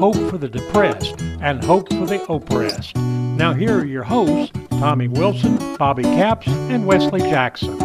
hope 0.00 0.30
for 0.30 0.38
the 0.38 0.48
depressed, 0.48 1.20
and 1.42 1.62
hope 1.62 1.86
for 1.90 2.06
the 2.06 2.24
oppressed. 2.32 2.96
Now, 2.96 3.52
here 3.52 3.80
are 3.80 3.84
your 3.84 4.02
hosts, 4.02 4.50
Tommy 4.70 5.08
Wilson, 5.08 5.58
Bobby 5.76 6.04
Capps, 6.04 6.48
and 6.48 6.86
Wesley 6.86 7.20
Jackson. 7.20 7.76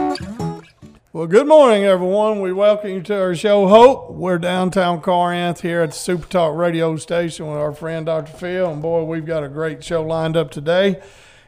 Well, 1.12 1.28
good 1.28 1.46
morning, 1.46 1.84
everyone. 1.84 2.40
We 2.40 2.54
welcome 2.54 2.92
you 2.92 3.02
to 3.02 3.20
our 3.20 3.36
show, 3.36 3.68
Hope. 3.68 4.12
We're 4.12 4.38
downtown 4.38 5.02
Corinth 5.02 5.60
here 5.60 5.82
at 5.82 5.90
the 5.90 5.98
Super 5.98 6.26
Talk 6.26 6.56
radio 6.56 6.96
station 6.96 7.48
with 7.48 7.58
our 7.58 7.74
friend 7.74 8.06
Dr. 8.06 8.32
Phil. 8.32 8.72
And 8.72 8.82
boy, 8.82 9.04
we've 9.04 9.26
got 9.26 9.44
a 9.44 9.50
great 9.50 9.84
show 9.84 10.02
lined 10.02 10.38
up 10.38 10.52
today. 10.52 11.02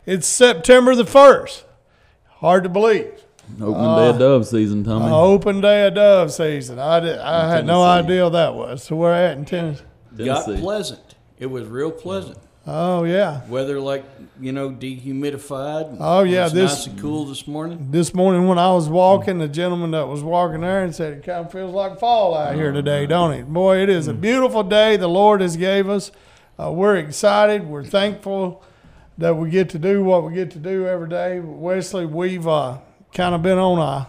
It's 0.06 0.28
September 0.28 0.96
the 0.96 1.06
1st. 1.06 1.64
Hard 2.42 2.64
to 2.64 2.70
believe. 2.70 3.24
Opening 3.62 3.96
day 3.96 4.10
of 4.10 4.20
dove 4.20 4.46
season, 4.46 4.84
Tommy. 4.84 5.06
Uh, 5.06 5.18
open 5.18 5.62
day 5.62 5.88
of 5.88 5.94
dove 5.94 6.34
season. 6.34 6.78
I, 6.78 7.00
did, 7.00 7.20
I 7.20 7.50
had 7.50 7.66
no 7.66 7.86
Tennessee. 7.86 8.06
idea 8.06 8.30
that 8.32 8.54
was. 8.54 8.84
So 8.84 8.98
we're 8.98 9.14
at 9.14 9.38
in 9.38 9.46
Tennessee. 9.46 9.84
Got 10.26 10.46
Tennessee. 10.46 10.62
pleasant. 10.64 11.16
It 11.40 11.48
was 11.48 11.68
real 11.68 11.92
pleasant. 11.92 12.38
Oh, 12.70 13.04
yeah. 13.06 13.48
Weather 13.48 13.80
like 13.80 14.04
you 14.42 14.52
know 14.52 14.70
dehumidified. 14.70 15.98
Oh, 16.00 16.24
yeah, 16.24 16.42
It 16.42 16.44
was 16.44 16.54
this- 16.54 16.72
nice 16.72 16.88
and 16.88 17.00
cool 17.00 17.26
this 17.26 17.48
morning. 17.48 17.88
This 17.92 18.14
morning 18.14 18.48
when 18.48 18.58
I 18.60 18.72
was 18.74 18.90
walking, 18.90 19.40
the 19.40 19.48
gentleman 19.48 19.92
that 19.92 20.08
was 20.08 20.22
walking 20.24 20.62
there 20.62 20.84
and 20.84 20.94
said, 20.94 21.14
it 21.14 21.24
kind 21.24 21.46
of 21.46 21.52
feels 21.52 21.74
like 21.74 22.00
fall 22.00 22.36
out 22.36 22.56
here 22.56 22.72
today, 22.72 23.06
don't 23.06 23.32
it? 23.34 23.48
Boy, 23.48 23.78
it 23.78 23.90
is 23.90 24.08
a 24.08 24.14
beautiful 24.14 24.64
day 24.64 24.98
the 24.98 25.08
Lord 25.08 25.42
has 25.42 25.56
gave 25.56 25.88
us. 25.90 26.12
Uh, 26.60 26.72
we're 26.72 26.96
excited. 26.98 27.68
We're 27.68 27.84
thankful 27.86 28.64
that 29.18 29.36
we 29.38 29.50
get 29.50 29.70
to 29.70 29.80
do 29.80 30.04
what 30.04 30.24
we 30.26 30.34
get 30.34 30.52
to 30.52 30.60
do 30.60 30.88
every 30.88 31.08
day. 31.10 31.40
Wesley, 31.40 32.06
we've 32.06 32.48
uh, 32.48 32.80
kind 33.14 33.34
of 33.34 33.42
been 33.42 33.58
on 33.60 33.80
a 33.80 34.08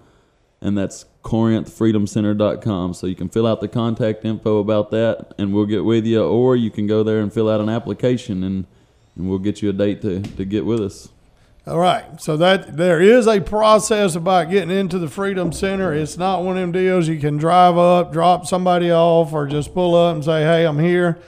and 0.62 0.78
that's 0.78 1.06
corinthfreedomcenter.com. 1.24 2.94
So 2.94 3.08
you 3.08 3.16
can 3.16 3.30
fill 3.30 3.48
out 3.48 3.62
the 3.62 3.68
contact 3.68 4.24
info 4.24 4.60
about 4.60 4.92
that, 4.92 5.34
and 5.40 5.52
we'll 5.54 5.66
get 5.66 5.84
with 5.84 6.06
you, 6.06 6.24
or 6.24 6.56
you 6.56 6.70
can 6.70 6.86
go 6.86 7.02
there 7.02 7.22
and 7.22 7.34
fill 7.34 7.50
out 7.50 7.60
an 7.60 7.70
application, 7.70 8.44
and, 8.44 8.68
and 9.16 9.28
we'll 9.30 9.40
get 9.40 9.64
you 9.64 9.70
a 9.70 9.74
date 9.74 10.04
to, 10.04 10.22
to 10.22 10.46
get 10.46 10.64
with 10.66 10.80
us. 10.80 11.10
All 11.70 11.78
right. 11.78 12.20
So 12.20 12.36
that 12.38 12.78
there 12.78 13.00
is 13.00 13.28
a 13.28 13.40
process 13.40 14.16
about 14.16 14.50
getting 14.50 14.72
into 14.72 14.98
the 14.98 15.08
Freedom 15.08 15.52
Center. 15.52 15.94
It's 15.94 16.18
not 16.18 16.44
one 16.44 16.58
of 16.58 16.62
them 16.62 16.72
deals 16.72 17.08
you 17.08 17.20
can 17.20 17.38
drive 17.38 17.78
up, 17.78 18.12
drop 18.12 18.48
somebody 18.48 18.92
off, 18.92 19.34
or 19.34 19.46
just 19.46 19.76
pull 19.76 19.94
up 19.94 20.16
and 20.16 20.26
say, 20.26 20.42
"Hey, 20.42 20.66
I'm 20.66 20.80
here," 20.80 21.20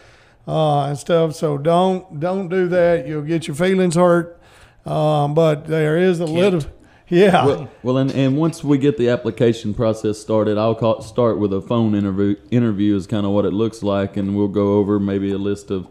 uh, 0.48 0.86
and 0.86 0.98
stuff. 0.98 1.36
So 1.36 1.60
don't 1.60 2.20
don't 2.20 2.50
do 2.50 2.68
that. 2.70 3.08
You'll 3.08 3.22
get 3.22 3.48
your 3.48 3.56
feelings 3.56 3.94
hurt. 3.96 4.42
Um, 4.84 5.36
but 5.36 5.68
there 5.68 5.96
is 5.96 6.20
a 6.20 6.26
little, 6.26 6.64
yeah. 7.08 7.46
Well, 7.46 7.70
well 7.84 7.98
and, 8.00 8.10
and 8.12 8.36
once 8.36 8.64
we 8.64 8.80
get 8.80 8.98
the 8.98 9.10
application 9.10 9.76
process 9.76 10.18
started, 10.18 10.58
I'll 10.58 10.74
call, 10.74 11.04
start 11.04 11.38
with 11.38 11.54
a 11.54 11.62
phone 11.62 11.94
interview. 11.94 12.36
Interview 12.50 12.96
is 12.96 13.06
kind 13.06 13.28
of 13.28 13.32
what 13.32 13.46
it 13.46 13.54
looks 13.54 13.84
like, 13.84 14.18
and 14.18 14.36
we'll 14.36 14.48
go 14.48 14.80
over 14.80 15.00
maybe 15.00 15.32
a 15.32 15.38
list 15.38 15.70
of 15.70 15.88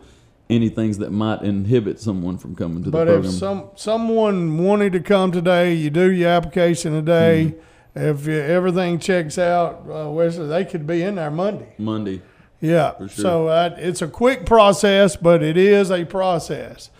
any 0.50 0.68
things 0.68 0.98
that 0.98 1.10
might 1.10 1.42
inhibit 1.42 2.00
someone 2.00 2.38
from 2.38 2.54
coming 2.56 2.82
to 2.84 2.90
the 2.90 2.96
program. 2.96 3.22
But 3.22 3.28
if 3.28 3.34
some 3.34 3.70
someone 3.76 4.58
wanted 4.58 4.92
to 4.94 5.00
come 5.00 5.32
today, 5.32 5.74
you 5.74 5.90
do 5.90 6.10
your 6.10 6.30
application 6.30 6.92
today. 6.92 7.54
Mm-hmm. 7.54 7.66
If 7.92 8.26
you, 8.26 8.34
everything 8.40 8.98
checks 9.00 9.36
out, 9.38 9.84
uh, 9.90 10.08
Wesley, 10.10 10.46
they 10.46 10.64
could 10.64 10.86
be 10.86 11.02
in 11.02 11.16
there 11.16 11.30
Monday. 11.30 11.74
Monday, 11.76 12.22
Yeah. 12.60 12.96
sure. 12.98 13.08
So 13.08 13.48
uh, 13.48 13.74
it's 13.78 14.00
a 14.00 14.06
quick 14.06 14.46
process, 14.46 15.16
but 15.16 15.42
it 15.42 15.56
is 15.56 15.90
a 15.90 16.04
process. 16.04 16.90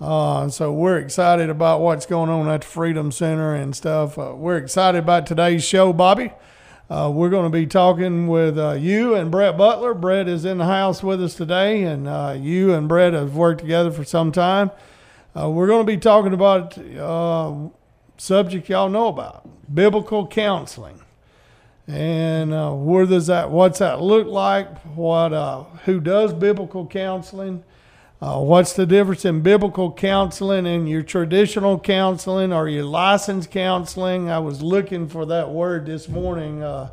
Uh, 0.00 0.48
so 0.50 0.70
we're 0.72 0.98
excited 0.98 1.48
about 1.48 1.80
what's 1.80 2.04
going 2.04 2.28
on 2.28 2.48
at 2.50 2.60
the 2.60 2.66
Freedom 2.66 3.10
Center 3.10 3.54
and 3.54 3.74
stuff. 3.74 4.18
Uh, 4.18 4.34
we're 4.36 4.58
excited 4.58 4.98
about 4.98 5.26
today's 5.26 5.64
show, 5.64 5.92
Bobby. 5.94 6.30
Uh, 6.90 7.10
we're 7.10 7.30
going 7.30 7.50
to 7.50 7.50
be 7.50 7.66
talking 7.66 8.26
with 8.28 8.58
uh, 8.58 8.72
you 8.72 9.14
and 9.14 9.30
Brett 9.30 9.56
Butler. 9.56 9.94
Brett 9.94 10.28
is 10.28 10.44
in 10.44 10.58
the 10.58 10.66
house 10.66 11.02
with 11.02 11.22
us 11.22 11.34
today, 11.34 11.82
and 11.84 12.06
uh, 12.06 12.36
you 12.38 12.74
and 12.74 12.86
Brett 12.86 13.14
have 13.14 13.34
worked 13.34 13.62
together 13.62 13.90
for 13.90 14.04
some 14.04 14.30
time. 14.30 14.70
Uh, 15.34 15.48
we're 15.48 15.66
going 15.66 15.84
to 15.84 15.90
be 15.90 15.96
talking 15.96 16.34
about 16.34 16.76
uh, 16.76 17.54
subject 18.18 18.68
y'all 18.68 18.90
know 18.90 19.08
about 19.08 19.48
biblical 19.74 20.26
counseling 20.26 21.00
and 21.88 22.52
uh, 22.52 22.70
where 22.70 23.06
does 23.06 23.26
that 23.26 23.50
what's 23.50 23.80
that 23.80 24.00
look 24.00 24.26
like 24.26 24.78
what 24.94 25.30
who 25.84 26.00
does 26.00 26.32
biblical 26.32 26.86
counseling 26.86 27.64
uh, 28.20 28.38
what's 28.40 28.72
the 28.72 28.86
difference 28.86 29.24
in 29.24 29.40
biblical 29.40 29.92
counseling 29.92 30.66
and 30.66 30.88
your 30.88 31.02
traditional 31.02 31.78
counseling 31.78 32.52
or 32.52 32.68
your 32.68 32.84
licensed 32.84 33.50
counseling 33.50 34.30
i 34.30 34.38
was 34.38 34.62
looking 34.62 35.08
for 35.08 35.26
that 35.26 35.50
word 35.50 35.86
this 35.86 36.08
morning 36.08 36.62
uh, 36.62 36.90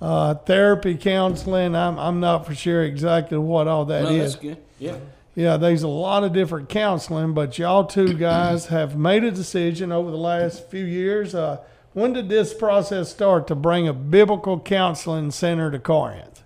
uh, 0.00 0.34
therapy 0.34 0.96
counseling 0.96 1.76
I'm, 1.76 1.98
I'm 1.98 2.20
not 2.20 2.44
for 2.44 2.54
sure 2.54 2.82
exactly 2.82 3.38
what 3.38 3.68
all 3.68 3.84
that 3.84 4.10
is. 4.10 4.34
No, 4.34 4.40
good. 4.40 4.58
Yeah. 4.78 4.96
Yeah, 5.34 5.56
there's 5.56 5.82
a 5.82 5.88
lot 5.88 6.24
of 6.24 6.32
different 6.32 6.68
counseling, 6.68 7.32
but 7.32 7.58
y'all 7.58 7.84
two 7.84 8.14
guys 8.18 8.66
have 8.66 8.96
made 8.96 9.24
a 9.24 9.30
decision 9.30 9.90
over 9.90 10.10
the 10.10 10.16
last 10.16 10.68
few 10.68 10.84
years. 10.84 11.34
Uh, 11.34 11.58
when 11.94 12.12
did 12.12 12.28
this 12.28 12.52
process 12.52 13.10
start 13.10 13.46
to 13.46 13.54
bring 13.54 13.88
a 13.88 13.92
biblical 13.92 14.60
counseling 14.60 15.30
center 15.30 15.70
to 15.70 15.78
Corinth? 15.78 16.42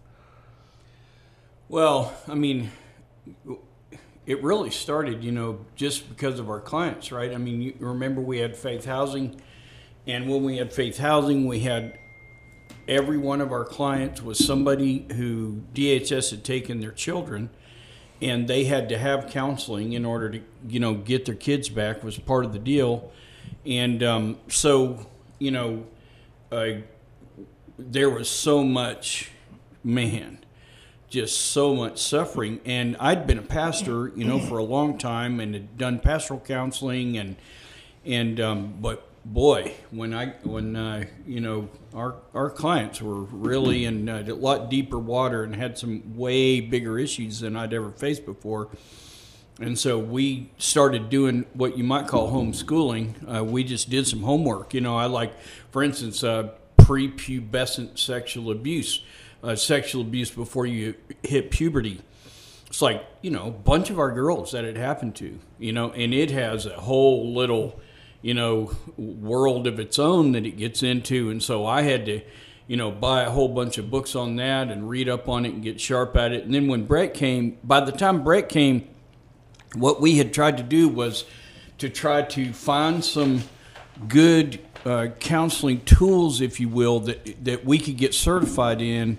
Well, 1.69 2.15
I 2.29 2.35
mean, 2.35 2.71
it 4.27 4.43
really 4.43 4.71
started, 4.71 5.23
you 5.23 5.31
know, 5.31 5.65
just 5.77 6.09
because 6.09 6.41
of 6.41 6.51
our 6.51 6.61
clients, 6.61 7.13
right? 7.13 7.33
I 7.33 7.39
mean, 7.39 7.63
you 7.63 7.75
remember 7.79 8.21
we 8.21 8.39
had 8.39 8.57
Faith 8.57 8.85
Housing, 8.85 9.41
and 10.07 10.29
when 10.29 10.43
we 10.43 10.57
had 10.57 10.73
Faith 10.73 10.99
Housing, 10.99 11.47
we 11.47 11.61
had 11.61 11.97
every 12.89 13.19
one 13.19 13.41
of 13.41 13.53
our 13.53 13.65
clients 13.65 14.21
was 14.21 14.45
somebody 14.45 15.07
who 15.15 15.63
DHS 15.75 16.31
had 16.31 16.45
taken 16.45 16.81
their 16.81 16.91
children, 16.91 17.51
and 18.21 18.49
they 18.49 18.65
had 18.65 18.89
to 18.89 18.99
have 18.99 19.31
counseling 19.31 19.93
in 19.93 20.05
order 20.05 20.31
to, 20.31 20.41
you 20.69 20.81
know, 20.81 20.95
get 20.95 21.25
their 21.25 21.35
kids 21.35 21.69
back 21.69 22.03
was 22.03 22.19
part 22.19 22.45
of 22.45 22.53
the 22.53 22.59
deal, 22.59 23.13
and 23.65 24.03
um, 24.03 24.39
so, 24.49 25.07
you 25.39 25.53
know, 25.53 25.87
uh, 26.51 26.79
there 27.79 28.11
was 28.11 28.29
so 28.29 28.65
much, 28.65 29.31
man 29.85 30.39
just 31.09 31.41
so 31.41 31.75
much 31.75 31.99
suffering. 31.99 32.61
And 32.65 32.97
I'd 32.99 33.27
been 33.27 33.39
a 33.39 33.43
pastor, 33.43 34.13
you 34.17 34.25
know, 34.25 34.39
for 34.39 34.59
a 34.59 34.65
long 34.65 34.99
time 34.99 35.41
and 35.41 35.55
had 35.55 35.79
done 35.79 35.99
pastoral 35.99 36.41
counseling 36.41 37.17
and 37.17 37.37
and 38.05 38.41
um, 38.41 38.75
but 38.81 39.09
boy, 39.25 39.75
when 39.91 40.15
I 40.15 40.29
when 40.45 40.77
uh, 40.77 41.05
you 41.27 41.41
know 41.41 41.69
our 41.95 42.17
our 42.35 42.51
clients 42.51 43.03
were 43.03 43.23
really 43.23 43.85
in 43.85 44.09
uh, 44.09 44.25
a 44.27 44.33
lot 44.35 44.71
deeper 44.71 44.99
water 44.99 45.43
and 45.43 45.55
had 45.55 45.77
some 45.77 46.17
way 46.17 46.61
bigger 46.61 46.99
issues 46.99 47.41
than 47.41 47.57
I'd 47.57 47.75
ever 47.75 47.91
faced 47.91 48.25
before. 48.25 48.69
And 49.59 49.79
so 49.79 49.99
we 49.99 50.51
started 50.59 51.09
doing 51.09 51.47
what 51.55 51.79
you 51.79 51.85
might 51.85 52.07
call 52.07 52.31
homeschooling. 52.31 53.39
Uh, 53.39 53.43
we 53.43 53.65
just 53.65 53.89
did 53.89 54.07
some 54.07 54.23
homework. 54.23 54.75
You 54.75 54.83
know, 54.83 54.97
I 54.97 55.07
like, 55.07 55.33
for 55.71 55.83
instance, 55.83 56.23
uh, 56.23 56.51
prepubescent 56.77 57.99
sexual 57.99 58.51
abuse, 58.51 59.03
uh, 59.43 59.57
sexual 59.57 60.03
abuse 60.03 60.31
before 60.31 60.67
you 60.67 60.95
hit 61.23 61.51
puberty. 61.51 62.01
It's 62.67 62.83
like, 62.83 63.05
you 63.23 63.31
know, 63.31 63.47
a 63.47 63.51
bunch 63.51 63.91
of 63.91 63.99
our 63.99 64.11
girls 64.11 64.53
that 64.53 64.65
it 64.65 64.77
happened 64.77 65.15
to, 65.17 65.39
you 65.59 65.73
know, 65.73 65.93
and 65.93 66.13
it 66.13 66.31
has 66.31 66.67
a 66.67 66.75
whole 66.75 67.33
little, 67.33 67.81
you 68.23 68.35
know, 68.35 68.77
world 68.97 69.67
of 69.67 69.79
its 69.79 69.99
own 69.99 70.33
that 70.33 70.45
it 70.45 70.57
gets 70.57 70.83
into. 70.83 71.31
And 71.31 71.43
so 71.43 71.65
I 71.65 71.83
had 71.83 72.07
to, 72.07 72.21
you 72.67 72.77
know, 72.77 72.91
buy 72.91 73.23
a 73.23 73.31
whole 73.31 73.49
bunch 73.49 73.79
of 73.79 73.91
books 73.91 74.17
on 74.17 74.37
that 74.37 74.69
and 74.69 74.91
read 74.91 75.09
up 75.09 75.29
on 75.29 75.47
it 75.47 75.55
and 75.55 75.63
get 75.63 75.81
sharp 75.81 76.17
at 76.17 76.33
it. 76.33 76.45
And 76.45 76.53
then 76.53 76.67
when 76.67 76.87
Brett 76.87 77.15
came, 77.15 77.59
by 77.63 77.81
the 77.81 77.93
time 77.93 78.25
Brett 78.25 78.49
came, 78.49 78.89
what 79.75 80.01
we 80.01 80.19
had 80.19 80.35
tried 80.35 80.57
to 80.57 80.63
do 80.63 80.89
was 80.89 81.25
to 81.79 81.89
try 81.89 82.23
to 82.23 82.53
find 82.53 83.05
some 83.05 83.43
good 84.09 84.59
uh, 84.87 85.09
counseling 85.19 85.81
tools, 85.85 86.41
if 86.41 86.61
you 86.61 86.69
will, 86.69 87.01
that 87.01 87.45
that 87.45 87.65
we 87.65 87.79
could 87.79 87.97
get 87.97 88.15
certified 88.15 88.81
in 88.81 89.19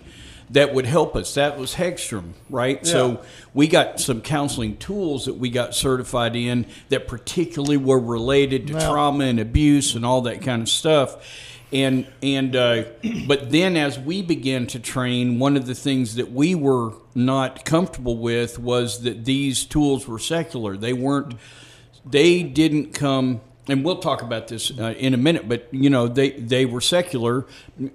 that 0.49 0.73
would 0.73 0.85
help 0.85 1.15
us. 1.15 1.33
That 1.33 1.59
was 1.59 1.73
Hegstrom, 1.75 2.31
right? 2.49 2.79
Yeah. 2.83 2.91
So 2.91 3.23
we 3.53 3.67
got 3.67 3.99
some 3.99 4.21
counseling 4.21 4.77
tools 4.77 5.25
that 5.25 5.33
we 5.33 5.49
got 5.49 5.75
certified 5.75 6.35
in 6.37 6.65
that 6.87 7.07
particularly 7.07 7.77
were 7.77 7.99
related 7.99 8.67
to 8.67 8.73
Now- 8.73 8.91
trauma 8.91 9.25
and 9.25 9.39
abuse 9.39 9.93
and 9.95 10.05
all 10.05 10.21
that 10.21 10.41
kind 10.41 10.61
of 10.61 10.69
stuff. 10.69 11.17
And 11.73 12.07
and 12.23 12.55
uh, 12.55 12.83
but 13.27 13.51
then 13.51 13.75
as 13.75 13.99
we 13.99 14.21
began 14.21 14.67
to 14.67 14.79
train, 14.79 15.37
one 15.37 15.57
of 15.57 15.65
the 15.65 15.75
things 15.75 16.15
that 16.15 16.31
we 16.31 16.55
were 16.55 16.93
not 17.13 17.65
comfortable 17.65 18.17
with 18.17 18.57
was 18.57 19.01
that 19.01 19.25
these 19.25 19.65
tools 19.65 20.07
were 20.07 20.19
secular. 20.19 20.77
They 20.77 20.93
weren't. 20.93 21.33
They 22.05 22.41
didn't 22.43 22.93
come. 22.93 23.41
And 23.69 23.83
we'll 23.83 23.99
talk 23.99 24.21
about 24.21 24.47
this 24.47 24.71
uh, 24.79 24.93
in 24.97 25.13
a 25.13 25.17
minute, 25.17 25.49
but 25.49 25.67
you 25.71 25.89
know 25.89 26.07
they, 26.07 26.31
they 26.31 26.65
were 26.65 26.79
secular, 26.79 27.45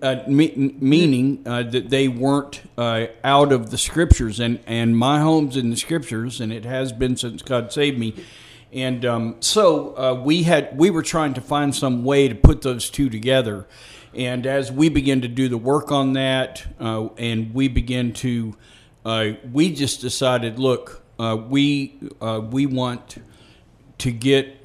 uh, 0.02 0.16
me- 0.26 0.76
meaning 0.78 1.42
uh, 1.46 1.62
that 1.62 1.88
they 1.88 2.08
weren't 2.08 2.60
uh, 2.76 3.06
out 3.24 3.52
of 3.52 3.70
the 3.70 3.78
scriptures. 3.78 4.38
And, 4.38 4.60
and 4.66 4.96
my 4.96 5.20
home's 5.20 5.56
in 5.56 5.70
the 5.70 5.76
scriptures, 5.76 6.40
and 6.40 6.52
it 6.52 6.66
has 6.66 6.92
been 6.92 7.16
since 7.16 7.40
God 7.40 7.72
saved 7.72 7.98
me. 7.98 8.14
And 8.70 9.04
um, 9.06 9.36
so 9.40 9.96
uh, 9.96 10.14
we 10.22 10.42
had 10.42 10.76
we 10.76 10.90
were 10.90 11.02
trying 11.02 11.32
to 11.34 11.40
find 11.40 11.74
some 11.74 12.04
way 12.04 12.28
to 12.28 12.34
put 12.34 12.60
those 12.60 12.90
two 12.90 13.08
together. 13.08 13.66
And 14.14 14.46
as 14.46 14.70
we 14.70 14.90
began 14.90 15.22
to 15.22 15.28
do 15.28 15.48
the 15.48 15.56
work 15.56 15.90
on 15.90 16.12
that, 16.12 16.66
uh, 16.78 17.08
and 17.16 17.54
we 17.54 17.68
began 17.68 18.12
to, 18.14 18.54
we 19.50 19.72
just 19.72 20.02
decided, 20.02 20.58
look, 20.58 21.02
we 21.18 21.98
we 22.50 22.66
want 22.66 23.16
to 23.98 24.10
get 24.10 24.61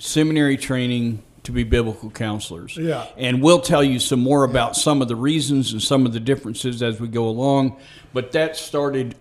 seminary 0.00 0.56
training 0.56 1.22
to 1.42 1.52
be 1.52 1.64
biblical 1.64 2.10
counselors. 2.10 2.76
Yeah. 2.76 3.06
And 3.16 3.42
we'll 3.42 3.60
tell 3.60 3.84
you 3.84 3.98
some 3.98 4.20
more 4.20 4.44
about 4.44 4.76
some 4.76 5.00
of 5.00 5.08
the 5.08 5.16
reasons 5.16 5.72
and 5.72 5.82
some 5.82 6.06
of 6.06 6.12
the 6.12 6.20
differences 6.20 6.82
as 6.82 7.00
we 7.00 7.08
go 7.08 7.28
along. 7.28 7.76
But 8.12 8.32
that 8.32 8.56
started 8.56 9.14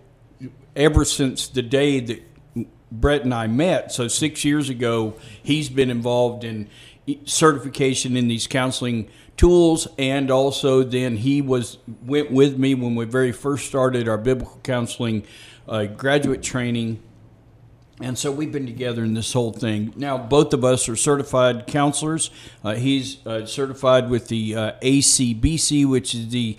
ever 0.76 1.06
since 1.06 1.48
the 1.48 1.62
day 1.62 2.00
that 2.00 2.24
Brett 2.92 3.24
and 3.24 3.34
I 3.34 3.48
met. 3.48 3.92
So 3.92 4.08
six 4.08 4.44
years 4.44 4.70
ago, 4.70 5.16
he's 5.44 5.70
been 5.70 5.90
involved 5.90 6.44
in 6.44 6.70
certification 7.26 8.18
in 8.18 8.28
these 8.28 8.48
counseling 8.48 9.10
tools, 9.38 9.88
and 9.98 10.30
also 10.30 10.84
then 10.84 11.18
he 11.18 11.42
was 11.42 11.78
went 12.06 12.32
with 12.32 12.58
me 12.58 12.76
when 12.76 12.96
we 12.96 13.06
very 13.06 13.32
first 13.32 13.68
started 13.68 14.08
our 14.08 14.18
biblical 14.18 14.60
counseling 14.64 15.24
uh, 15.68 15.86
graduate 15.86 16.44
training. 16.44 17.02
And 18.02 18.18
so 18.18 18.32
we've 18.32 18.52
been 18.52 18.66
together 18.66 19.04
in 19.04 19.14
this 19.14 19.34
whole 19.34 19.52
thing. 19.52 19.94
Now, 19.98 20.18
both 20.18 20.54
of 20.54 20.64
us 20.64 20.88
are 20.88 20.96
certified 20.96 21.68
counselors. 21.68 22.30
Uh, 22.64 22.76
he's 22.76 23.26
uh, 23.28 23.46
certified 23.46 24.10
with 24.10 24.30
the 24.30 24.56
uh, 24.56 24.72
ACBC, 24.82 25.86
which 25.86 26.16
is 26.16 26.30
the 26.30 26.58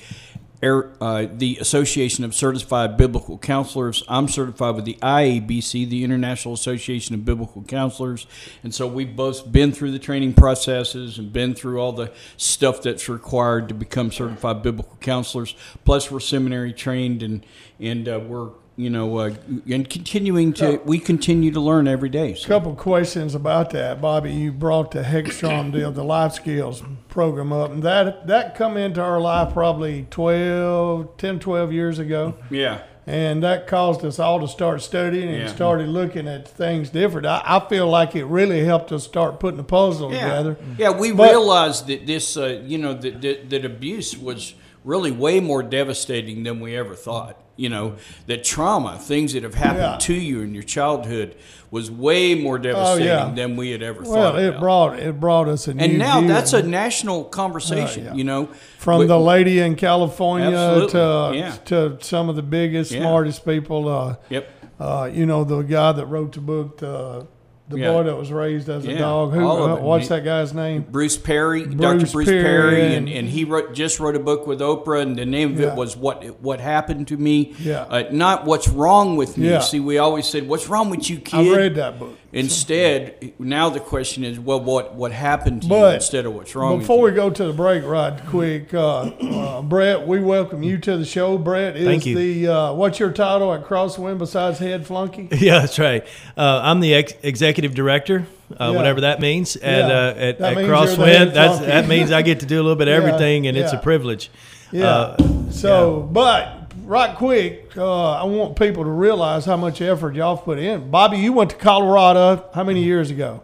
Air- 0.62 0.92
uh, 1.00 1.26
the 1.32 1.56
Association 1.58 2.22
of 2.22 2.34
Certified 2.34 2.98
Biblical 2.98 3.38
Counselors. 3.38 4.04
I'm 4.08 4.28
certified 4.28 4.75
with 4.75 4.84
the 4.84 4.98
IABC, 5.00 5.88
the 5.88 6.04
International 6.04 6.52
Association 6.52 7.14
of 7.14 7.25
Biblical 7.25 7.62
Counselors. 7.62 8.26
And 8.62 8.75
so 8.75 8.87
we've 8.87 9.16
both 9.16 9.50
been 9.50 9.72
through 9.72 9.92
the 9.92 9.98
training 9.98 10.34
processes 10.34 11.16
and 11.16 11.32
been 11.32 11.54
through 11.54 11.81
all 11.81 11.92
the 11.92 12.12
stuff 12.37 12.82
that's 12.82 13.08
required 13.08 13.69
to 13.69 13.75
become 13.75 14.12
certified 14.12 14.62
biblical 14.62 14.98
counselors. 15.00 15.54
Plus, 15.87 16.10
we're 16.10 16.20
seminary 16.20 16.75
trained 16.75 17.22
and, 17.22 17.46
and 17.78 18.06
uh, 18.06 18.20
we're 18.20 18.50
you 18.80 18.90
know, 18.90 19.18
uh, 19.18 19.34
and 19.70 19.88
continuing 19.88 20.52
to, 20.54 20.80
we 20.84 20.98
continue 20.98 21.50
to 21.50 21.60
learn 21.60 21.86
every 21.86 22.08
day. 22.08 22.34
So. 22.34 22.48
couple 22.48 22.74
questions 22.74 23.34
about 23.34 23.70
that, 23.70 24.00
Bobby. 24.00 24.32
You 24.32 24.52
brought 24.52 24.90
the 24.92 25.02
Hegstrom 25.02 25.72
deal, 25.72 25.92
the 25.92 26.04
life 26.04 26.32
skills 26.32 26.82
program 27.08 27.52
up, 27.52 27.70
and 27.72 27.82
that 27.82 28.26
that 28.26 28.54
come 28.54 28.76
into 28.76 29.00
our 29.02 29.20
life 29.20 29.52
probably 29.52 30.06
12, 30.10 31.16
10, 31.16 31.38
12 31.40 31.72
years 31.72 31.98
ago. 31.98 32.34
Yeah. 32.50 32.82
And 33.06 33.42
that 33.42 33.66
caused 33.66 34.04
us 34.04 34.18
all 34.18 34.40
to 34.40 34.46
start 34.46 34.82
studying 34.82 35.28
and 35.28 35.38
Yeah. 35.38 35.46
started 35.48 35.88
looking 35.88 36.28
at 36.28 36.46
things 36.46 36.90
different. 36.90 37.26
I, 37.26 37.42
I 37.44 37.68
feel 37.68 37.88
like 37.88 38.14
it 38.14 38.24
really 38.26 38.64
helped 38.64 38.92
us 38.92 39.04
start 39.04 39.40
putting 39.40 39.56
the 39.56 39.64
puzzle 39.64 40.12
Yeah, 40.12 40.20
together. 40.28 40.56
yeah. 40.78 40.90
We 40.90 41.10
But- 41.12 41.30
realized 41.30 41.86
that 41.88 42.06
this, 42.06 42.36
uh, 42.36 42.60
you 42.64 42.78
know, 42.78 42.94
that, 42.94 43.20
that 43.22 43.50
that 43.50 43.64
abuse 43.64 44.16
was 44.16 44.54
really 44.84 45.10
way 45.10 45.40
more 45.40 45.62
devastating 45.62 46.42
than 46.44 46.60
we 46.60 46.76
ever 46.76 46.94
thought. 46.94 47.36
You 47.60 47.68
know, 47.68 47.96
that 48.26 48.42
trauma, 48.42 48.98
things 48.98 49.34
that 49.34 49.42
have 49.42 49.54
happened 49.54 49.78
Yeah. 49.82 49.94
Oh, 49.96 49.98
to 50.00 50.14
you 50.14 50.40
in 50.40 50.54
your 50.54 50.62
childhood, 50.62 51.34
was 51.70 51.90
way 51.90 52.34
more 52.34 52.58
devastating 52.58 53.06
yeah. 53.06 53.30
than 53.34 53.54
we 53.56 53.70
had 53.70 53.82
ever 53.82 54.02
Well, 54.02 54.12
thought. 54.32 54.38
it 54.40 54.48
about. 54.48 54.60
brought 54.60 54.98
it 54.98 55.20
brought 55.20 55.46
us 55.48 55.68
a 55.68 55.74
new 55.74 55.84
and 55.84 55.98
now 55.98 56.18
view 56.20 56.28
that's 56.28 56.52
a 56.54 56.62
national 56.62 57.24
conversation. 57.24 58.04
Yeah, 58.04 58.10
yeah. 58.10 58.16
You 58.16 58.24
know, 58.24 58.48
from 58.78 59.00
We- 59.00 59.06
the 59.06 59.20
lady 59.20 59.60
in 59.60 59.76
California 59.76 60.48
Absolutely, 60.56 61.42
to 61.66 61.96
to 61.98 62.04
some 62.04 62.28
of 62.30 62.36
the 62.36 62.42
biggest, 62.42 62.90
smartest 62.92 63.44
people. 63.44 63.88
Uh, 63.88 64.16
Yep. 64.30 64.49
uh, 64.80 65.11
you 65.12 65.26
know, 65.26 65.44
the 65.44 65.61
guy 65.62 65.92
that 65.92 66.06
wrote 66.06 66.32
the 66.32 66.40
book, 66.40 66.78
the 66.78 67.26
the 67.70 67.78
Yeah. 67.78 67.92
boy 67.92 68.02
that 68.02 68.16
was 68.18 68.32
raised 68.32 68.68
as 68.68 68.84
a 68.84 68.92
Yeah, 68.92 68.98
dog. 68.98 69.32
Who? 69.32 69.46
Uh, 69.48 69.76
what's 69.76 70.08
that 70.08 70.24
guy's 70.24 70.52
name? 70.52 70.84
Bruce 70.90 71.16
Perry, 71.16 71.64
Dr. 71.64 71.98
Bruce 71.98 72.12
Bruce 72.12 72.28
Perry 72.28 72.42
Perry, 72.42 72.94
and- 72.94 73.08
and, 73.08 73.28
he 73.28 73.44
wrote, 73.44 73.72
just 73.74 74.00
wrote 74.00 74.16
a 74.16 74.18
book 74.18 74.46
with 74.46 74.60
Oprah, 74.60 75.00
and 75.02 75.16
the 75.16 75.24
name 75.24 75.52
of 75.54 75.60
Yeah. 75.60 75.68
it 75.68 75.76
was 75.76 75.96
"What 75.96 76.24
What 76.42 76.58
Happened 76.60 77.06
to 77.08 77.16
Me." 77.16 77.52
Yeah. 77.62 77.84
uh, 77.88 78.02
not 78.10 78.44
what's 78.44 78.68
wrong 78.68 79.16
with 79.16 79.38
me. 79.38 79.58
See, 79.60 79.78
we 79.80 79.98
always 79.98 80.26
said, 80.26 80.48
"What's 80.48 80.68
wrong 80.68 80.90
with 80.90 81.08
you, 81.08 81.18
kid?" 81.18 81.52
I 81.52 81.56
read 81.56 81.74
that 81.76 81.98
book. 82.00 82.16
Instead, 82.32 83.32
now 83.40 83.68
the 83.70 83.80
question 83.80 84.22
is, 84.22 84.38
well, 84.38 84.60
what 84.60 84.94
what 84.94 85.10
happened 85.10 85.62
to 85.62 85.66
you 85.66 85.70
But 85.75 85.94
instead 85.96 86.26
of 86.26 86.34
what's 86.34 86.54
wrong? 86.54 86.78
Before 86.78 86.99
we 86.99 87.04
with 87.10 87.14
you? 87.14 87.20
go 87.22 87.30
to 87.30 87.44
the 87.46 87.52
break, 87.52 87.84
right 87.84 88.18
quick, 88.26 88.72
uh, 88.72 89.00
uh, 89.00 89.62
Brett, 89.62 90.06
we 90.06 90.20
welcome 90.20 90.62
you 90.62 90.78
to 90.78 90.96
the 90.96 91.04
show. 91.04 91.37
Brett 91.38 91.76
is 91.76 91.84
Thank 91.84 92.06
you. 92.06 92.16
the 92.16 92.46
uh, 92.52 92.72
what's 92.75 93.00
your 93.00 93.10
title 93.10 93.52
at 93.52 93.64
Crosswind 93.64 94.18
besides 94.18 94.58
head 94.60 94.87
flunky? 94.87 95.28
Yeah, 95.40 95.58
that's 95.60 95.78
right. 95.80 96.06
Uh, 96.37 96.60
I'm 96.62 96.78
the 96.80 96.94
ex- 96.94 97.14
executive 97.22 97.75
director, 97.75 98.26
uh, 98.52 98.56
Yeah. 98.70 98.76
whatever 98.76 99.00
that 99.02 99.20
means, 99.20 99.56
and 99.56 99.88
Yeah. 99.88 99.94
uh, 99.99 100.14
at, 100.16 100.38
That 100.38 100.52
at 100.52 100.56
means 100.56 100.68
you're 100.68 100.87
the 100.87 101.06
head 101.06 101.28
Crosswind. 101.28 101.34
That's 101.34 101.56
flunky. 101.58 101.66
that 101.66 101.88
means 101.88 102.12
I 102.12 102.22
get 102.22 102.40
to 102.40 102.46
do 102.46 102.56
a 102.56 102.62
little 102.62 102.76
bit 102.76 102.87
of 102.88 102.92
Yeah, 103.02 103.08
everything, 103.08 103.46
and 103.49 103.56
it's 103.56 103.72
a 103.72 103.76
yeah. 103.76 103.80
privilege. 103.82 104.30
Yeah. 104.70 104.87
Uh, 104.88 105.50
so, 105.50 106.08
but 106.12 106.60
right 106.90 107.14
quick, 107.16 107.76
uh, 107.76 108.12
I 108.14 108.25
want 108.25 108.56
people 108.59 108.82
to 108.82 108.90
realize 108.90 109.44
how 109.44 109.56
much 109.56 109.80
effort 109.80 110.16
y'all 110.16 110.37
put 110.37 110.59
in. 110.59 110.90
Bobby, 110.90 111.18
you 111.18 111.32
went 111.32 111.50
to 111.50 111.56
Colorado 111.56 112.44
how 112.52 112.64
many 112.64 112.82
years 112.82 113.11
ago? 113.12 113.42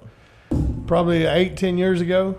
Probably 0.87 1.25
eight, 1.27 1.57
ten 1.57 1.79
years 1.79 2.01
ago. 2.01 2.37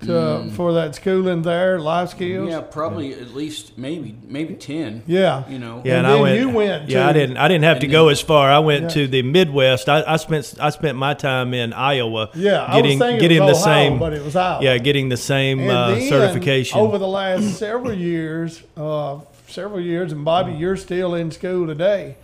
To, 0.00 0.50
For 0.54 0.74
that 0.74 0.94
schooling 0.94 1.40
there, 1.40 1.80
life 1.80 2.10
skills. 2.10 2.48
Mm. 2.48 2.50
yeah, 2.50 2.60
probably 2.60 3.14
at 3.14 3.32
least 3.32 3.78
maybe 3.78 4.14
maybe 4.28 4.52
ten. 4.54 5.02
Yeah. 5.06 5.48
you 5.48 5.58
know. 5.58 5.80
Yeah, 5.86 5.96
And 5.96 6.06
and, 6.06 6.16
I 6.18 6.20
went. 6.20 6.38
you 6.38 6.50
went 6.50 6.90
yeah, 6.90 7.04
to- 7.04 7.08
I 7.08 7.12
didn't. 7.14 7.38
I 7.38 7.48
didn't 7.48 7.64
have 7.64 7.78
to 7.78 7.86
and 7.86 7.92
go 7.92 8.08
as 8.08 8.20
far. 8.20 8.50
I 8.52 8.58
went 8.58 8.82
Yeah. 8.82 8.88
to 8.90 9.08
the 9.08 9.22
Midwest. 9.22 9.88
I, 9.88 10.02
I 10.06 10.16
spent. 10.18 10.54
I 10.60 10.68
spent 10.68 10.98
my 10.98 11.14
time 11.14 11.54
in 11.54 11.72
Iowa. 11.72 12.28
Yeah, 12.34 12.66
I 12.68 12.76
getting 12.82 12.98
was 12.98 13.20
getting 13.22 13.38
it 13.38 13.40
was 13.40 13.64
the 13.64 13.70
Ohio, 13.70 13.88
same. 13.90 13.98
but 13.98 14.12
it 14.12 14.22
was 14.22 14.36
Iowa. 14.36 14.62
Yeah, 14.62 14.76
getting 14.76 15.08
the 15.08 15.16
same 15.16 15.60
And 15.60 15.70
uh, 15.70 15.90
then, 15.92 16.08
certification. 16.10 16.78
over 16.78 16.98
the 16.98 17.08
last 17.08 17.58
several 17.58 17.94
years, 17.94 18.62
uh, 18.76 19.20
several 19.48 19.80
years, 19.80 20.12
and 20.12 20.24
Bobby, 20.24 20.52
you're 20.52 20.76
still 20.76 21.14
in 21.14 21.30
school 21.30 21.66
today. 21.66 22.16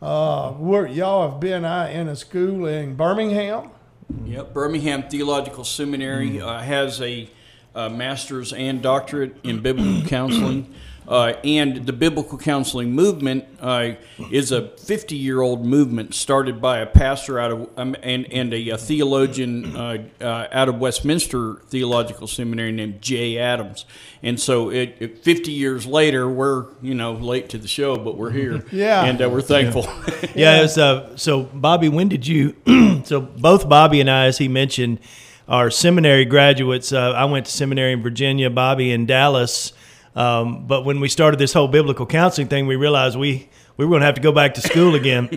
Uh, 0.00 0.52
we're, 0.58 0.86
y'all 0.86 1.30
have 1.30 1.40
been 1.40 1.64
out 1.64 1.90
in 1.90 2.08
a 2.08 2.16
school 2.16 2.66
in 2.66 2.96
Birmingham. 2.96 3.70
Yep, 4.24 4.52
Birmingham 4.52 5.04
Theological 5.04 5.64
Seminary 5.64 6.40
uh, 6.40 6.60
has 6.60 7.00
a, 7.00 7.28
uh 7.74 7.88
master's 7.90 8.52
and 8.52 8.80
doctorate 8.80 9.36
in 9.42 9.60
biblical 9.60 10.08
counseling. 10.08 10.72
Uh, 11.08 11.34
and 11.44 11.86
the 11.86 11.92
biblical 11.92 12.36
counseling 12.36 12.90
movement 12.92 13.44
uh, 13.60 13.90
is 14.32 14.50
a 14.50 14.68
50 14.78 15.14
year 15.16 15.40
old 15.40 15.64
movement 15.64 16.14
started 16.14 16.60
by 16.60 16.78
a 16.78 16.86
pastor 16.86 17.38
out 17.38 17.52
of 17.52 17.68
um, 17.76 17.94
and, 18.02 18.30
and 18.32 18.52
a, 18.52 18.70
a 18.70 18.76
theologian 18.78 19.76
uh, 19.76 19.98
uh, 20.20 20.48
out 20.50 20.68
of 20.68 20.78
Westminster 20.80 21.54
Theological 21.68 22.26
Seminary 22.26 22.72
named 22.72 23.00
Jay 23.00 23.38
Adams. 23.38 23.84
And 24.22 24.40
so, 24.40 24.70
it, 24.70 24.96
it- 24.98 25.18
50 25.22 25.52
years 25.52 25.86
later, 25.86 26.28
we're 26.28 26.66
you 26.82 26.94
know 26.94 27.12
late 27.12 27.48
to 27.50 27.58
the 27.58 27.68
show, 27.68 27.96
but 27.96 28.16
we're 28.16 28.30
here. 28.30 28.64
Yeah. 28.72 29.04
and 29.04 29.22
uh, 29.22 29.28
we're 29.30 29.42
thankful. 29.42 29.84
Yeah, 30.34 30.62
it's, 30.64 30.76
uh, 30.76 31.16
so 31.16 31.44
Bobby, 31.44 31.88
when 31.88 32.08
did 32.08 32.26
you? 32.26 32.54
so 33.04 33.20
both 33.20 33.68
Bobby 33.68 34.00
and 34.00 34.10
I, 34.10 34.26
as 34.26 34.38
he 34.38 34.48
mentioned, 34.48 34.98
are 35.48 35.70
seminary 35.70 36.24
graduates. 36.24 36.92
Uh, 36.92 37.12
I 37.12 37.24
went 37.26 37.46
to 37.46 37.52
seminary 37.52 37.92
in 37.92 38.02
Virginia. 38.02 38.50
Bobby 38.50 38.90
in 38.90 39.06
Dallas. 39.06 39.72
Um, 40.16 40.66
but 40.66 40.84
when 40.84 40.98
we 40.98 41.08
started 41.08 41.38
this 41.38 41.52
whole 41.52 41.68
biblical 41.68 42.06
counseling 42.06 42.48
thing, 42.48 42.66
we 42.66 42.74
realized 42.74 43.16
we 43.16 43.48
we 43.76 43.84
were 43.84 43.90
going 43.90 44.00
to 44.00 44.06
have 44.06 44.14
to 44.14 44.22
go 44.22 44.32
back 44.32 44.54
to 44.54 44.62
school 44.62 44.94
again, 44.94 45.28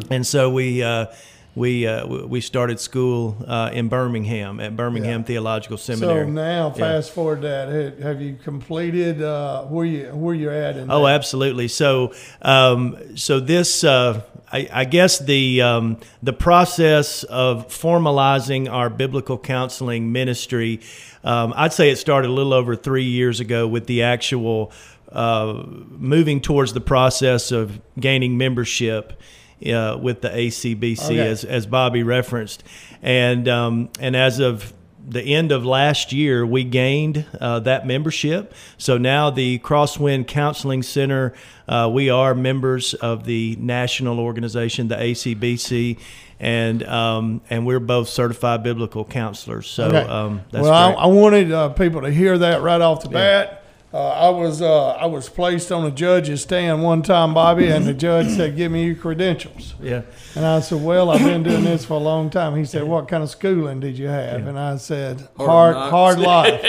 and 0.10 0.26
so 0.26 0.50
we. 0.50 0.82
Uh, 0.82 1.06
we 1.54 1.86
uh, 1.86 2.06
we- 2.06 2.40
started 2.40 2.80
school 2.80 3.36
uh, 3.46 3.70
in 3.72 3.88
Birmingham 3.88 4.58
at 4.60 4.74
Birmingham 4.76 5.20
Yeah. 5.20 5.26
Theological 5.26 5.76
Seminary. 5.76 6.24
So 6.26 6.30
now, 6.30 6.70
fast 6.70 7.12
forward 7.12 7.42
that, 7.42 7.98
have- 8.00 8.22
you 8.22 8.36
completed 8.42 9.22
uh, 9.22 9.64
where 9.64 9.84
you 9.84 10.04
where 10.14 10.34
you're 10.34 10.52
at? 10.52 10.76
In 10.76 10.90
Oh, 10.90 11.04
that? 11.04 11.14
absolutely. 11.14 11.68
So, 11.68 12.12
um, 12.40 12.96
so 13.16 13.38
this, 13.40 13.84
uh, 13.84 14.22
I, 14.50 14.68
I 14.72 14.84
guess 14.84 15.18
the 15.18 15.60
um, 15.62 15.98
the 16.22 16.32
process 16.32 17.24
of 17.24 17.68
formalizing 17.68 18.70
our 18.70 18.88
biblical 18.90 19.38
counseling 19.38 20.10
ministry, 20.12 20.80
um, 21.24 21.52
I'd 21.56 21.72
say 21.72 21.90
it 21.90 21.96
started 21.96 22.28
a 22.28 22.32
little 22.32 22.54
over 22.54 22.76
three 22.76 23.04
years 23.04 23.40
ago 23.40 23.66
with 23.68 23.86
the 23.86 24.02
actual 24.02 24.72
uh, 25.10 25.62
moving 25.66 26.40
towards 26.40 26.72
the 26.72 26.80
process 26.80 27.52
of 27.52 27.78
gaining 28.00 28.38
membership. 28.38 29.20
Uh, 29.64 29.96
with 29.96 30.22
the 30.22 30.28
ACBC, 30.30 31.04
Okay. 31.04 31.18
as 31.28 31.44
as 31.44 31.66
Bobby 31.66 32.02
referenced, 32.02 32.64
and 33.02 33.46
um, 33.48 33.88
and 34.00 34.16
as 34.16 34.38
of 34.40 34.72
the 35.06 35.34
end 35.34 35.50
of 35.50 35.64
last 35.66 36.12
year, 36.12 36.46
we 36.46 36.62
gained 36.64 37.24
uh, 37.40 37.58
that 37.60 37.86
membership. 37.86 38.54
So 38.78 38.98
now 38.98 39.30
the 39.30 39.58
Crosswind 39.58 40.28
Counseling 40.28 40.82
Center, 40.84 41.32
uh, 41.68 41.90
we 41.92 42.08
are 42.08 42.34
members 42.36 42.94
of 42.94 43.24
the 43.24 43.56
national 43.58 44.20
organization, 44.20 44.86
the 44.88 44.94
ACBC, 44.94 45.98
and 46.38 46.82
um, 46.84 47.40
and 47.50 47.66
we're 47.66 47.80
both 47.80 48.08
certified 48.08 48.62
biblical 48.62 49.04
counselors. 49.04 49.66
So 49.68 49.86
Okay. 49.88 49.98
um, 50.08 50.42
that's 50.50 50.62
well, 50.62 50.72
I. 50.72 50.92
I 50.92 51.06
wanted 51.06 51.50
uh, 51.52 51.70
people 51.70 52.02
to 52.02 52.10
hear 52.10 52.38
that 52.38 52.62
right 52.62 52.80
off 52.80 53.02
the 53.02 53.08
bat. 53.08 53.61
Uh, 53.94 54.08
I 54.08 54.30
was 54.30 54.62
uh, 54.62 54.92
I 54.92 55.04
was 55.04 55.28
placed 55.28 55.70
on 55.70 55.84
a 55.84 55.90
judge's 55.90 56.40
stand 56.42 56.82
one 56.82 57.02
time, 57.02 57.34
Bobby, 57.34 57.68
and 57.68 57.84
the 57.84 57.92
judge 57.92 58.28
said, 58.28 58.56
"Give 58.56 58.72
me 58.72 58.86
your 58.86 58.94
credentials." 58.94 59.74
yeah. 59.82 60.02
And 60.34 60.46
I 60.46 60.60
said, 60.60 60.82
"Well, 60.82 61.10
I've 61.10 61.22
been 61.22 61.42
doing 61.42 61.64
this 61.64 61.84
for 61.84 61.94
a 61.94 61.98
long 61.98 62.30
time." 62.30 62.56
He 62.56 62.64
said, 62.64 62.84
"What 62.84 63.06
kind 63.06 63.22
of 63.22 63.28
schooling 63.28 63.80
did 63.80 63.98
you 63.98 64.08
have?" 64.08 64.46
And 64.46 64.58
I 64.58 64.76
said, 64.78 65.28
"Hard, 65.36 65.74
knocks." 65.74 65.90
hard 65.90 66.18
life." 66.20 66.64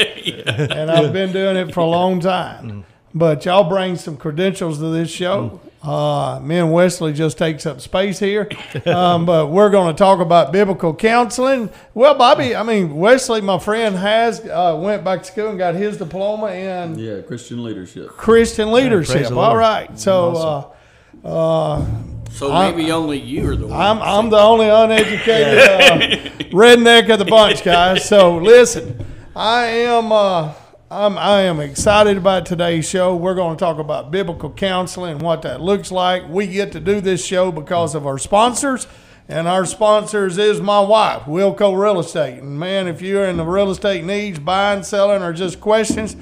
And 0.46 0.92
I've 0.92 1.14
been 1.14 1.32
doing 1.32 1.56
it 1.56 1.74
for 1.74 1.80
a 1.80 1.86
long 1.86 2.20
time. 2.20 2.86
But 3.16 3.46
y'all 3.46 3.70
bring 3.70 3.96
some 3.96 4.18
credentials 4.18 4.80
to 4.80 4.90
this 4.90 5.10
show. 5.10 5.62
Uh, 5.84 6.40
me 6.42 6.58
and 6.60 6.72
Wesley 6.72 7.12
just 7.12 7.38
takes 7.38 7.66
up 7.66 7.82
space 7.82 8.18
here, 8.18 8.48
um, 8.86 9.26
but 9.28 9.48
we're 9.50 9.70
going 9.70 9.94
to 9.94 9.98
talk 9.98 10.20
about 10.22 10.54
biblical 10.54 10.96
counseling. 10.96 11.70
Well, 11.94 12.16
Bobby, 12.16 12.56
I 12.56 12.64
mean 12.64 12.96
Wesley, 12.96 13.42
my 13.42 13.60
friend, 13.60 13.94
has 13.98 14.40
uh, 14.48 14.80
went 14.82 15.04
back 15.04 15.20
to 15.24 15.26
school 15.26 15.50
and 15.50 15.58
got 15.58 15.76
his 15.76 15.98
diploma 15.98 16.48
in 16.52 16.98
Yeah, 16.98 17.20
Christian 17.22 17.64
leadership. 17.66 18.08
Christian 18.12 18.72
leadership. 18.72 19.24
the 19.28 19.36
All 19.36 19.48
Lord. 19.50 19.60
right, 19.60 20.00
so. 20.00 20.74
Uh, 21.24 21.86
so 22.32 22.52
I'm- 22.52 22.76
maybe 22.76 22.92
only 22.92 23.20
you 23.20 23.50
are 23.52 23.56
the 23.56 23.68
one. 23.68 23.80
I'm 23.80 24.02
I'm 24.02 24.30
the 24.30 24.40
only 24.40 24.68
uneducated 24.70 25.60
uh, 25.60 25.98
redneck 26.52 27.12
of 27.14 27.20
the 27.20 27.26
bunch, 27.26 27.64
guys. 27.64 28.08
So 28.08 28.38
listen, 28.38 29.06
I 29.36 29.66
am 29.66 30.12
uh, 30.12 30.54
I'm 30.94 31.18
I 31.18 31.42
am 31.42 31.60
excited 31.60 32.18
about 32.18 32.46
today's 32.46 32.88
show. 32.88 33.16
We're 33.16 33.34
going 33.34 33.58
to 33.58 33.60
talk 33.60 33.80
about 33.80 34.12
biblical 34.12 34.52
counseling 34.52 35.14
and 35.14 35.22
what 35.24 35.42
that 35.42 35.60
looks 35.60 35.92
like. 35.92 36.30
We 36.30 36.46
get 36.46 36.72
to 36.74 36.80
do 36.80 37.02
this 37.02 37.26
show 37.26 37.52
because 37.52 37.96
of 37.96 38.06
our 38.06 38.20
sponsors. 38.20 38.86
And 39.28 39.48
our 39.48 39.66
sponsors 39.66 40.38
is 40.38 40.62
my 40.62 40.82
wife, 40.82 41.24
Wilco 41.24 41.76
Real 41.76 42.00
Estate. 42.00 42.44
And 42.44 42.60
man, 42.60 42.88
if 42.88 43.02
you're 43.02 43.26
in 43.26 43.38
the 43.38 43.44
real 43.44 43.72
estate 43.72 44.04
needs, 44.04 44.38
buying, 44.38 44.84
selling, 44.84 45.24
or 45.24 45.34
just 45.34 45.60
questions, 45.60 46.16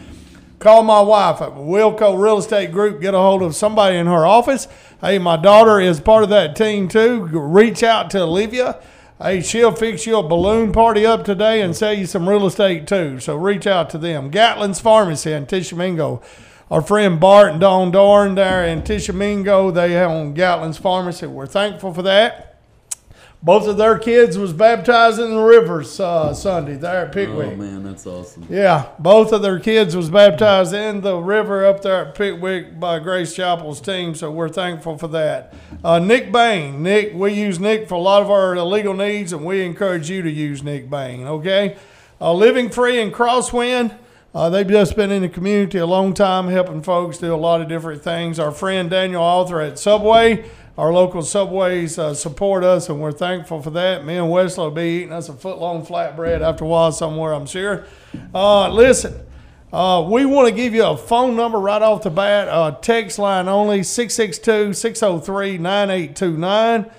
Call 0.60 0.84
my 0.84 1.02
wife 1.02 1.42
at 1.42 1.54
Wilco 1.54 2.22
Real 2.22 2.38
Estate 2.38 2.72
Group. 2.72 3.02
Get 3.02 3.16
a 3.16 3.18
hold 3.18 3.42
of 3.42 3.56
somebody 3.56 3.98
in 3.98 4.06
her 4.06 4.28
office. 4.28 4.68
Hey, 5.02 5.18
my 5.18 5.36
daughter 5.36 5.82
is 5.82 6.00
part 6.00 6.24
of 6.24 6.30
that 6.30 6.56
team 6.56 6.88
too. 6.88 7.24
Reach 7.24 7.82
out 7.82 8.12
to 8.12 8.22
Olivia. 8.22 8.80
Hey, 9.22 9.42
she'll 9.42 9.72
fix 9.72 10.08
you 10.08 10.18
a 10.18 10.24
balloon 10.24 10.72
party 10.72 11.06
up 11.06 11.24
today 11.24 11.62
and 11.62 11.76
sell 11.76 11.94
you 11.94 12.08
some 12.08 12.28
real 12.28 12.48
estate 12.48 12.88
too. 12.88 13.20
So 13.20 13.36
reach 13.36 13.68
out 13.68 13.92
to 13.92 14.00
them. 14.00 14.32
Gatlin's 14.32 14.80
Pharmacy 14.80 15.32
in 15.32 15.46
Tishomingo. 15.46 16.24
Our 16.72 16.82
friend 16.82 17.20
Bart 17.20 17.52
and 17.52 17.62
Dawn 17.62 17.92
Dorn 17.92 18.34
there 18.34 18.66
in 18.66 18.82
Tishomingo, 18.82 19.70
they 19.70 19.96
own 20.04 20.34
Gatlin's 20.34 20.80
Pharmacy. 20.80 21.28
We're 21.28 21.46
thankful 21.46 21.94
for 21.94 22.02
that. 22.02 22.51
Both 23.44 23.68
of 23.68 23.78
their 23.78 23.98
kids 23.98 24.38
was 24.38 24.54
baptized 24.54 25.20
in 25.20 25.34
the 25.34 25.42
rivers 25.42 26.00
uh, 26.00 26.32
Sunday 26.32 26.76
there 26.76 27.08
at 27.08 27.12
Pickwick. 27.12 27.54
Oh 27.54 27.56
man, 27.56 27.84
that's 27.84 28.06
awesome. 28.06 28.46
Yeah, 28.48 28.90
both 29.00 29.32
of 29.32 29.42
their 29.42 29.60
kids 29.60 29.96
was 29.96 30.12
baptized 30.12 30.76
in 30.76 31.02
the 31.02 31.18
river 31.18 31.66
up 31.66 31.82
there 31.82 32.06
at 32.06 32.14
Pickwick 32.14 32.80
by 32.80 33.00
Grace 33.00 33.34
Chapel's 33.34 33.82
team, 33.82 34.14
so 34.14 34.30
we're 34.30 34.48
thankful 34.48 34.96
for 34.96 35.08
that. 35.08 35.56
Uh, 35.84 35.98
Nick 35.98 36.32
Bain, 36.32 36.84
Nick, 36.84 37.14
we 37.16 37.34
use 37.34 37.60
Nick 37.60 37.90
for 37.90 37.96
a 37.96 38.00
lot 38.00 38.22
of 38.22 38.30
our 38.30 38.60
legal 38.60 38.94
needs, 38.94 39.34
and 39.34 39.44
we 39.44 39.66
encourage 39.66 40.08
you 40.08 40.22
to 40.22 40.30
use 40.30 40.62
Nick 40.62 40.88
Bain. 40.88 41.26
Okay, 41.26 41.78
uh, 42.20 42.34
Living 42.34 42.70
Free 42.70 43.02
and 43.02 43.12
Crosswind. 43.12 43.98
Uh, 44.34 44.50
they've 44.50 44.68
just 44.68 44.96
been 44.96 45.12
in 45.12 45.24
the 45.24 45.30
community 45.30 45.78
a 45.78 45.86
long 45.86 46.14
time, 46.14 46.48
helping 46.48 46.82
folks 46.82 47.18
do 47.18 47.34
a 47.34 47.36
lot 47.36 47.60
of 47.60 47.68
different 47.68 48.02
things. 48.02 48.40
Our 48.40 48.52
friend 48.52 48.90
Daniel 48.90 49.22
Author 49.22 49.60
at 49.60 49.78
Subway, 49.78 50.50
our 50.78 50.94
local 50.94 51.22
Subways 51.22 52.00
uh, 52.00 52.14
support 52.14 52.64
us, 52.64 52.90
and 52.90 53.02
we're 53.02 53.12
thankful 53.12 53.62
for 53.62 53.72
that. 53.72 54.06
Me 54.06 54.18
and 54.18 54.30
Wesley 54.30 54.64
will 54.64 54.72
be 54.72 55.00
eating 55.00 55.12
us 55.12 55.30
a 55.30 55.34
foot 55.34 55.60
long 55.60 55.86
flatbread 55.86 56.42
after 56.42 56.64
a 56.64 56.68
while 56.68 56.92
somewhere, 56.92 57.34
I'm 57.34 57.46
sure. 57.46 57.86
Uh, 58.34 58.70
listen, 58.70 59.26
uh, 59.74 60.08
we 60.10 60.26
want 60.26 60.48
to 60.48 60.54
give 60.54 60.74
you 60.74 60.86
a 60.86 60.98
phone 60.98 61.36
number 61.36 61.60
right 61.60 61.82
off 61.82 62.04
the 62.04 62.10
bat, 62.10 62.48
uh, 62.48 62.72
text 62.82 63.20
line 63.20 63.48
only 63.48 63.84
662 63.84 64.74
603 64.74 65.58
9829. 65.58 66.92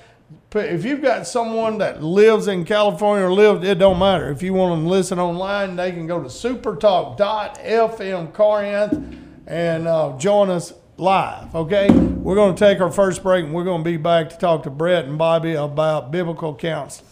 If 0.55 0.85
you've 0.85 1.01
got 1.01 1.27
someone 1.27 1.79
that 1.79 2.03
lives 2.03 2.47
in 2.47 2.67
California 2.67 3.25
or 3.25 3.33
lived, 3.33 3.65
it 3.65 3.79
don't 3.79 3.99
matter. 3.99 4.31
If 4.31 4.43
you 4.43 4.53
want 4.53 4.77
them 4.77 4.85
to 4.85 4.91
listen 4.91 5.19
online, 5.19 5.77
they 5.77 5.93
can 5.93 6.07
go 6.07 6.23
to 6.23 6.29
supertalk.fm 6.29 8.35
Corinth 8.35 9.19
and 9.47 9.89
uh, 9.89 10.15
join 10.19 10.51
us 10.51 10.75
live. 10.97 11.55
Okay, 11.55 11.91
we're 11.91 12.35
going 12.35 12.55
to 12.55 12.59
take 12.59 12.81
our 12.81 12.91
first 12.91 13.23
break 13.23 13.45
and 13.45 13.55
we're 13.55 13.65
going 13.65 13.83
to 13.83 13.91
be 13.91 13.97
back 13.97 14.31
to 14.31 14.37
talk 14.39 14.63
to 14.65 14.71
Brett 14.71 15.05
and 15.07 15.19
Bobby 15.19 15.55
about 15.55 16.11
biblical 16.11 16.55
counseling. 16.55 17.12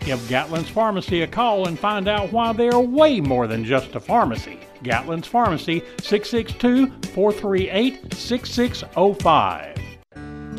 Give 0.00 0.18
Gatlin's 0.28 0.68
Pharmacy 0.68 1.22
a 1.22 1.26
call 1.26 1.68
and 1.68 1.78
find 1.78 2.08
out 2.08 2.32
why 2.32 2.52
they 2.52 2.68
are 2.68 2.80
way 2.80 3.20
more 3.20 3.46
than 3.46 3.64
just 3.64 3.94
a 3.94 4.00
pharmacy. 4.00 4.58
Gatlin's 4.82 5.26
Pharmacy, 5.26 5.82
662 6.02 6.88
438 7.12 8.14
6605. 8.14 9.78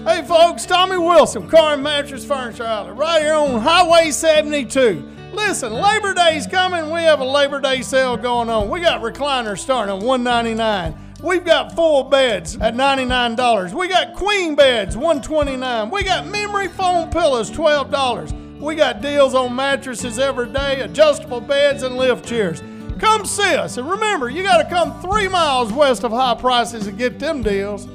Hey 0.05 0.23
folks, 0.23 0.65
Tommy 0.65 0.97
Wilson, 0.97 1.49
Car 1.49 1.73
and 1.73 1.83
Mattress 1.83 2.25
Furniture 2.25 2.63
Outlet, 2.63 2.95
right 2.95 3.21
here 3.21 3.33
on 3.33 3.59
Highway 3.59 4.11
72. 4.11 5.03
Listen, 5.33 5.73
Labor 5.73 6.13
Day's 6.13 6.47
coming. 6.47 6.91
We 6.91 7.01
have 7.01 7.19
a 7.19 7.25
Labor 7.25 7.59
Day 7.59 7.81
sale 7.81 8.15
going 8.15 8.49
on. 8.49 8.69
We 8.69 8.81
got 8.81 9.01
recliners 9.01 9.59
starting 9.59 9.95
at 9.97 10.03
199. 10.03 10.95
We've 11.23 11.43
got 11.43 11.75
full 11.75 12.03
beds 12.03 12.55
at 12.57 12.75
$99. 12.75 13.73
We 13.73 13.87
got 13.87 14.13
queen 14.13 14.55
beds, 14.55 14.95
129. 14.95 15.89
We 15.89 16.03
got 16.03 16.27
memory 16.27 16.67
foam 16.67 17.09
pillows, 17.09 17.49
$12. 17.49 18.44
We 18.65 18.73
got 18.73 18.99
deals 18.99 19.35
on 19.35 19.55
mattresses 19.55 20.17
every 20.17 20.49
day, 20.49 20.81
adjustable 20.81 21.39
beds, 21.39 21.83
and 21.83 21.97
lift 21.97 22.27
chairs. 22.27 22.63
Come 22.97 23.23
see 23.23 23.53
us. 23.53 23.77
And 23.77 23.87
remember, 23.87 24.27
you 24.27 24.41
got 24.41 24.57
to 24.57 24.67
come 24.67 24.99
three 25.03 25.27
miles 25.27 25.71
west 25.71 26.03
of 26.03 26.11
high 26.11 26.33
prices 26.33 26.85
to 26.85 26.91
get 26.91 27.19
them 27.19 27.43
deals. 27.43 27.85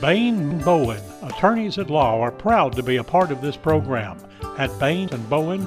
Bain 0.00 0.60
Bowen, 0.60 1.02
attorneys 1.20 1.76
at 1.76 1.90
law, 1.90 2.22
are 2.22 2.32
proud 2.32 2.74
to 2.76 2.82
be 2.82 2.96
a 2.96 3.04
part 3.04 3.30
of 3.30 3.42
this 3.42 3.54
program. 3.54 4.16
At 4.56 4.76
Bain 4.78 5.10
and 5.12 5.28
Bowen, 5.28 5.66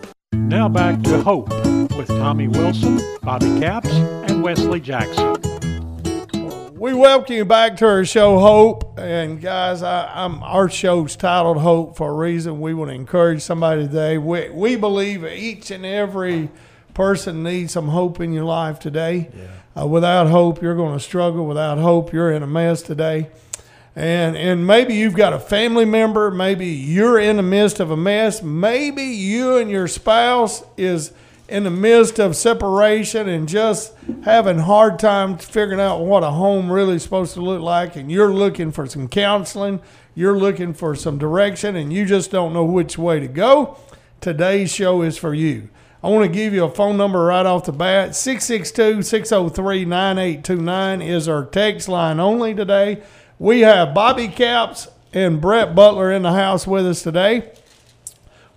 Now 0.51 0.67
back 0.67 1.01
to 1.03 1.21
Hope 1.21 1.47
with 1.95 2.09
Tommy 2.09 2.49
Wilson, 2.49 2.99
Bobby 3.23 3.57
Capps, 3.61 3.87
and 3.87 4.43
Wesley 4.43 4.81
Jackson. 4.81 5.37
We 6.77 6.93
welcome 6.93 7.33
you 7.33 7.45
back 7.45 7.77
to 7.77 7.85
our 7.85 8.03
show, 8.03 8.37
Hope. 8.37 8.99
And 8.99 9.39
guys, 9.39 9.81
I, 9.81 10.11
I'm, 10.13 10.43
our 10.43 10.69
show's 10.69 11.15
titled 11.15 11.59
Hope 11.59 11.95
for 11.95 12.09
a 12.09 12.13
reason. 12.13 12.59
We 12.59 12.73
want 12.73 12.91
to 12.91 12.95
encourage 12.95 13.41
somebody 13.41 13.87
today. 13.87 14.17
We, 14.17 14.49
we 14.49 14.75
believe 14.75 15.23
each 15.23 15.71
and 15.71 15.85
every 15.85 16.49
person 16.93 17.43
needs 17.43 17.71
some 17.71 17.87
hope 17.87 18.19
in 18.19 18.33
your 18.33 18.43
life 18.43 18.77
today. 18.77 19.31
Uh, 19.79 19.87
without 19.87 20.27
hope, 20.27 20.61
you're 20.61 20.75
going 20.75 20.97
to 20.97 21.03
struggle. 21.03 21.47
Without 21.47 21.77
hope, 21.77 22.11
you're 22.11 22.29
in 22.29 22.43
a 22.43 22.47
mess 22.47 22.81
today. 22.81 23.29
And, 23.95 24.37
and 24.37 24.65
maybe 24.65 24.95
you've 24.95 25.15
got 25.15 25.33
a 25.33 25.39
family 25.39 25.83
member, 25.83 26.31
maybe 26.31 26.67
you're 26.67 27.19
in 27.19 27.35
the 27.35 27.43
midst 27.43 27.81
of 27.81 27.91
a 27.91 27.97
mess, 27.97 28.41
maybe 28.41 29.03
you 29.03 29.57
and 29.57 29.69
your 29.69 29.87
spouse 29.89 30.63
is 30.77 31.11
in 31.49 31.65
the 31.65 31.69
midst 31.69 32.17
of 32.17 32.37
separation 32.37 33.27
and 33.27 33.49
just 33.49 33.93
having 34.23 34.59
hard 34.59 34.97
time 34.97 35.37
figuring 35.37 35.81
out 35.81 35.99
what 35.99 36.23
a 36.23 36.31
home 36.31 36.71
really 36.71 36.95
is 36.95 37.03
supposed 37.03 37.33
to 37.33 37.41
look 37.41 37.61
like 37.61 37.97
and 37.97 38.09
you're 38.09 38.33
looking 38.33 38.71
for 38.71 38.87
some 38.87 39.09
counseling, 39.09 39.81
you're 40.15 40.37
looking 40.37 40.73
for 40.73 40.95
some 40.95 41.17
direction 41.17 41.75
and 41.75 41.91
you 41.91 42.05
just 42.05 42.31
don't 42.31 42.53
know 42.53 42.63
which 42.63 42.97
way 42.97 43.19
to 43.19 43.27
go, 43.27 43.77
today's 44.21 44.73
show 44.73 45.01
is 45.01 45.17
for 45.17 45.33
you. 45.33 45.67
I 46.03 46.07
want 46.07 46.25
to 46.25 46.31
give 46.31 46.53
you 46.53 46.63
a 46.63 46.71
phone 46.71 46.97
number 46.97 47.25
right 47.25 47.45
off 47.45 47.65
the 47.65 47.73
bat. 47.73 48.15
662 48.15 49.03
603 49.03 49.85
9829 49.85 51.01
is 51.01 51.27
our 51.27 51.45
text 51.45 51.87
line 51.87 52.19
only 52.19 52.55
today. 52.55 53.03
We 53.41 53.61
have 53.61 53.95
Bobby 53.95 54.27
Capps 54.27 54.87
and 55.13 55.41
Brett 55.41 55.73
Butler 55.73 56.11
in 56.11 56.21
the 56.21 56.31
house 56.31 56.67
with 56.67 56.85
us 56.85 57.01
today. 57.01 57.51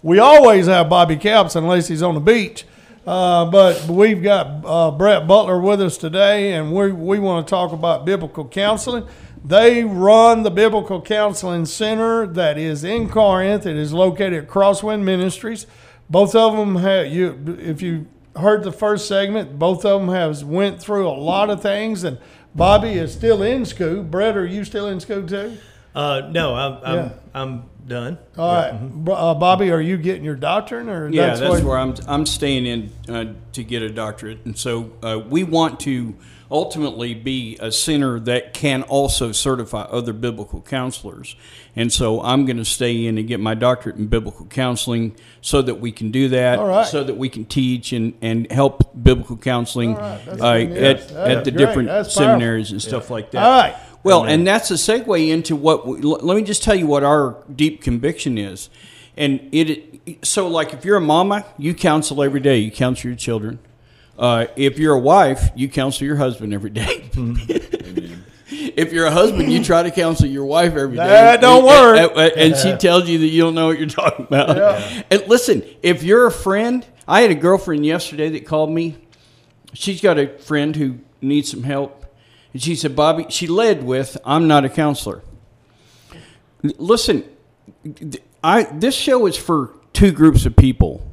We 0.02 0.18
always 0.18 0.66
have 0.66 0.90
Bobby 0.90 1.16
Capps 1.16 1.56
unless 1.56 1.88
he's 1.88 2.02
on 2.02 2.12
the 2.12 2.20
beach. 2.20 2.66
Uh, 3.06 3.46
but 3.46 3.86
we've 3.86 4.22
got 4.22 4.62
uh, 4.62 4.90
Brett 4.90 5.26
Butler 5.26 5.58
with 5.58 5.80
us 5.80 5.96
today, 5.96 6.52
and 6.52 6.70
we, 6.70 6.92
we 6.92 7.18
want 7.18 7.46
to 7.46 7.50
talk 7.50 7.72
about 7.72 8.04
biblical 8.04 8.46
counseling. 8.46 9.06
They 9.42 9.84
run 9.84 10.42
the 10.42 10.50
Biblical 10.50 11.00
Counseling 11.00 11.64
Center 11.64 12.26
that 12.26 12.58
is 12.58 12.84
in 12.84 13.08
Corinth. 13.08 13.64
It 13.64 13.78
is 13.78 13.94
located 13.94 14.34
at 14.34 14.50
Crosswind 14.50 15.02
Ministries. 15.02 15.66
Both 16.10 16.34
of 16.34 16.58
them 16.58 16.76
have 16.76 17.06
you. 17.06 17.56
If 17.58 17.80
you 17.80 18.06
heard 18.36 18.62
the 18.62 18.72
first 18.72 19.08
segment, 19.08 19.58
both 19.58 19.86
of 19.86 20.02
them 20.02 20.14
have 20.14 20.42
went 20.42 20.78
through 20.78 21.08
a 21.08 21.16
lot 21.16 21.48
of 21.48 21.62
things, 21.62 22.04
and 22.04 22.18
Bobby 22.54 22.90
is 22.90 23.12
still 23.12 23.42
in 23.42 23.64
school. 23.64 24.04
Brett, 24.04 24.36
are 24.36 24.46
you 24.46 24.64
still 24.64 24.86
in 24.86 25.00
school 25.00 25.26
too? 25.26 25.58
Uh, 25.94 26.28
no, 26.32 26.54
I'm 26.54 26.78
I'm, 26.84 26.94
Yeah. 26.96 27.08
I'm 27.34 27.62
done. 27.86 28.18
All 28.38 28.52
right, 28.54 29.04
B- 29.04 29.12
uh, 29.14 29.34
Bobby, 29.34 29.70
are 29.70 29.80
you 29.80 29.96
getting 29.96 30.24
your 30.24 30.34
doctorate, 30.36 30.88
or 30.88 31.08
Yeah, 31.10 31.34
that's, 31.36 31.40
what- 31.42 31.62
where 31.62 31.78
I'm. 31.78 31.94
I'm 32.08 32.26
staying 32.26 32.66
in 32.66 32.90
uh, 33.08 33.32
to 33.52 33.62
get 33.62 33.82
a 33.82 33.90
doctorate, 33.90 34.38
and 34.44 34.56
so 34.58 34.90
uh, 35.02 35.20
we 35.28 35.44
want 35.44 35.80
to 35.80 36.14
ultimately 36.50 37.14
be 37.14 37.56
a 37.60 37.72
center 37.72 38.20
that 38.20 38.54
can 38.54 38.82
also 38.84 39.32
certify 39.32 39.82
other 39.82 40.12
biblical 40.12 40.60
counselors. 40.60 41.34
And 41.74 41.92
so 41.92 42.20
I'm 42.22 42.44
going 42.44 42.58
to 42.58 42.64
stay 42.66 43.06
in 43.06 43.18
and 43.18 43.26
get 43.26 43.40
my 43.40 43.54
doctorate 43.54 43.96
in 43.96 44.06
biblical 44.06 44.46
counseling 44.46 45.16
so 45.40 45.62
that 45.62 45.76
we 45.80 45.90
can 45.90 46.10
do 46.12 46.28
that, 46.28 46.58
All 46.60 46.66
right. 46.68 46.86
so 46.86 47.02
that 47.02 47.16
we 47.16 47.28
can 47.28 47.44
teach 47.46 47.92
and, 47.92 48.12
and 48.22 48.50
help 48.52 48.90
biblical 49.02 49.36
counseling 49.36 49.96
All 49.96 50.00
right, 50.02 50.20
that's 50.26 50.40
uh, 50.42 50.58
good 50.58 50.68
news. 50.70 50.78
at, 50.78 50.98
That's 51.08 51.10
at 51.38 51.44
the 51.44 51.50
great. 51.50 51.66
different 51.66 51.88
That's 51.88 52.14
powerful. 52.14 52.32
seminaries 52.32 52.70
and 52.72 52.80
stuff 52.82 53.10
like 53.10 53.30
that. 53.32 53.42
All 53.42 53.50
right. 53.60 53.74
Well, 54.04 54.24
and 54.24 54.46
that's 54.46 54.70
a 54.70 54.74
segue 54.74 55.28
into 55.28 55.56
what. 55.56 55.86
We, 55.86 56.02
l- 56.02 56.20
let 56.22 56.36
me 56.36 56.42
just 56.42 56.62
tell 56.62 56.74
you 56.74 56.86
what 56.86 57.02
our 57.02 57.42
deep 57.54 57.82
conviction 57.82 58.38
is, 58.38 58.68
and 59.16 59.48
it. 59.52 60.24
So, 60.26 60.46
like, 60.48 60.72
if 60.74 60.84
you're 60.84 60.98
a 60.98 61.00
mama, 61.00 61.44
you 61.58 61.74
counsel 61.74 62.22
every 62.22 62.40
day. 62.40 62.58
You 62.58 62.70
counsel 62.70 63.08
your 63.08 63.16
children. 63.16 63.58
Uh, 64.18 64.46
if 64.56 64.78
you're 64.78 64.94
a 64.94 65.00
wife, 65.00 65.50
you 65.56 65.68
counsel 65.68 66.06
your 66.06 66.16
husband 66.16 66.52
every 66.54 66.70
day. 66.70 67.10
if 68.46 68.92
you're 68.92 69.06
a 69.06 69.10
husband, 69.10 69.52
you 69.52 69.62
try 69.64 69.82
to 69.82 69.90
counsel 69.90 70.26
your 70.26 70.44
wife 70.44 70.74
every 70.74 70.96
day. 70.96 71.04
That 71.06 71.40
don't 71.40 71.66
And- 71.66 71.66
work. 71.66 72.12
And, 72.16 72.52
and 72.52 72.56
she 72.56 72.76
tells 72.76 73.08
you 73.08 73.18
that 73.18 73.26
you 73.26 73.42
don't 73.42 73.54
know 73.54 73.66
what 73.68 73.78
you're 73.78 73.88
talking 73.88 74.26
about. 74.26 74.82
And 75.10 75.26
listen, 75.26 75.62
if 75.82 76.02
you're 76.02 76.26
a 76.26 76.30
friend, 76.32 76.86
I 77.08 77.22
had 77.22 77.30
a 77.30 77.34
girlfriend 77.34 77.84
yesterday 77.84 78.28
that 78.30 78.46
called 78.46 78.70
me. 78.70 78.96
She's 79.72 80.00
got 80.00 80.18
a 80.18 80.28
friend 80.38 80.76
who 80.76 80.98
needs 81.20 81.50
some 81.50 81.62
help. 81.64 82.03
And 82.54 82.62
she 82.62 82.76
said, 82.76 82.96
Bobby, 82.96 83.26
she 83.28 83.46
led 83.46 83.84
with, 83.84 84.16
I'm 84.24 84.48
not 84.48 84.64
a 84.64 84.70
counselor. 84.70 85.22
Listen, 86.62 87.24
I, 88.42 88.62
this 88.72 88.94
show 88.94 89.26
is 89.26 89.36
for 89.36 89.74
two 89.92 90.12
groups 90.12 90.46
of 90.46 90.56
people. 90.56 91.06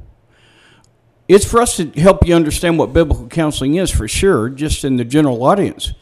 It's 1.28 1.44
for 1.44 1.60
us 1.60 1.76
to 1.76 1.90
help 1.90 2.26
you 2.26 2.34
understand 2.34 2.78
what 2.78 2.92
biblical 2.92 3.26
counseling 3.26 3.74
is 3.74 3.90
for 3.90 4.06
sure, 4.06 4.48
just 4.48 4.84
in 4.84 4.96
the 4.96 5.04
general 5.04 5.42
audience. 5.44 5.92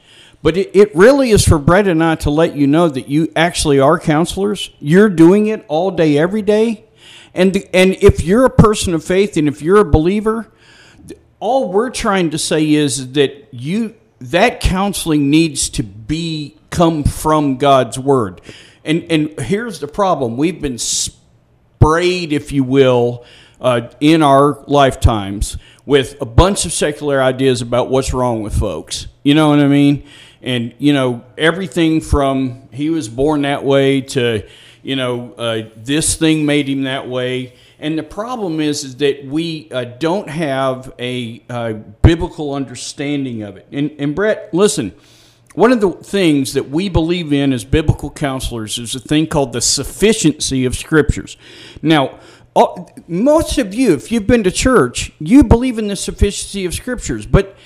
But 0.42 0.56
it, 0.56 0.74
it 0.74 0.94
really 0.94 1.30
is 1.30 1.46
for 1.46 1.58
Brett 1.58 1.88
and 1.88 2.04
I 2.04 2.16
to 2.16 2.30
let 2.30 2.54
you 2.54 2.66
know 2.66 2.88
that 2.88 3.08
you 3.08 3.32
actually 3.34 3.80
are 3.80 3.98
counselors. 3.98 4.70
You're 4.78 5.08
doing 5.08 5.46
it 5.46 5.64
all 5.68 5.90
day, 5.90 6.18
every 6.18 6.42
day. 6.42 6.84
And, 7.32 7.56
and 7.72 7.94
if 8.02 8.22
you're 8.22 8.44
a 8.44 8.50
person 8.50 8.92
of 8.92 9.04
faith 9.04 9.36
and 9.36 9.48
if 9.48 9.62
you're 9.62 9.80
a 9.80 9.84
believer, 9.84 10.50
all 11.38 11.72
we're 11.72 11.90
trying 11.90 12.30
to 12.30 12.38
say 12.38 12.74
is 12.74 13.12
that 13.12 13.48
you 13.52 13.94
that 14.20 14.60
counseling 14.60 15.30
needs 15.30 15.70
to 15.70 15.82
be 15.82 16.56
come 16.70 17.04
from 17.04 17.56
God's 17.56 17.98
word. 17.98 18.40
And 18.84 19.04
and 19.10 19.40
here's 19.40 19.80
the 19.80 19.88
problem: 19.88 20.36
we've 20.36 20.60
been 20.60 20.78
sprayed, 20.78 22.32
if 22.32 22.52
you 22.52 22.64
will, 22.64 23.24
uh, 23.60 23.88
in 24.00 24.22
our 24.22 24.62
lifetimes 24.66 25.56
with 25.84 26.20
a 26.20 26.26
bunch 26.26 26.64
of 26.64 26.72
secular 26.72 27.22
ideas 27.22 27.62
about 27.62 27.90
what's 27.90 28.12
wrong 28.12 28.42
with 28.42 28.56
folks. 28.56 29.06
You 29.22 29.34
know 29.34 29.48
what 29.48 29.58
I 29.58 29.66
mean? 29.66 30.06
And 30.42 30.74
you 30.78 30.92
know 30.92 31.24
everything 31.36 32.00
from 32.00 32.68
he 32.72 32.90
was 32.90 33.08
born 33.08 33.42
that 33.42 33.64
way 33.64 34.00
to 34.02 34.46
you 34.82 34.96
know 34.96 35.32
uh, 35.34 35.62
this 35.76 36.14
thing 36.16 36.46
made 36.46 36.68
him 36.68 36.84
that 36.84 37.08
way. 37.08 37.54
And 37.80 37.98
the 37.98 38.02
problem 38.02 38.60
is, 38.60 38.84
is 38.84 38.96
that 38.96 39.24
we 39.24 39.68
uh, 39.72 39.84
don't 39.84 40.28
have 40.28 40.92
a 40.98 41.42
uh, 41.48 41.72
biblical 42.02 42.54
understanding 42.54 43.42
of 43.42 43.56
it. 43.56 43.66
And, 43.72 43.90
and 43.98 44.14
Brett, 44.14 44.52
listen, 44.52 44.94
one 45.54 45.72
of 45.72 45.80
the 45.80 45.90
things 45.90 46.52
that 46.52 46.68
we 46.68 46.90
believe 46.90 47.32
in 47.32 47.54
as 47.54 47.64
biblical 47.64 48.10
counselors 48.10 48.78
is 48.78 48.94
a 48.94 49.00
thing 49.00 49.26
called 49.26 49.54
the 49.54 49.62
sufficiency 49.62 50.66
of 50.66 50.76
scriptures. 50.76 51.38
Now, 51.80 52.20
all, 52.54 52.90
most 53.08 53.56
of 53.56 53.72
you, 53.72 53.94
if 53.94 54.12
you've 54.12 54.26
been 54.26 54.44
to 54.44 54.50
church, 54.50 55.12
you 55.18 55.42
believe 55.42 55.78
in 55.78 55.88
the 55.88 55.96
sufficiency 55.96 56.66
of 56.66 56.74
scriptures. 56.74 57.24
But 57.24 57.56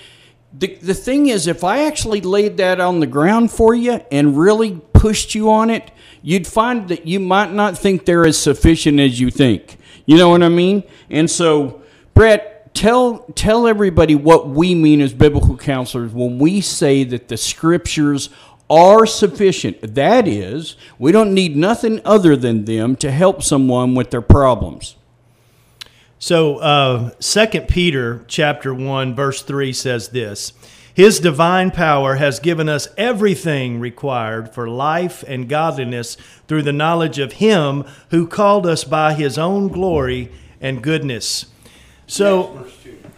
the, 0.57 0.77
the 0.77 0.95
thing 0.95 1.27
is, 1.27 1.49
if 1.49 1.65
I 1.65 1.87
actually 1.87 2.21
laid 2.21 2.59
that 2.59 2.81
on 2.81 3.01
the 3.01 3.07
ground 3.07 3.51
for 3.51 3.75
you 3.75 3.95
and 4.13 4.39
really 4.39 4.81
pushed 4.93 5.35
you 5.35 5.51
on 5.51 5.71
it, 5.71 5.91
you'd 6.23 6.47
find 6.47 6.89
that 6.89 7.07
you 7.07 7.19
might 7.19 7.53
not 7.53 7.77
think 7.77 8.05
they're 8.05 8.27
as 8.27 8.39
sufficient 8.39 9.01
as 9.01 9.19
you 9.19 9.31
think. 9.31 9.79
You 10.07 10.17
know 10.17 10.29
what 10.29 10.43
I 10.43 10.49
mean? 10.49 10.83
And 11.11 11.31
so, 11.31 11.83
Brett, 12.13 12.75
tell 12.75 13.19
tell 13.35 13.67
everybody 13.67 14.15
what 14.15 14.49
we 14.49 14.75
mean 14.75 15.01
as 15.01 15.15
biblical 15.15 15.57
counselors 15.57 16.13
when 16.13 16.39
we 16.39 16.61
say 16.61 17.05
that 17.05 17.29
the 17.29 17.37
scriptures 17.37 18.31
are 18.69 19.07
sufficient. 19.07 19.95
That 19.95 20.27
is, 20.27 20.77
we 20.99 21.13
don't 21.13 21.35
need 21.35 21.57
nothing 21.57 22.01
other 22.05 22.35
than 22.35 22.65
them 22.65 22.97
to 22.97 23.11
help 23.11 23.43
someone 23.43 23.95
with 23.95 24.11
their 24.11 24.23
problems. 24.23 24.97
So, 26.19 26.57
uh, 26.57 27.11
2 27.21 27.61
Peter 27.63 28.25
chapter 28.29 28.73
1 28.73 29.15
verse 29.15 29.43
3 29.43 29.73
says 29.73 30.09
this, 30.09 30.55
his 30.95 31.19
divine 31.19 31.73
power 31.73 32.15
has 32.15 32.39
given 32.39 32.69
us 32.69 32.87
everything 32.97 33.81
required 33.81 34.55
for 34.55 34.69
life 34.69 35.25
and 35.27 35.49
godliness 35.49 36.17
through 36.47 36.63
the 36.63 36.73
knowledge 36.73 37.19
of 37.19 37.35
him 37.35 37.85
who 38.11 38.27
called 38.27 38.67
us 38.67 38.85
by 38.85 39.15
his 39.15 39.39
own 39.39 39.69
glory 39.69 40.31
and 40.61 40.83
goodness. 40.83 41.47
So, 42.07 42.67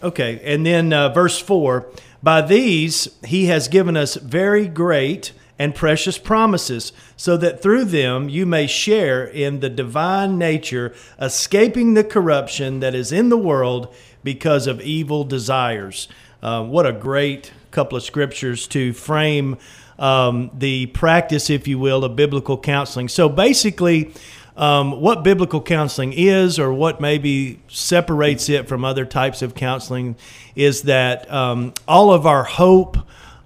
okay, 0.03 0.41
and 0.45 0.65
then 0.65 0.93
uh, 0.93 1.09
verse 1.11 1.39
4 1.39 1.87
By 2.23 2.43
these 2.43 3.09
he 3.25 3.47
has 3.47 3.69
given 3.69 3.97
us 3.97 4.15
very 4.17 4.69
great 4.69 5.33
and 5.59 5.75
precious 5.75 6.19
promises, 6.19 6.93
so 7.17 7.37
that 7.39 7.63
through 7.63 7.87
them 7.87 8.29
you 8.29 8.45
may 8.45 8.67
share 8.67 9.25
in 9.25 9.61
the 9.61 9.71
divine 9.71 10.37
nature, 10.39 10.95
escaping 11.21 11.95
the 11.95 12.05
corruption 12.05 12.81
that 12.81 12.95
is 12.95 13.11
in 13.11 13.31
the 13.31 13.39
world 13.39 13.93
because 14.23 14.67
of 14.67 14.81
evil 14.83 15.25
desires. 15.25 16.09
Uh, 16.43 16.63
what 16.63 16.87
a 16.87 16.93
great 16.93 17.53
couple 17.71 17.97
of 17.97 18.05
scriptures 18.05 18.67
to 18.67 18.93
frame 18.93 19.57
um, 19.99 20.51
the 20.57 20.87
practice, 20.87 21.51
if 21.51 21.67
you 21.67 21.79
will, 21.79 22.05
of 22.05 22.17
biblical 22.17 22.59
counseling. 22.59 23.09
So 23.09 23.29
basically, 23.29 24.13
um, 24.57 25.01
what 25.01 25.23
biblical 25.23 25.61
counseling 25.61 26.13
is, 26.15 26.59
or 26.59 26.73
what 26.73 27.01
maybe 27.01 27.61
separates 27.69 28.49
it 28.49 28.69
from 28.69 28.85
other 28.85 29.05
types 29.05 29.43
of 29.43 29.55
counseling, 29.55 30.17
is 30.55 30.83
that 30.83 31.31
um, 31.31 31.75
all 31.87 32.13
of 32.13 32.27
our 32.27 32.45
hope, 32.45 32.97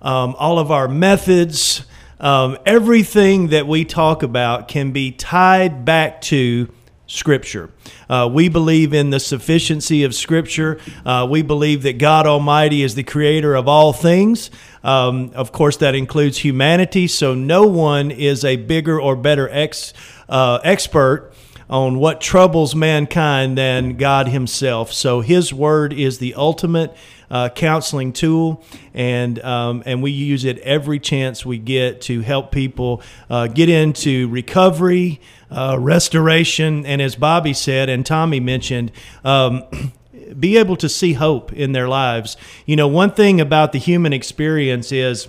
um, 0.03 0.35
all 0.39 0.59
of 0.59 0.71
our 0.71 0.87
methods, 0.87 1.85
um, 2.21 2.59
everything 2.65 3.49
that 3.49 3.67
we 3.67 3.85
talk 3.85 4.23
about 4.23 4.69
can 4.69 4.93
be 4.93 5.11
tied 5.11 5.85
back 5.85 6.21
to 6.21 6.73
Scripture. 7.11 7.71
Uh, 8.09 8.31
we 8.33 8.49
believe 8.49 8.95
in 8.95 9.11
the 9.11 9.19
sufficiency 9.19 10.05
of 10.05 10.15
Scripture. 10.15 10.79
Uh, 11.05 11.27
we 11.29 11.43
believe 11.43 11.83
that 11.83 11.99
God 11.99 12.25
Almighty 12.25 12.85
is 12.85 12.95
the 12.95 13.03
creator 13.03 13.57
of 13.57 13.67
all 13.67 13.93
things. 13.93 14.49
Um, 14.85 15.33
of 15.35 15.51
course, 15.51 15.77
that 15.79 15.97
includes 15.97 16.39
humanity, 16.39 17.09
so 17.09 17.35
no 17.35 17.67
one 17.67 18.13
is 18.13 18.45
a 18.45 18.55
bigger 18.55 19.01
or 19.01 19.17
better 19.17 19.49
ex, 19.51 19.93
uh, 20.29 20.61
expert 20.63 21.33
on 21.69 21.99
what 21.99 22.21
troubles 22.21 22.77
mankind 22.77 23.59
than 23.59 23.97
God 23.97 24.29
Himself. 24.29 24.93
So 24.93 25.21
His 25.21 25.53
Word 25.53 25.93
is 25.93 26.19
the 26.19 26.35
ultimate 26.35 26.97
uh, 27.31 27.49
counseling 27.51 28.13
tool, 28.13 28.63
and 28.93 29.39
um, 29.41 29.83
and 29.87 30.03
we 30.03 30.11
use 30.11 30.45
it 30.45 30.59
every 30.59 30.99
chance 30.99 31.47
we 31.47 31.59
get 31.59 32.01
to 32.03 32.21
help 32.21 32.51
people 32.51 33.03
uh, 33.29 33.47
get 33.47 33.69
into 33.69 34.29
recovery, 34.29 35.21
uh, 35.51 35.77
restoration, 35.79 36.85
and 36.85 37.01
as 37.01 37.15
Bobby 37.17 37.53
said 37.53 37.89
and 37.89 38.05
Tommy 38.05 38.41
mentioned. 38.41 38.93
Um, 39.25 39.65
be 40.39 40.57
able 40.57 40.77
to 40.77 40.89
see 40.89 41.15
hope 41.15 41.53
in 41.53 41.73
their 41.73 41.89
lives. 41.89 42.37
You 42.65 42.77
know, 42.77 42.87
one 42.87 43.11
thing 43.11 43.41
about 43.41 43.73
the 43.73 43.81
human 43.81 44.13
experience 44.13 44.93
is 44.93 45.27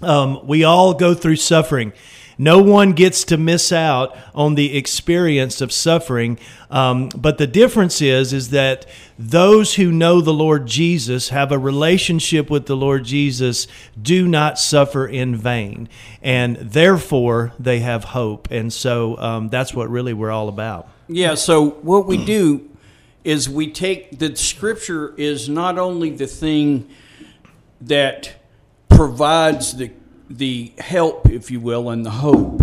um, 0.00 0.46
we 0.46 0.62
all 0.62 0.94
go 0.94 1.12
through 1.12 1.36
suffering. 1.36 1.92
No 2.38 2.62
one 2.62 2.92
gets 2.92 3.24
to 3.24 3.36
miss 3.36 3.72
out 3.72 4.16
on 4.34 4.54
the 4.54 4.76
experience 4.76 5.60
of 5.60 5.72
suffering. 5.72 6.38
Um, 6.70 7.08
but 7.08 7.38
the 7.38 7.48
difference 7.48 8.00
is, 8.00 8.32
is 8.32 8.50
that 8.50 8.86
those 9.18 9.74
who 9.74 9.90
know 9.90 10.20
the 10.20 10.32
Lord 10.32 10.66
Jesus, 10.66 11.30
have 11.30 11.50
a 11.50 11.58
relationship 11.58 12.48
with 12.48 12.66
the 12.66 12.76
Lord 12.76 13.04
Jesus, 13.04 13.66
do 14.00 14.28
not 14.28 14.58
suffer 14.58 15.06
in 15.06 15.34
vain. 15.34 15.88
And 16.22 16.56
therefore, 16.56 17.52
they 17.58 17.80
have 17.80 18.04
hope. 18.04 18.50
And 18.52 18.72
so 18.72 19.18
um, 19.18 19.48
that's 19.48 19.74
what 19.74 19.90
really 19.90 20.14
we're 20.14 20.30
all 20.30 20.48
about. 20.48 20.88
Yeah, 21.08 21.34
so 21.34 21.70
what 21.70 22.06
we 22.06 22.24
do 22.24 22.70
is 23.24 23.48
we 23.48 23.70
take 23.70 24.18
the 24.18 24.36
scripture 24.36 25.14
is 25.16 25.48
not 25.48 25.78
only 25.78 26.10
the 26.10 26.26
thing 26.26 26.88
that 27.80 28.34
provides 28.88 29.76
the 29.76 29.90
the 30.28 30.72
help, 30.78 31.28
if 31.28 31.50
you 31.50 31.60
will, 31.60 31.90
and 31.90 32.04
the 32.04 32.10
hope. 32.10 32.62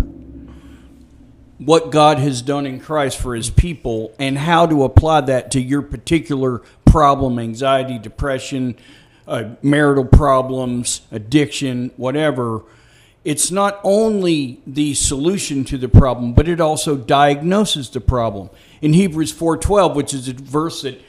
What 1.57 1.89
God 1.89 2.19
has 2.19 2.41
done 2.41 2.65
in 2.65 2.79
Christ 2.79 3.17
for 3.17 3.33
his 3.33 3.49
people 3.49 4.13
and 4.19 4.37
how 4.37 4.65
to 4.65 4.83
apply 4.83 5.21
that 5.21 5.51
to 5.51 5.61
your 5.61 5.81
particular 5.81 6.61
problem, 6.85 7.39
anxiety, 7.39 7.97
depression, 7.97 8.75
uh, 9.27 9.55
marital 9.61 10.05
problems, 10.05 11.01
addiction, 11.11 11.91
whatever. 11.97 12.63
It's 13.23 13.49
not 13.49 13.79
only 13.83 14.61
the 14.67 14.93
solution 14.93 15.63
to 15.65 15.77
the 15.77 15.89
problem, 15.89 16.33
but 16.33 16.47
it 16.47 16.61
also 16.61 16.95
diagnoses 16.95 17.89
the 17.89 18.01
problem. 18.01 18.49
In 18.81 18.93
Hebrews 18.93 19.31
4:12, 19.31 19.95
which 19.95 20.13
is 20.13 20.27
a 20.27 20.33
verse 20.33 20.83
that 20.83 21.01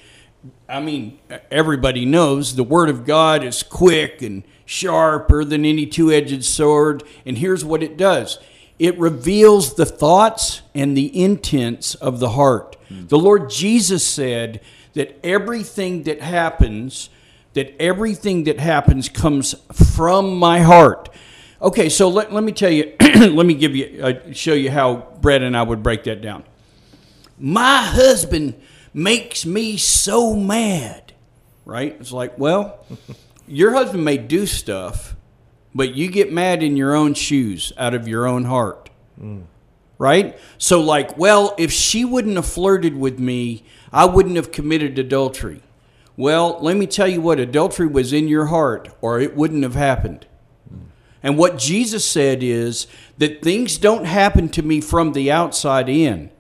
I 0.69 0.81
mean, 0.81 1.19
everybody 1.51 2.05
knows 2.05 2.57
the 2.57 2.65
Word 2.65 2.89
of 2.89 3.05
God 3.05 3.45
is 3.45 3.63
quick 3.63 4.23
and 4.23 4.43
sharper 4.65 5.45
than 5.45 5.65
any 5.65 5.87
two 5.87 6.11
edged 6.11 6.45
sword. 6.45 7.05
And 7.25 7.39
here's 7.39 7.65
what 7.65 7.83
it 7.83 7.97
does 7.97 8.39
it 8.79 8.99
reveals 8.99 9.75
the 9.75 9.87
thoughts 9.87 10.63
and 10.75 10.97
the 10.97 11.23
intents 11.23 11.95
of 11.95 12.21
the 12.21 12.31
heart. 12.31 12.77
Mm. 12.91 13.09
The 13.09 13.19
Lord 13.19 13.49
Jesus 13.49 14.07
said 14.07 14.61
that 14.93 15.19
everything 15.25 16.03
that 16.05 16.21
happens, 16.21 17.09
that 17.55 17.75
everything 17.81 18.45
that 18.45 18.61
happens 18.61 19.09
comes 19.09 19.55
from 19.73 20.37
my 20.37 20.61
heart. 20.61 21.09
Okay, 21.63 21.89
so 21.89 22.09
let, 22.09 22.33
let 22.33 22.45
me 22.45 22.53
tell 22.53 22.71
you, 22.71 22.93
let 23.01 23.47
me 23.47 23.55
give 23.55 23.75
you, 23.75 24.01
uh, 24.03 24.33
show 24.33 24.53
you 24.53 24.71
how 24.71 25.09
Brett 25.21 25.41
and 25.43 25.57
I 25.57 25.63
would 25.63 25.83
break 25.83 26.05
that 26.05 26.21
down. 26.21 26.45
My 27.39 27.83
husband 27.83 28.61
makes 28.97 29.45
me 29.45 29.77
so 29.77 30.35
mad, 30.35 31.13
right? 31.67 31.95
It's 32.01 32.13
like, 32.13 32.39
well, 32.39 32.85
your 33.47 33.75
husband 33.75 34.05
may 34.05 34.17
do 34.17 34.47
stuff, 34.47 35.15
but 35.75 35.95
you 35.95 36.11
get 36.11 36.33
mad 36.33 36.63
in 36.63 36.79
your 36.79 36.95
own 36.95 37.13
shoes 37.13 37.75
out 37.77 37.93
of 37.93 38.09
your 38.09 38.27
own 38.27 38.47
heart. 38.47 38.89
Mm. 39.21 39.45
Right? 39.99 40.39
So, 40.59 40.81
like, 40.81 41.17
well, 41.17 41.55
if 41.59 41.73
she 41.73 42.05
wouldn't 42.05 42.37
have 42.37 42.47
flirted 42.47 42.97
with 42.97 43.19
me, 43.19 43.65
I 43.93 44.05
wouldn't 44.05 44.37
have 44.37 44.53
committed 44.53 44.99
adultery. 44.99 45.63
Well, 46.17 46.59
let 46.61 46.77
me 46.77 46.87
tell 46.87 47.09
you 47.09 47.21
what 47.21 47.39
adultery 47.39 47.87
was 47.87 48.13
in 48.13 48.29
your 48.29 48.47
heart, 48.47 48.89
or 49.01 49.21
it 49.21 49.37
wouldn't 49.37 49.63
have 49.63 49.75
happened. 49.75 50.27
And 51.23 51.39
what 51.39 51.59
Jesus 51.59 52.09
said 52.09 52.43
is 52.43 52.87
that 53.19 53.43
things 53.43 53.79
don't 53.79 54.05
happen 54.05 54.49
to 54.51 54.63
me 54.63 54.81
from 54.81 55.13
the 55.13 55.31
outside 55.31 55.89
in 55.89 56.31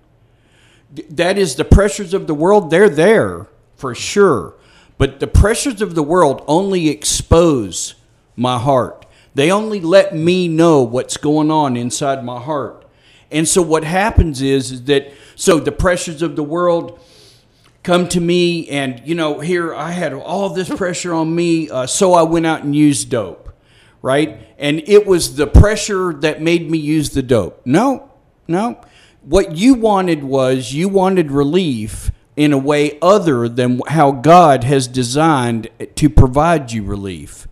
that 1.10 1.38
is 1.38 1.56
the 1.56 1.64
pressures 1.64 2.14
of 2.14 2.26
the 2.26 2.34
world 2.34 2.70
they're 2.70 2.88
there 2.88 3.48
for 3.76 3.94
sure. 3.94 4.54
But 4.98 5.20
the 5.20 5.26
pressures 5.26 5.82
of 5.82 5.94
the 5.94 6.02
world 6.02 6.42
only 6.46 6.88
expose 6.88 7.94
my 8.34 8.58
heart. 8.58 9.04
They 9.34 9.50
only 9.50 9.80
let 9.80 10.14
me 10.14 10.48
know 10.48 10.82
what's 10.82 11.16
going 11.16 11.50
on 11.50 11.76
inside 11.76 12.24
my 12.24 12.40
heart. 12.40 12.86
And 13.30 13.46
so 13.46 13.60
what 13.60 13.84
happens 13.84 14.40
is, 14.40 14.72
is 14.72 14.84
that 14.84 15.12
so 15.34 15.60
the 15.60 15.72
pressures 15.72 16.22
of 16.22 16.36
the 16.36 16.42
world 16.42 16.98
come 17.82 18.08
to 18.08 18.20
me 18.20 18.68
and 18.68 19.00
you 19.04 19.14
know 19.14 19.38
here 19.38 19.72
i 19.72 19.92
had 19.92 20.12
all 20.12 20.48
this 20.48 20.68
pressure 20.68 21.14
on 21.14 21.32
me 21.32 21.70
uh, 21.70 21.86
so 21.86 22.14
i 22.14 22.22
went 22.22 22.44
out 22.44 22.64
and 22.64 22.74
used 22.74 23.08
dope 23.10 23.46
right? 24.06 24.38
And 24.56 24.82
it 24.86 25.04
was 25.04 25.34
the 25.34 25.48
pressure 25.48 26.12
that 26.20 26.40
made 26.40 26.70
me 26.70 26.78
use 26.78 27.10
the 27.10 27.22
dope. 27.22 27.60
No 27.64 28.12
no 28.46 28.80
what 29.26 29.56
you 29.56 29.74
wanted 29.74 30.22
was 30.22 30.72
you 30.72 30.88
wanted 30.88 31.32
relief 31.32 32.12
in 32.36 32.52
a 32.52 32.58
way 32.58 32.96
other 33.02 33.48
than 33.48 33.80
how 33.88 34.12
God 34.12 34.62
has 34.62 34.86
designed 34.86 35.68
to 35.96 36.08
provide 36.08 36.70
you 36.70 36.84
relief. 36.84 37.48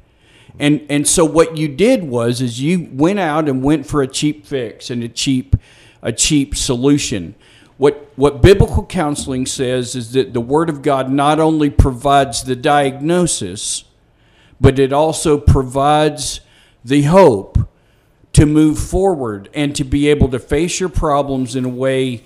And 0.57 0.87
and 0.89 1.07
so 1.07 1.25
what 1.25 1.57
you 1.57 1.67
did 1.67 2.05
was 2.05 2.41
is 2.41 2.61
you 2.61 2.89
went 2.93 3.19
out 3.19 3.49
and 3.49 3.65
went 3.65 3.87
for 3.87 4.03
a 4.03 4.07
cheap 4.07 4.47
fix 4.47 4.89
and 4.89 5.03
a 5.03 5.09
cheap 5.09 5.57
a 6.01 6.13
cheap 6.13 6.55
solution. 6.55 7.35
What 7.77 8.09
what 8.15 8.41
biblical 8.41 8.87
counseling 8.87 9.45
says 9.45 9.97
is 9.97 10.13
that 10.13 10.33
the 10.33 10.41
word 10.41 10.71
of 10.71 10.81
God 10.81 11.11
not 11.11 11.41
only 11.41 11.71
provides 11.71 12.45
the 12.45 12.55
diagnosis, 12.55 13.83
but 14.61 14.79
it 14.79 14.93
also 14.93 15.39
provides 15.39 16.41
the 16.85 17.03
hope 17.03 17.59
to 18.35 18.47
move 18.47 18.79
forward 18.79 19.49
and 19.55 19.75
to 19.77 19.85
be 19.85 20.09
able 20.09 20.29
to 20.29 20.39
face 20.39 20.79
your 20.79 20.89
problems 20.89 21.57
in 21.57 21.65
a 21.65 21.69
way 21.69 22.23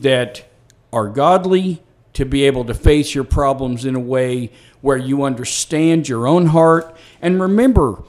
that 0.00 0.44
are 0.92 1.08
godly, 1.08 1.82
to 2.14 2.24
be 2.24 2.44
able 2.44 2.64
to 2.64 2.74
face 2.74 3.14
your 3.14 3.24
problems 3.24 3.84
in 3.84 3.94
a 3.94 4.00
way 4.00 4.50
where 4.80 4.96
you 4.96 5.22
understand 5.22 6.08
your 6.08 6.26
own 6.26 6.46
heart. 6.46 6.96
And 7.22 7.40
remember 7.40 8.02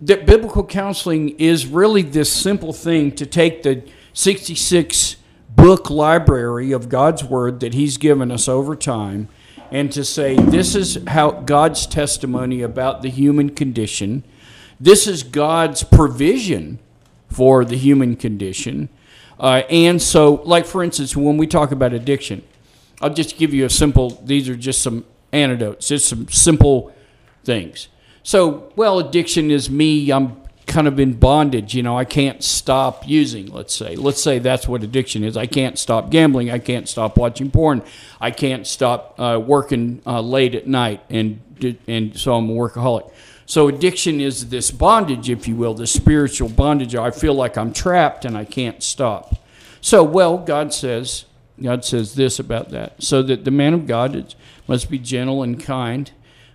that 0.00 0.26
biblical 0.26 0.64
counseling 0.64 1.30
is 1.38 1.66
really 1.66 2.02
this 2.02 2.32
simple 2.32 2.72
thing 2.72 3.12
to 3.12 3.26
take 3.26 3.62
the 3.62 3.82
66 4.12 5.16
book 5.48 5.90
library 5.90 6.72
of 6.72 6.88
God's 6.88 7.24
Word 7.24 7.60
that 7.60 7.74
He's 7.74 7.96
given 7.96 8.30
us 8.30 8.48
over 8.48 8.76
time 8.76 9.28
and 9.70 9.90
to 9.92 10.04
say, 10.04 10.36
this 10.36 10.74
is 10.74 10.98
how 11.06 11.30
God's 11.30 11.86
testimony 11.86 12.60
about 12.60 13.00
the 13.00 13.08
human 13.08 13.50
condition, 13.50 14.22
this 14.80 15.06
is 15.06 15.22
God's 15.22 15.84
provision 15.84 16.78
for 17.28 17.64
the 17.64 17.76
human 17.76 18.16
condition. 18.16 18.88
Uh, 19.38 19.62
and 19.70 20.00
so, 20.00 20.34
like 20.44 20.66
for 20.66 20.82
instance, 20.82 21.16
when 21.16 21.36
we 21.36 21.46
talk 21.46 21.72
about 21.72 21.92
addiction, 21.92 22.42
I'll 23.00 23.12
just 23.12 23.36
give 23.36 23.52
you 23.52 23.64
a 23.64 23.70
simple, 23.70 24.10
these 24.24 24.48
are 24.48 24.54
just 24.54 24.82
some 24.82 25.04
antidotes, 25.32 25.88
just 25.88 26.08
some 26.08 26.28
simple 26.28 26.94
things. 27.44 27.88
So, 28.22 28.72
well, 28.76 29.00
addiction 29.00 29.50
is 29.50 29.68
me. 29.68 30.12
I'm 30.12 30.36
kind 30.66 30.86
of 30.86 31.00
in 31.00 31.14
bondage. 31.14 31.74
You 31.74 31.82
know, 31.82 31.98
I 31.98 32.04
can't 32.04 32.42
stop 32.42 33.08
using, 33.08 33.52
let's 33.52 33.74
say. 33.74 33.96
Let's 33.96 34.22
say 34.22 34.38
that's 34.38 34.68
what 34.68 34.84
addiction 34.84 35.24
is. 35.24 35.36
I 35.36 35.46
can't 35.46 35.78
stop 35.78 36.10
gambling. 36.10 36.50
I 36.50 36.58
can't 36.58 36.88
stop 36.88 37.16
watching 37.16 37.50
porn. 37.50 37.82
I 38.20 38.30
can't 38.30 38.66
stop 38.66 39.18
uh, 39.18 39.40
working 39.44 40.02
uh, 40.06 40.20
late 40.20 40.54
at 40.54 40.68
night. 40.68 41.02
And, 41.10 41.40
and 41.88 42.16
so 42.16 42.36
I'm 42.36 42.48
a 42.48 42.52
workaholic. 42.52 43.10
So 43.52 43.68
addiction 43.68 44.18
is 44.18 44.48
this 44.48 44.70
bondage, 44.70 45.28
if 45.28 45.46
you 45.46 45.56
will, 45.56 45.74
this 45.74 45.92
spiritual 45.92 46.48
bondage. 46.48 46.94
I 46.94 47.10
feel 47.10 47.34
like 47.34 47.58
I'm 47.58 47.70
trapped 47.74 48.24
and 48.24 48.34
I 48.34 48.46
can't 48.46 48.82
stop. 48.82 49.44
So, 49.82 50.02
well, 50.02 50.38
God 50.38 50.72
says, 50.72 51.26
God 51.60 51.84
says 51.84 52.14
this 52.14 52.38
about 52.38 52.70
that. 52.70 53.02
So 53.02 53.22
that 53.24 53.44
the 53.44 53.50
man 53.50 53.74
of 53.74 53.86
God 53.86 54.34
must 54.66 54.90
be 54.90 54.98
gentle 54.98 55.42
and 55.42 55.62
kind, 55.62 56.10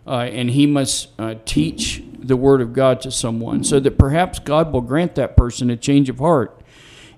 uh, 0.07 0.21
and 0.21 0.49
he 0.49 0.65
must 0.65 1.09
uh, 1.19 1.35
teach 1.45 2.01
the 2.17 2.35
word 2.35 2.61
of 2.61 2.73
God 2.73 2.99
to 3.01 3.11
someone 3.11 3.63
so 3.63 3.79
that 3.79 3.99
perhaps 3.99 4.39
God 4.39 4.73
will 4.73 4.81
grant 4.81 5.13
that 5.13 5.37
person 5.37 5.69
a 5.69 5.77
change 5.77 6.09
of 6.09 6.17
heart. 6.17 6.59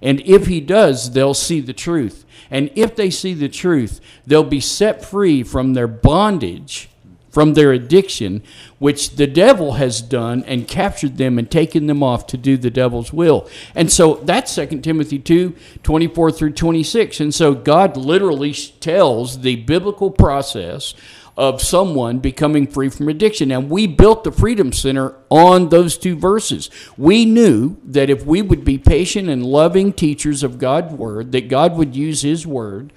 And 0.01 0.19
if 0.25 0.47
he 0.47 0.59
does, 0.59 1.11
they'll 1.11 1.33
see 1.33 1.61
the 1.61 1.71
truth. 1.71 2.25
And 2.51 2.69
if 2.75 2.97
they 2.97 3.09
see 3.09 3.33
the 3.33 3.47
truth, 3.47 4.01
they'll 4.27 4.43
be 4.43 4.59
set 4.59 5.05
free 5.05 5.41
from 5.41 5.73
their 5.73 5.87
bondage 5.87 6.89
from 7.29 7.53
their 7.53 7.71
addiction, 7.71 8.41
which 8.79 9.11
the 9.11 9.27
devil 9.27 9.73
has 9.73 10.01
done 10.01 10.43
and 10.45 10.67
captured 10.67 11.17
them 11.17 11.37
and 11.37 11.49
taken 11.49 11.87
them 11.87 12.01
off 12.01 12.27
to 12.27 12.37
do 12.37 12.57
the 12.57 12.69
devil's 12.69 13.13
will. 13.13 13.47
And 13.75 13.91
so 13.91 14.15
that's 14.15 14.53
2 14.55 14.81
Timothy 14.81 15.19
2 15.19 15.55
24 15.83 16.31
through 16.31 16.53
26. 16.53 17.19
And 17.19 17.33
so 17.33 17.53
God 17.53 17.97
literally 17.97 18.53
tells 18.53 19.41
the 19.41 19.57
biblical 19.57 20.11
process 20.11 20.93
of 21.39 21.61
someone 21.61 22.19
becoming 22.19 22.67
free 22.67 22.89
from 22.89 23.07
addiction. 23.07 23.49
And 23.49 23.69
we 23.69 23.87
built 23.87 24.25
the 24.25 24.31
Freedom 24.31 24.73
Center 24.73 25.15
on 25.29 25.69
those 25.69 25.97
two 25.97 26.17
verses. 26.17 26.69
We 26.97 27.23
knew 27.23 27.77
that 27.85 28.09
if 28.09 28.25
we 28.25 28.41
would 28.41 28.65
be 28.65 28.77
patient 28.77 29.29
and 29.29 29.45
loving 29.45 29.93
teachers 29.93 30.43
of 30.43 30.59
God's 30.59 30.93
Word, 30.93 31.31
that 31.31 31.47
God 31.47 31.77
would 31.77 31.95
use 31.95 32.23
His 32.23 32.45
Word 32.45 32.91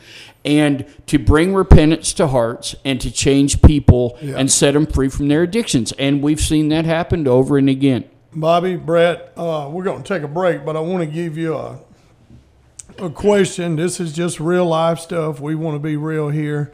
and 0.44 0.84
to 1.06 1.20
bring 1.20 1.54
repentance 1.54 2.12
to 2.14 2.26
hearts 2.26 2.74
and 2.84 3.00
to 3.00 3.12
change 3.12 3.62
people 3.62 4.18
yeah. 4.20 4.34
and 4.36 4.50
set 4.50 4.74
them 4.74 4.86
free 4.86 5.08
from 5.08 5.28
their 5.28 5.44
addictions. 5.44 5.92
And 5.92 6.20
we've 6.20 6.40
seen 6.40 6.68
that 6.70 6.84
happen 6.84 7.28
over 7.28 7.58
and 7.58 7.68
again. 7.68 8.10
Bobby, 8.34 8.74
Brett, 8.74 9.32
uh, 9.36 9.68
we're 9.70 9.84
going 9.84 10.02
to 10.02 10.08
take 10.08 10.24
a 10.24 10.28
break, 10.28 10.64
but 10.64 10.76
I 10.76 10.80
want 10.80 11.04
to 11.04 11.06
give 11.06 11.38
you 11.38 11.54
a, 11.54 11.78
a 12.98 13.08
question. 13.10 13.76
This 13.76 14.00
is 14.00 14.12
just 14.12 14.40
real 14.40 14.66
life 14.66 14.98
stuff. 14.98 15.38
We 15.38 15.54
want 15.54 15.76
to 15.76 15.78
be 15.78 15.96
real 15.96 16.30
here, 16.30 16.72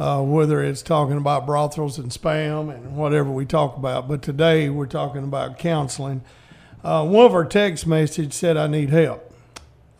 uh, 0.00 0.22
whether 0.22 0.64
it's 0.64 0.80
talking 0.80 1.18
about 1.18 1.44
brothels 1.44 1.98
and 1.98 2.10
spam 2.10 2.74
and 2.74 2.96
whatever 2.96 3.30
we 3.30 3.44
talk 3.44 3.76
about. 3.76 4.08
But 4.08 4.22
today 4.22 4.70
we're 4.70 4.86
talking 4.86 5.22
about 5.22 5.58
counseling. 5.58 6.22
Uh, 6.82 7.06
one 7.06 7.26
of 7.26 7.34
our 7.34 7.44
text 7.44 7.86
message 7.86 8.32
said, 8.32 8.56
I 8.56 8.66
need 8.66 8.88
help. 8.88 9.30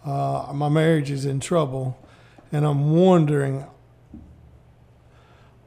Uh, 0.02 0.50
my 0.54 0.70
marriage 0.70 1.10
is 1.10 1.26
in 1.26 1.38
trouble 1.38 2.02
and 2.50 2.64
I'm 2.64 2.96
wondering 2.96 3.66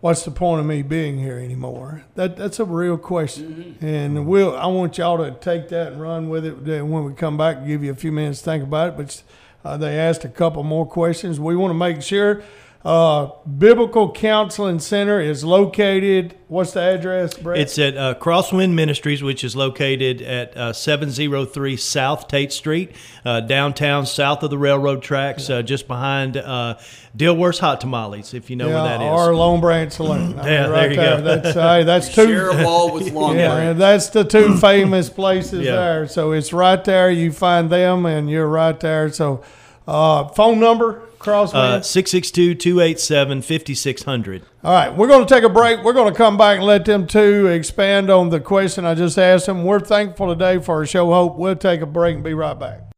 what's 0.02 0.24
the 0.24 0.32
point 0.32 0.60
of 0.60 0.66
me 0.66 0.82
being 0.82 1.20
here 1.20 1.38
anymore? 1.38 2.04
That 2.16 2.36
that's 2.36 2.60
a 2.60 2.66
real 2.66 2.98
question, 2.98 3.78
mm-hmm. 3.80 3.86
and 3.86 4.26
we'll 4.26 4.58
I 4.58 4.66
want 4.66 4.98
y'all 4.98 5.18
to 5.20 5.32
take 5.32 5.70
that 5.70 5.94
and 5.94 6.02
run 6.02 6.28
with 6.28 6.46
it. 6.46 6.82
When 6.84 7.06
we 7.06 7.14
come 7.14 7.38
back, 7.38 7.66
give 7.66 7.84
you 7.84 7.92
a 7.92 7.96
few 7.96 8.12
minutes 8.12 8.40
to 8.40 8.46
think 8.46 8.64
about 8.64 8.90
it. 8.90 8.98
But 8.98 9.24
uh, 9.64 9.78
they 9.78 9.98
asked 9.98 10.26
a 10.26 10.30
couple 10.30 10.64
more 10.64 10.86
questions. 10.86 11.40
We 11.40 11.56
want 11.56 11.70
to 11.70 11.76
make 11.76 12.02
sure 12.02 12.44
uh, 12.86 13.30
Biblical 13.46 14.12
Counseling 14.12 14.80
Center 14.80 15.22
is 15.22 15.46
located. 15.46 16.36
What's 16.50 16.74
the 16.74 16.82
address, 16.82 17.34
Brett? 17.34 17.58
It's 17.58 17.80
at 17.80 17.96
uh, 17.96 18.16
Crosswind 18.16 18.74
Ministries, 18.74 19.24
which 19.24 19.46
is 19.46 19.56
located 19.56 20.22
at 20.22 20.56
uh, 20.58 20.74
703 20.74 21.78
South 21.78 22.28
Tate 22.28 22.52
Street, 22.52 22.92
uh, 23.24 23.40
downtown, 23.40 24.06
south 24.06 24.44
of 24.44 24.50
the 24.50 24.58
railroad 24.58 25.02
tracks, 25.02 25.50
uh, 25.50 25.62
just 25.62 25.88
behind 25.88 26.36
uh, 26.36 26.78
Dilworth's 27.16 27.60
Hot 27.60 27.80
Tamales, 27.80 28.34
if 28.34 28.50
you 28.50 28.58
know 28.58 28.68
yeah, 28.68 28.74
where 28.74 28.84
that 28.84 29.02
is. 29.02 29.12
Or 29.12 29.34
Long 29.34 29.62
Branch 29.62 29.92
Saloon. 29.92 30.38
I 30.38 30.48
yeah, 30.50 30.66
right 30.66 30.72
there 30.72 30.90
you 30.90 30.96
there. 30.98 31.18
go. 31.18 31.24
That's, 31.24 31.56
uh, 31.56 31.84
that's 31.86 32.14
two. 32.14 32.28
Share 32.28 32.50
a 32.50 32.66
wall 32.66 32.94
with 32.94 33.10
Long 33.14 33.38
yeah, 33.38 33.56
Branch. 33.56 33.80
that's 33.80 34.10
the 34.10 34.26
two 34.26 34.58
famous 34.60 35.10
places 35.10 35.66
yeah. 35.66 35.76
there. 35.76 36.08
So 36.10 36.34
it's 36.34 36.52
right 36.52 36.84
there. 36.84 37.10
You 37.10 37.32
find 37.32 37.70
them, 37.70 38.06
and 38.06 38.30
you're 38.30 38.50
right 38.50 38.78
there. 38.78 39.10
So 39.10 39.42
phone 39.86 40.60
number 40.60 41.02
Crosswind? 41.24 41.54
Uh, 41.54 41.82
662 41.82 42.56
287 42.56 43.42
5600. 43.42 44.44
All 44.64 44.74
right, 44.74 44.96
we're 44.96 45.08
going 45.08 45.26
to 45.26 45.34
take 45.34 45.44
a 45.44 45.50
break. 45.50 45.84
We're 45.84 45.94
going 45.94 46.12
to 46.12 46.18
come 46.18 46.38
back 46.38 46.58
and 46.58 46.66
let 46.66 46.86
them 46.86 47.08
two 47.08 47.48
expand 47.48 48.10
on 48.10 48.30
the 48.30 48.40
question 48.40 48.86
I 48.86 48.96
just 48.96 49.18
asked 49.18 49.48
them. 49.48 49.64
We're 49.64 49.80
thankful 49.80 50.28
today 50.28 50.60
for 50.60 50.76
our 50.76 50.86
show 50.86 51.12
hope. 51.12 51.38
We'll 51.38 51.56
take 51.56 51.82
a 51.82 51.86
break 51.86 52.16
and 52.16 52.24
be 52.24 52.34
right 52.34 52.58
back. 52.58 52.93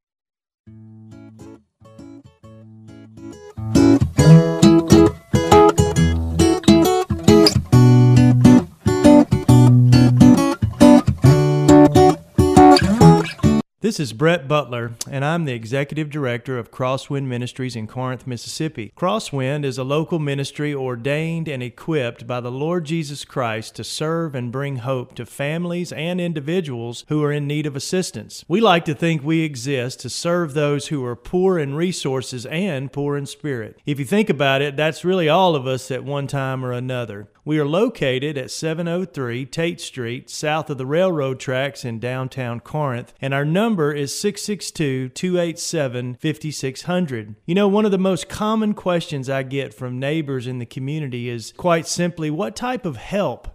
This 13.86 14.00
is 14.00 14.14
Brett 14.14 14.48
Butler, 14.48 14.94
and 15.12 15.24
I'm 15.24 15.46
the 15.46 15.54
Executive 15.54 16.10
Director 16.10 16.58
of 16.58 16.72
Crosswind 16.72 17.28
Ministries 17.28 17.76
in 17.76 17.86
Corinth, 17.86 18.26
Mississippi. 18.26 18.92
Crosswind 18.98 19.64
is 19.64 19.78
a 19.78 19.84
local 19.84 20.18
ministry 20.18 20.74
ordained 20.74 21.48
and 21.48 21.62
equipped 21.62 22.26
by 22.26 22.42
the 22.42 22.50
Lord 22.50 22.86
Jesus 22.86 23.24
Christ 23.24 23.76
to 23.76 23.84
serve 23.84 24.34
and 24.34 24.52
bring 24.52 24.78
hope 24.78 25.14
to 25.14 25.26
families 25.28 25.92
and 25.92 26.20
individuals 26.20 27.06
who 27.10 27.24
are 27.24 27.32
in 27.32 27.46
need 27.46 27.68
of 27.68 27.76
assistance. 27.76 28.44
We 28.48 28.60
like 28.60 28.86
to 28.86 28.96
think 28.96 29.22
we 29.22 29.42
exist 29.42 30.00
to 30.00 30.10
serve 30.10 30.56
those 30.56 30.88
who 30.88 31.06
are 31.06 31.16
poor 31.16 31.60
in 31.60 31.76
resources 31.76 32.48
and 32.48 32.92
poor 32.92 33.16
in 33.16 33.28
spirit. 33.28 33.80
If 33.86 34.00
you 34.00 34.06
think 34.06 34.32
about 34.32 34.64
it, 34.64 34.76
that's 34.76 35.06
really 35.06 35.30
all 35.30 35.56
of 35.56 35.68
us 35.68 35.92
at 35.92 36.04
one 36.04 36.26
time 36.26 36.66
or 36.66 36.72
another. 36.72 37.28
We 37.48 37.60
are 37.60 37.68
located 37.68 38.40
at 38.40 38.50
703 38.50 39.46
Tate 39.46 39.80
Street, 39.80 40.32
south 40.32 40.72
of 40.72 40.80
the 40.80 40.86
railroad 40.88 41.40
tracks 41.40 41.86
in 41.86 42.00
downtown 42.00 42.60
Corinth, 42.60 43.14
and 43.22 43.36
our 43.36 43.46
number 43.46 43.75
is 43.94 44.18
662 44.18 45.10
287 45.10 46.16
5600. 46.16 47.36
You 47.46 47.56
know, 47.56 47.68
one 47.68 47.86
of 47.86 47.92
the 47.92 47.98
most 47.98 48.30
common 48.30 48.74
questions 48.74 49.30
I 49.30 49.44
get 49.44 49.74
from 49.74 50.00
neighbors 50.00 50.48
in 50.48 50.60
the 50.60 50.66
community 50.66 51.30
is 51.30 51.54
quite 51.58 51.88
simply 51.88 52.30
what 52.30 52.56
type 52.56 52.86
of 52.86 52.98
help 52.98 53.55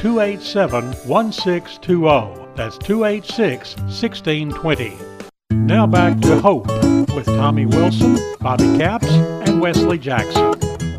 287 0.01 0.93
1620. 1.07 2.47
That's 2.55 2.75
286 2.79 3.75
1620. 3.81 4.97
Now 5.51 5.85
back 5.85 6.19
to 6.21 6.41
Hope 6.41 6.65
with 7.13 7.27
Tommy 7.27 7.67
Wilson, 7.67 8.17
Bobby 8.39 8.63
Capps, 8.79 9.05
and 9.05 9.61
Wesley 9.61 9.99
Jackson. 9.99 10.55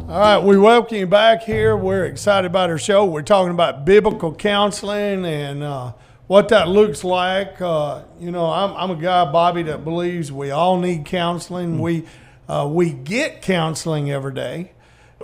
All 0.08 0.20
right, 0.20 0.38
we 0.38 0.56
welcome 0.56 0.98
you 0.98 1.08
back 1.08 1.42
here. 1.42 1.76
We're 1.76 2.04
excited 2.04 2.46
about 2.46 2.70
our 2.70 2.78
show. 2.78 3.04
We're 3.04 3.22
talking 3.22 3.50
about 3.50 3.84
biblical 3.84 4.32
counseling 4.32 5.24
and 5.24 5.64
uh, 5.64 5.94
what 6.28 6.50
that 6.50 6.68
looks 6.68 7.02
like. 7.02 7.60
Uh, 7.60 8.02
you 8.20 8.30
know, 8.30 8.46
I'm, 8.52 8.72
I'm, 8.76 8.96
a 8.96 9.02
guy, 9.02 9.24
Bobby, 9.32 9.64
that 9.64 9.82
believes 9.82 10.30
we 10.30 10.52
all 10.52 10.78
need 10.78 11.06
counseling. 11.06 11.80
We 11.80 12.04
uh, 12.48 12.68
we 12.70 12.92
get 12.92 13.42
counseling 13.42 14.12
every 14.12 14.32
day. 14.32 14.74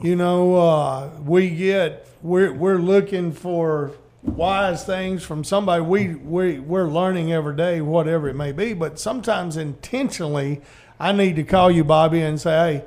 You 0.02 0.16
know, 0.16 0.56
uh, 0.56 1.10
we 1.24 1.50
get 1.50 2.06
we're 2.22 2.52
we're 2.52 2.78
looking 2.78 3.32
for 3.32 3.92
wise 4.22 4.84
things 4.84 5.22
from 5.22 5.44
somebody. 5.44 5.82
We, 5.82 6.14
we 6.14 6.58
we're 6.58 6.88
learning 6.88 7.32
every 7.32 7.56
day 7.56 7.80
whatever 7.80 8.28
it 8.28 8.34
may 8.34 8.52
be 8.52 8.72
but 8.74 8.98
sometimes 8.98 9.56
intentionally 9.56 10.60
i 10.98 11.12
need 11.12 11.36
to 11.36 11.44
call 11.44 11.70
you 11.70 11.84
bobby 11.84 12.20
and 12.20 12.40
say 12.40 12.82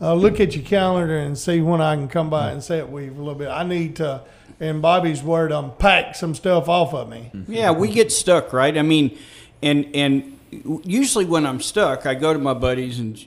hey 0.00 0.06
uh, 0.06 0.14
look 0.14 0.40
at 0.40 0.56
your 0.56 0.64
calendar 0.64 1.16
and 1.16 1.38
see 1.38 1.60
when 1.60 1.80
i 1.80 1.94
can 1.94 2.08
come 2.08 2.28
by 2.28 2.50
and 2.50 2.62
sit 2.62 2.88
with 2.88 3.04
you 3.04 3.12
a 3.12 3.14
little 3.14 3.34
bit. 3.34 3.48
I 3.48 3.62
need 3.62 3.96
to 3.96 4.22
in 4.60 4.80
bobby's 4.80 5.22
word 5.22 5.52
unpack 5.52 6.14
some 6.14 6.34
stuff 6.34 6.68
off 6.68 6.92
of 6.94 7.08
me. 7.08 7.30
Yeah 7.48 7.70
we 7.70 7.90
get 7.90 8.12
stuck 8.12 8.52
right? 8.52 8.76
I 8.76 8.82
mean 8.82 9.16
and 9.62 9.88
and 9.94 10.38
usually 10.84 11.24
when 11.24 11.46
i'm 11.46 11.62
stuck 11.62 12.04
i 12.04 12.14
go 12.14 12.34
to 12.34 12.38
my 12.38 12.52
buddies 12.52 12.98
and 12.98 13.24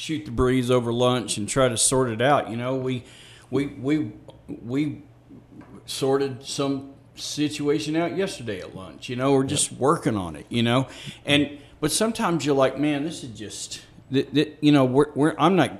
shoot 0.00 0.24
the 0.24 0.30
breeze 0.30 0.70
over 0.70 0.92
lunch 0.92 1.36
and 1.36 1.48
try 1.48 1.68
to 1.68 1.76
sort 1.76 2.10
it 2.10 2.22
out 2.22 2.50
you 2.50 2.56
know 2.56 2.74
we 2.74 3.04
we 3.50 3.66
we 3.66 4.12
we 4.62 5.02
sorted 5.86 6.44
some 6.44 6.94
situation 7.14 7.96
out 7.96 8.16
yesterday 8.16 8.60
at 8.60 8.74
lunch. 8.74 9.08
You 9.08 9.16
know, 9.16 9.32
we're 9.32 9.44
just 9.44 9.72
working 9.72 10.16
on 10.16 10.36
it. 10.36 10.46
You 10.48 10.62
know, 10.62 10.88
and 11.24 11.58
but 11.80 11.92
sometimes 11.92 12.44
you're 12.44 12.56
like, 12.56 12.78
man, 12.78 13.04
this 13.04 13.22
is 13.24 13.38
just 13.38 13.82
that. 14.10 14.32
that 14.34 14.58
you 14.60 14.72
know, 14.72 14.84
we're, 14.84 15.12
we're 15.14 15.34
I'm 15.38 15.56
not 15.56 15.72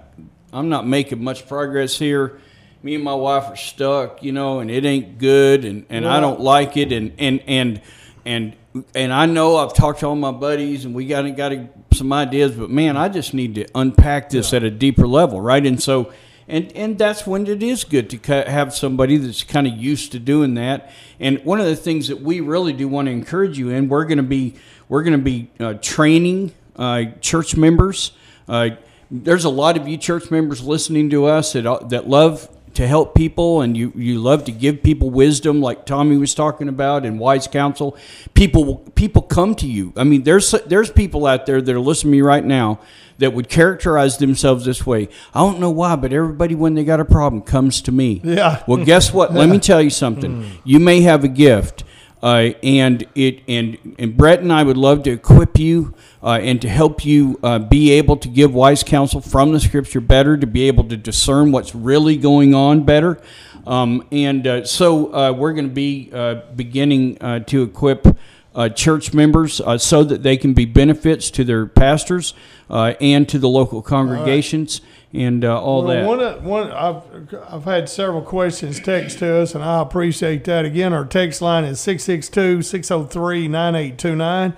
I'm 0.52 0.68
not 0.68 0.87
making 0.87 1.22
much 1.22 1.48
progress 1.48 1.98
here. 1.98 2.40
Me 2.83 2.94
and 2.94 3.04
my 3.04 3.14
wife 3.14 3.44
are 3.44 3.56
stuck. 3.56 4.22
You 4.22 4.33
know, 4.33 4.61
and 4.61 4.70
it 4.70 4.85
ain't 4.85 5.18
good, 5.18 5.64
and 5.64 5.87
and 5.88 6.06
I 6.06 6.20
don't 6.20 6.40
like 6.40 6.76
it, 6.76 6.92
and 6.92 7.12
and 7.18 7.42
and 7.46 7.80
and 8.24 8.56
and 8.94 9.12
I 9.12 9.26
know 9.26 9.56
I've 9.56 9.74
talked 9.74 10.00
to 10.00 10.06
all 10.06 10.16
my 10.16 10.33
buddies, 10.33 10.85
and 10.85 10.94
we 10.94 11.06
got 11.06 11.22
got 11.37 11.52
some 11.92 12.12
ideas, 12.12 12.52
but 12.52 12.70
man, 12.70 12.96
I 12.96 13.09
just 13.09 13.35
need 13.35 13.54
to 13.56 13.66
unpack 13.74 14.30
this 14.30 14.52
yeah. 14.52 14.59
at 14.59 14.64
a 14.64 14.70
deeper 14.70 15.06
level, 15.06 15.40
right? 15.40 15.64
And 15.64 15.83
so 15.83 16.12
and 16.50 16.72
and 16.76 16.98
that's 16.98 17.26
when 17.26 17.46
it 17.46 17.62
is 17.62 17.85
good 17.85 18.11
to 18.11 18.44
have 18.50 18.74
somebody 18.74 19.16
that's 19.16 19.44
kind 19.44 19.66
of 19.66 19.72
used 19.74 20.12
to 20.12 20.18
doing 20.18 20.54
that. 20.54 20.90
And 21.20 21.44
one 21.44 21.61
of 21.61 21.66
the 21.66 21.76
things 21.76 22.09
that 22.09 22.20
we 22.20 22.40
really 22.40 22.72
do 22.72 22.88
want 22.88 23.06
to 23.06 23.12
encourage 23.12 23.59
you 23.59 23.70
in, 23.70 23.88
we're 23.88 24.04
going 24.04 24.18
to 24.18 24.24
be 24.24 24.54
we're 24.88 25.04
going 25.04 25.18
to 25.18 25.24
be 25.24 25.50
uh, 25.61 25.74
training 25.74 26.52
uh, 26.76 27.04
church 27.20 27.56
members. 27.56 28.12
Uh, 28.48 28.70
there's 29.12 29.44
a 29.44 29.50
lot 29.50 29.76
of 29.76 29.87
you 29.87 29.96
church 29.96 30.30
members 30.30 30.62
listening 30.62 31.11
to 31.11 31.26
us 31.26 31.52
that 31.52 31.66
uh, 31.66 31.78
that 31.88 32.09
love 32.09 32.48
to 32.74 32.87
help 32.87 33.14
people 33.14 33.61
and 33.61 33.76
you, 33.76 33.92
you 33.96 34.20
love 34.20 34.44
to 34.44 34.52
give 34.52 34.83
people 34.83 35.11
wisdom 35.11 35.61
like 35.61 35.87
Tommy 35.87 36.16
was 36.16 36.35
talking 36.35 36.68
about 36.68 37.04
and 37.04 37.18
wise 37.18 37.46
counsel 37.46 37.96
people 38.35 38.76
people 38.94 39.22
come 39.22 39.54
to 39.56 39.66
you 39.66 39.92
I 39.96 40.04
mean 40.04 40.22
there's 40.22 40.52
there's 40.66 40.90
people 40.90 41.26
out 41.26 41.46
there 41.46 41.61
that 41.61 41.74
are 41.74 41.80
listening 41.80 42.12
to 42.12 42.16
me 42.16 42.22
right 42.22 42.44
now 42.44 42.80
that 43.20 43.35
would 43.35 43.48
characterize 43.48 44.16
themselves 44.16 44.64
this 44.64 44.87
way. 44.87 45.09
I 45.35 45.40
don't 45.40 45.61
know 45.61 45.70
why, 45.70 45.94
but 45.96 46.12
everybody, 46.12 46.54
when 46.54 46.74
they 46.74 46.85
got 46.85 47.00
a 47.00 47.04
problem, 47.04 47.42
comes 47.42 47.83
to 47.83 47.92
me. 47.92 48.20
Yeah. 48.24 48.64
Well, 48.66 48.85
guess 48.85 49.12
what? 49.12 49.33
Let 49.33 49.48
me 49.48 49.59
tell 49.70 49.80
you 49.80 49.90
something. 49.90 50.42
Hmm. 50.42 50.56
You 50.64 50.80
may 50.80 51.02
have 51.02 51.22
a 51.22 51.28
gift. 51.28 51.85
Uh, 52.22 52.50
and 52.62 53.06
it 53.14 53.40
and 53.48 53.96
and 53.98 54.16
Brett 54.16 54.40
and 54.40 54.52
I 54.52 54.62
would 54.62 54.76
love 54.76 55.02
to 55.04 55.11
equip 55.11 55.59
you 55.59 55.94
uh, 56.22 56.38
and 56.42 56.61
to 56.61 56.68
help 56.68 57.04
you 57.04 57.40
uh, 57.42 57.59
be 57.59 57.92
able 57.92 58.16
to 58.18 58.28
give 58.28 58.52
wise 58.52 58.83
counsel 58.83 59.20
from 59.20 59.52
the 59.52 59.61
Scripture 59.61 60.00
better, 60.00 60.37
to 60.37 60.46
be 60.46 60.68
able 60.68 60.85
to 60.85 60.96
discern 60.96 61.50
what's 61.50 61.74
really 61.74 62.16
going 62.16 62.54
on 62.54 62.85
better. 62.85 63.20
Um, 63.66 64.06
and 64.12 64.46
uh, 64.46 64.64
so 64.64 65.14
uh, 65.14 65.33
we're 65.33 65.52
going 65.52 65.68
to 65.68 65.74
be 65.74 66.11
uh, 66.12 66.42
beginning 66.56 67.16
to 67.46 67.62
equip 67.62 68.06
uh, 68.54 68.68
church 68.68 69.14
members 69.14 69.61
uh, 69.61 69.78
so 69.78 70.02
that 70.04 70.22
they 70.22 70.37
can 70.37 70.54
be 70.54 70.64
benefits 70.64 71.30
to 71.30 71.44
their 71.44 71.66
pastors 71.66 72.35
uh, 72.68 72.94
and 73.00 73.28
to 73.28 73.38
the 73.38 73.48
local 73.48 73.83
congregations. 73.83 74.80
And 75.12 75.44
uh, 75.44 75.61
all 75.61 75.85
well, 75.85 75.96
that. 75.96 76.07
One, 76.07 76.20
of, 76.20 76.44
one, 76.44 76.70
I've, 76.70 77.03
I've 77.49 77.64
had 77.64 77.88
several 77.88 78.23
questions 78.23 78.79
text 78.79 79.18
to 79.18 79.37
us, 79.37 79.55
and 79.55 79.64
I 79.64 79.81
appreciate 79.81 80.44
that. 80.44 80.64
Again, 80.64 80.92
our 80.92 81.05
text 81.05 81.42
line 81.42 81.64
is 81.64 81.81
662 81.81 82.62
603 82.62 83.49
9829. 83.49 84.55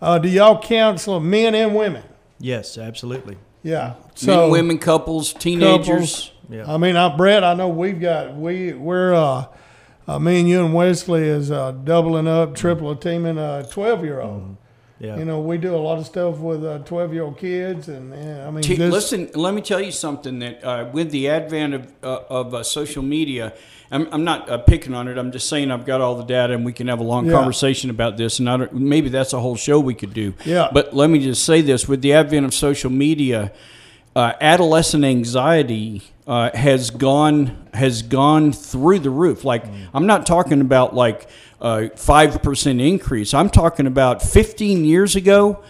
Uh, 0.00 0.18
do 0.18 0.28
y'all 0.28 0.60
counsel 0.60 1.20
men 1.20 1.54
and 1.54 1.74
women? 1.74 2.02
Yes, 2.38 2.78
absolutely. 2.78 3.36
Yeah. 3.62 3.94
So, 4.14 4.42
men, 4.42 4.50
women, 4.50 4.78
couples, 4.78 5.34
teenagers. 5.34 5.86
Couples, 5.86 6.32
yeah. 6.48 6.72
I 6.72 6.78
mean, 6.78 6.96
I, 6.96 7.14
Brett, 7.14 7.44
I 7.44 7.52
know 7.52 7.68
we've 7.68 8.00
got, 8.00 8.34
we, 8.34 8.72
we're, 8.72 9.12
uh, 9.12 9.46
uh, 10.08 10.18
me 10.18 10.40
and 10.40 10.48
you 10.48 10.64
and 10.64 10.72
Wesley 10.72 11.22
is 11.22 11.50
uh, 11.50 11.72
doubling 11.72 12.26
up, 12.26 12.54
triple 12.54 12.96
teaming 12.96 13.36
a 13.36 13.66
12 13.70 14.04
year 14.04 14.20
old. 14.20 14.42
Mm-hmm. 14.42 14.52
Yeah. 15.00 15.16
You 15.16 15.24
know, 15.24 15.40
we 15.40 15.56
do 15.56 15.74
a 15.74 15.78
lot 15.78 15.98
of 15.98 16.04
stuff 16.04 16.38
with 16.38 16.62
uh, 16.62 16.80
12 16.80 17.14
year 17.14 17.22
old 17.22 17.38
kids. 17.38 17.88
And, 17.88 18.12
and, 18.12 18.42
I 18.42 18.50
mean, 18.50 18.62
T- 18.62 18.76
this- 18.76 18.92
listen, 18.92 19.30
let 19.34 19.54
me 19.54 19.62
tell 19.62 19.80
you 19.80 19.92
something 19.92 20.38
that 20.40 20.62
uh, 20.62 20.90
with 20.92 21.10
the 21.10 21.30
advent 21.30 21.74
of, 21.74 21.92
uh, 22.02 22.20
of 22.28 22.54
uh, 22.54 22.62
social 22.62 23.02
media, 23.02 23.54
I'm, 23.90 24.08
I'm 24.12 24.24
not 24.24 24.66
picking 24.66 24.92
on 24.92 25.08
it. 25.08 25.16
I'm 25.16 25.32
just 25.32 25.48
saying 25.48 25.70
I've 25.70 25.86
got 25.86 26.02
all 26.02 26.16
the 26.16 26.24
data 26.24 26.52
and 26.52 26.66
we 26.66 26.74
can 26.74 26.86
have 26.88 27.00
a 27.00 27.04
long 27.04 27.26
yeah. 27.26 27.32
conversation 27.32 27.88
about 27.88 28.18
this. 28.18 28.38
And 28.38 28.72
maybe 28.72 29.08
that's 29.08 29.32
a 29.32 29.40
whole 29.40 29.56
show 29.56 29.80
we 29.80 29.94
could 29.94 30.12
do. 30.12 30.34
Yeah. 30.44 30.68
But 30.70 30.94
let 30.94 31.08
me 31.08 31.18
just 31.18 31.46
say 31.46 31.62
this 31.62 31.88
with 31.88 32.02
the 32.02 32.12
advent 32.12 32.44
of 32.44 32.52
social 32.52 32.90
media, 32.90 33.52
adolescent 34.14 35.04
anxiety 35.04 36.02
uh, 36.30 36.48
has 36.56 36.90
gone 36.90 37.56
has 37.74 38.02
gone 38.02 38.52
through 38.52 39.00
the 39.00 39.10
roof. 39.10 39.44
Like 39.44 39.64
I'm 39.92 40.06
not 40.06 40.26
talking 40.26 40.60
about 40.60 40.94
like 40.94 41.28
five 41.96 42.40
percent 42.40 42.80
increase. 42.80 43.34
I'm 43.34 43.50
talking 43.50 43.88
about 43.88 44.22
15 44.22 44.84
years 44.84 45.16
ago. 45.16 45.60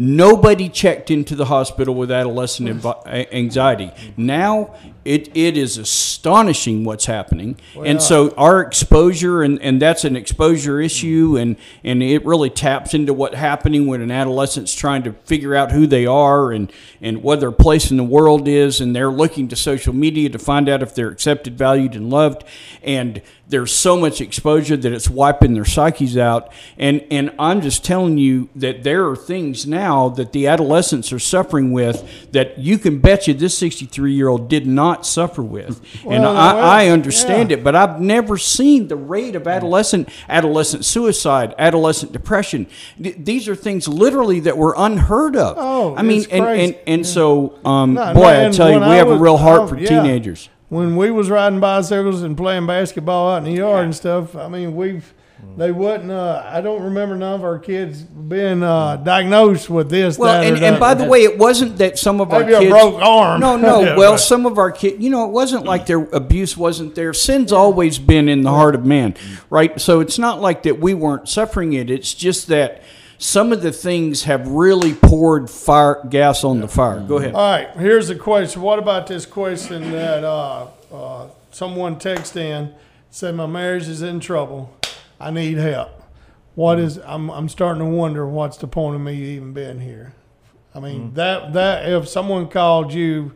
Nobody 0.00 0.68
checked 0.68 1.10
into 1.10 1.34
the 1.34 1.46
hospital 1.46 1.92
with 1.92 2.12
adolescent 2.12 2.84
anxiety. 3.32 3.90
Now 4.16 4.76
it, 5.08 5.34
it 5.34 5.56
is 5.56 5.78
astonishing 5.78 6.84
what's 6.84 7.06
happening. 7.06 7.56
and 7.82 8.00
so 8.02 8.32
our 8.36 8.60
exposure, 8.60 9.42
and, 9.42 9.60
and 9.62 9.80
that's 9.80 10.04
an 10.04 10.16
exposure 10.16 10.80
issue, 10.82 11.30
mm-hmm. 11.30 11.36
and, 11.38 11.56
and 11.82 12.02
it 12.02 12.26
really 12.26 12.50
taps 12.50 12.92
into 12.92 13.14
what's 13.14 13.36
happening 13.36 13.86
when 13.86 14.02
an 14.02 14.10
adolescent's 14.10 14.74
trying 14.74 15.02
to 15.04 15.14
figure 15.24 15.56
out 15.56 15.72
who 15.72 15.86
they 15.86 16.04
are 16.04 16.52
and, 16.52 16.70
and 17.00 17.22
what 17.22 17.40
their 17.40 17.50
place 17.50 17.90
in 17.90 17.96
the 17.96 18.04
world 18.04 18.46
is, 18.46 18.82
and 18.82 18.94
they're 18.94 19.10
looking 19.10 19.48
to 19.48 19.56
social 19.56 19.94
media 19.94 20.28
to 20.28 20.38
find 20.38 20.68
out 20.68 20.82
if 20.82 20.94
they're 20.94 21.08
accepted, 21.08 21.56
valued, 21.56 21.94
and 21.94 22.10
loved. 22.10 22.44
And 22.82 23.22
there's 23.48 23.74
so 23.74 23.96
much 23.96 24.20
exposure 24.20 24.76
that 24.76 24.92
it's 24.92 25.08
wiping 25.08 25.54
their 25.54 25.64
psyches 25.64 26.16
out. 26.16 26.52
And, 26.76 27.04
and 27.10 27.34
I'm 27.38 27.62
just 27.62 27.84
telling 27.84 28.18
you 28.18 28.50
that 28.56 28.82
there 28.82 29.08
are 29.08 29.16
things 29.16 29.66
now 29.66 30.10
that 30.10 30.32
the 30.32 30.46
adolescents 30.46 31.12
are 31.12 31.18
suffering 31.18 31.72
with 31.72 32.30
that 32.32 32.58
you 32.58 32.78
can 32.78 33.00
bet 33.00 33.26
you 33.26 33.34
this 33.34 33.56
63 33.56 34.12
year 34.12 34.28
old 34.28 34.48
did 34.48 34.66
not 34.66 35.06
suffer 35.06 35.42
with. 35.42 35.80
and 36.04 36.24
I, 36.24 36.54
well, 36.54 36.64
I 36.64 36.86
understand 36.88 37.50
yeah. 37.50 37.56
it, 37.56 37.64
but 37.64 37.74
I've 37.74 38.00
never 38.00 38.36
seen 38.36 38.88
the 38.88 38.96
rate 38.96 39.34
of 39.34 39.48
adolescent 39.48 40.10
adolescent 40.28 40.84
suicide, 40.84 41.54
adolescent 41.58 42.12
depression. 42.12 42.66
Th- 43.02 43.16
these 43.18 43.48
are 43.48 43.56
things 43.56 43.88
literally 43.88 44.40
that 44.40 44.58
were 44.58 44.74
unheard 44.76 45.36
of. 45.36 45.56
Oh, 45.58 45.96
I 45.96 46.02
mean, 46.02 46.26
and, 46.30 46.44
crazy. 46.44 46.64
and, 46.64 46.78
and 46.86 47.06
so, 47.06 47.58
um, 47.64 47.94
No, 47.94 48.12
boy, 48.12 48.46
I 48.46 48.50
tell 48.50 48.70
you, 48.70 48.78
we 48.78 48.84
I 48.84 48.96
have 48.96 49.08
a 49.08 49.16
real 49.16 49.38
heart 49.38 49.62
oh, 49.62 49.66
for 49.68 49.78
yeah. 49.78 49.88
teenagers. 49.88 50.50
When 50.68 50.96
we 50.96 51.10
was 51.10 51.30
riding 51.30 51.60
bicycles 51.60 52.22
and 52.22 52.36
playing 52.36 52.66
basketball 52.66 53.32
out 53.32 53.38
in 53.38 53.44
the 53.44 53.52
yard 53.52 53.84
and 53.84 53.94
stuff, 53.94 54.36
I 54.36 54.48
mean, 54.48 54.76
we've 54.76 55.14
they 55.56 55.72
wouldn't. 55.72 56.10
Uh, 56.10 56.42
I 56.44 56.60
don't 56.60 56.82
remember 56.82 57.16
none 57.16 57.34
of 57.34 57.44
our 57.44 57.58
kids 57.58 58.02
being 58.02 58.62
uh, 58.62 58.96
diagnosed 58.96 59.70
with 59.70 59.88
this. 59.88 60.18
Well, 60.18 60.40
that, 60.40 60.50
or 60.50 60.54
and, 60.54 60.64
and 60.64 60.80
by 60.80 60.94
the 60.94 61.04
way, 61.04 61.22
it 61.22 61.38
wasn't 61.38 61.78
that 61.78 61.98
some 61.98 62.20
of 62.20 62.30
Maybe 62.30 62.54
our 62.54 62.60
a 62.60 62.64
kids 62.64 62.70
broke 62.70 63.02
arm. 63.02 63.40
No, 63.40 63.56
no. 63.56 63.78
Yeah, 63.88 63.96
well, 63.96 64.12
right. 64.12 64.20
some 64.20 64.46
of 64.46 64.58
our 64.58 64.72
kids, 64.72 65.00
you 65.00 65.10
know, 65.10 65.24
it 65.24 65.30
wasn't 65.30 65.64
like 65.64 65.86
their 65.86 66.00
abuse 66.00 66.56
wasn't 66.56 66.94
there. 66.96 67.12
Sin's 67.12 67.52
always 67.52 67.98
been 67.98 68.28
in 68.28 68.42
the 68.42 68.50
heart 68.50 68.74
of 68.74 68.84
man, 68.84 69.14
right? 69.50 69.80
So 69.80 70.00
it's 70.00 70.18
not 70.18 70.40
like 70.40 70.64
that 70.64 70.80
we 70.80 70.94
weren't 70.94 71.28
suffering 71.28 71.72
it. 71.72 71.90
It's 71.90 72.12
just 72.14 72.48
that 72.48 72.82
some 73.18 73.52
of 73.52 73.62
the 73.62 73.72
things 73.72 74.22
have 74.24 74.46
really 74.48 74.94
poured 74.94 75.50
fire 75.50 76.00
gas 76.08 76.44
on 76.44 76.60
the 76.60 76.68
fire. 76.68 77.00
Go 77.00 77.18
ahead. 77.18 77.34
All 77.34 77.50
right, 77.50 77.70
here's 77.76 78.10
a 78.10 78.14
question. 78.14 78.62
What 78.62 78.78
about 78.78 79.08
this 79.08 79.26
question 79.26 79.90
that 79.90 80.24
uh, 80.24 80.68
uh, 80.92 81.28
someone 81.50 81.96
texted 81.96 82.36
in? 82.36 82.74
Said 83.10 83.34
my 83.34 83.46
marriage 83.46 83.88
is 83.88 84.02
in 84.02 84.20
trouble. 84.20 84.74
I 85.18 85.30
need 85.30 85.58
help. 85.58 85.90
What 86.54 86.78
is? 86.78 86.98
I'm 86.98 87.30
I'm 87.30 87.48
starting 87.48 87.82
to 87.82 87.88
wonder 87.88 88.26
what's 88.26 88.56
the 88.56 88.68
point 88.68 88.94
of 88.94 89.00
me 89.00 89.14
even 89.14 89.52
being 89.52 89.80
here. 89.80 90.14
I 90.74 90.80
mean 90.80 91.14
that 91.14 91.52
that 91.54 91.88
if 91.88 92.08
someone 92.08 92.48
called 92.48 92.92
you 92.92 93.32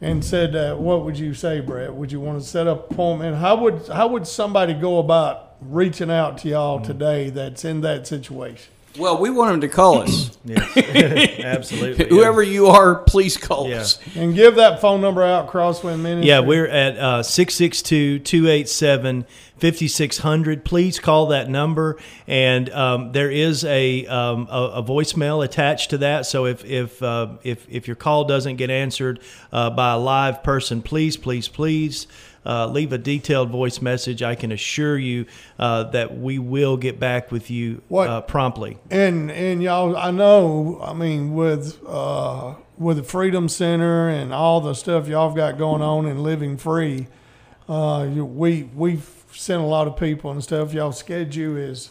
and 0.00 0.24
said 0.24 0.52
that, 0.54 0.78
what 0.78 1.04
would 1.04 1.16
you 1.18 1.32
say, 1.32 1.60
Brett? 1.60 1.94
Would 1.94 2.10
you 2.10 2.18
want 2.18 2.42
to 2.42 2.46
set 2.46 2.66
up 2.66 2.88
an 2.88 2.94
appointment? 2.94 3.36
How 3.36 3.56
would 3.56 3.86
how 3.88 4.08
would 4.08 4.26
somebody 4.26 4.74
go 4.74 4.98
about 4.98 5.56
reaching 5.60 6.10
out 6.10 6.38
to 6.38 6.48
y'all 6.48 6.80
today 6.80 7.30
that's 7.30 7.64
in 7.64 7.82
that 7.82 8.06
situation? 8.06 8.72
Well, 8.98 9.18
we 9.18 9.30
want 9.30 9.52
them 9.52 9.60
to 9.62 9.68
call 9.68 10.02
us. 10.02 10.36
Absolutely. 10.76 12.08
Whoever 12.10 12.42
you 12.42 12.66
are, 12.66 12.96
please 12.96 13.36
call 13.36 13.68
Yeah. 13.68 13.80
us. 13.80 13.98
And 14.14 14.34
give 14.34 14.56
that 14.56 14.80
phone 14.80 15.00
number 15.00 15.22
out, 15.22 15.48
Crosswind 15.50 16.00
Ministry. 16.00 16.28
Yeah, 16.28 16.40
we're 16.40 16.66
at 16.66 16.96
uh, 16.98 17.22
662 17.22 18.18
287 18.20 19.24
5600. 19.58 20.64
Please 20.64 20.98
call 20.98 21.26
that 21.26 21.48
number. 21.48 21.96
And 22.26 22.68
um, 22.70 23.12
there 23.12 23.30
is 23.30 23.64
a, 23.64 24.04
um, 24.06 24.48
a, 24.50 24.62
a 24.74 24.82
voicemail 24.82 25.44
attached 25.44 25.90
to 25.90 25.98
that. 25.98 26.26
So 26.26 26.46
if, 26.46 26.64
if, 26.64 27.02
uh, 27.02 27.28
if, 27.44 27.66
if 27.70 27.86
your 27.86 27.96
call 27.96 28.24
doesn't 28.24 28.56
get 28.56 28.70
answered 28.70 29.20
uh, 29.52 29.70
by 29.70 29.92
a 29.92 29.98
live 29.98 30.42
person, 30.42 30.82
please, 30.82 31.16
please, 31.16 31.46
please. 31.48 32.06
Uh, 32.44 32.66
leave 32.66 32.92
a 32.92 32.98
detailed 32.98 33.50
voice 33.50 33.80
message. 33.80 34.20
I 34.22 34.34
can 34.34 34.50
assure 34.50 34.98
you 34.98 35.26
uh, 35.60 35.84
that 35.90 36.18
we 36.18 36.38
will 36.40 36.76
get 36.76 36.98
back 36.98 37.30
with 37.30 37.50
you 37.50 37.82
What- 37.88 38.08
uh, 38.10 38.20
promptly. 38.22 38.78
And 38.90 39.30
and 39.30 39.62
y'all, 39.62 39.96
I 39.96 40.10
know. 40.10 40.80
I 40.82 40.92
mean, 40.92 41.34
with 41.34 41.78
uh, 41.86 42.54
with 42.78 42.96
the 42.96 43.04
Freedom 43.04 43.48
Center 43.48 44.08
and 44.08 44.32
all 44.34 44.60
the 44.60 44.74
stuff 44.74 45.06
y'all 45.06 45.28
have 45.28 45.36
got 45.36 45.56
going 45.56 45.82
on 45.82 46.04
in 46.06 46.22
Living 46.24 46.56
Free, 46.56 47.06
uh, 47.68 48.08
we 48.12 48.64
we've 48.74 49.08
sent 49.32 49.62
a 49.62 49.66
lot 49.66 49.86
of 49.86 49.96
people 49.96 50.30
and 50.32 50.42
stuff. 50.42 50.74
Y'all 50.74 50.90
schedule 50.92 51.56
is 51.56 51.90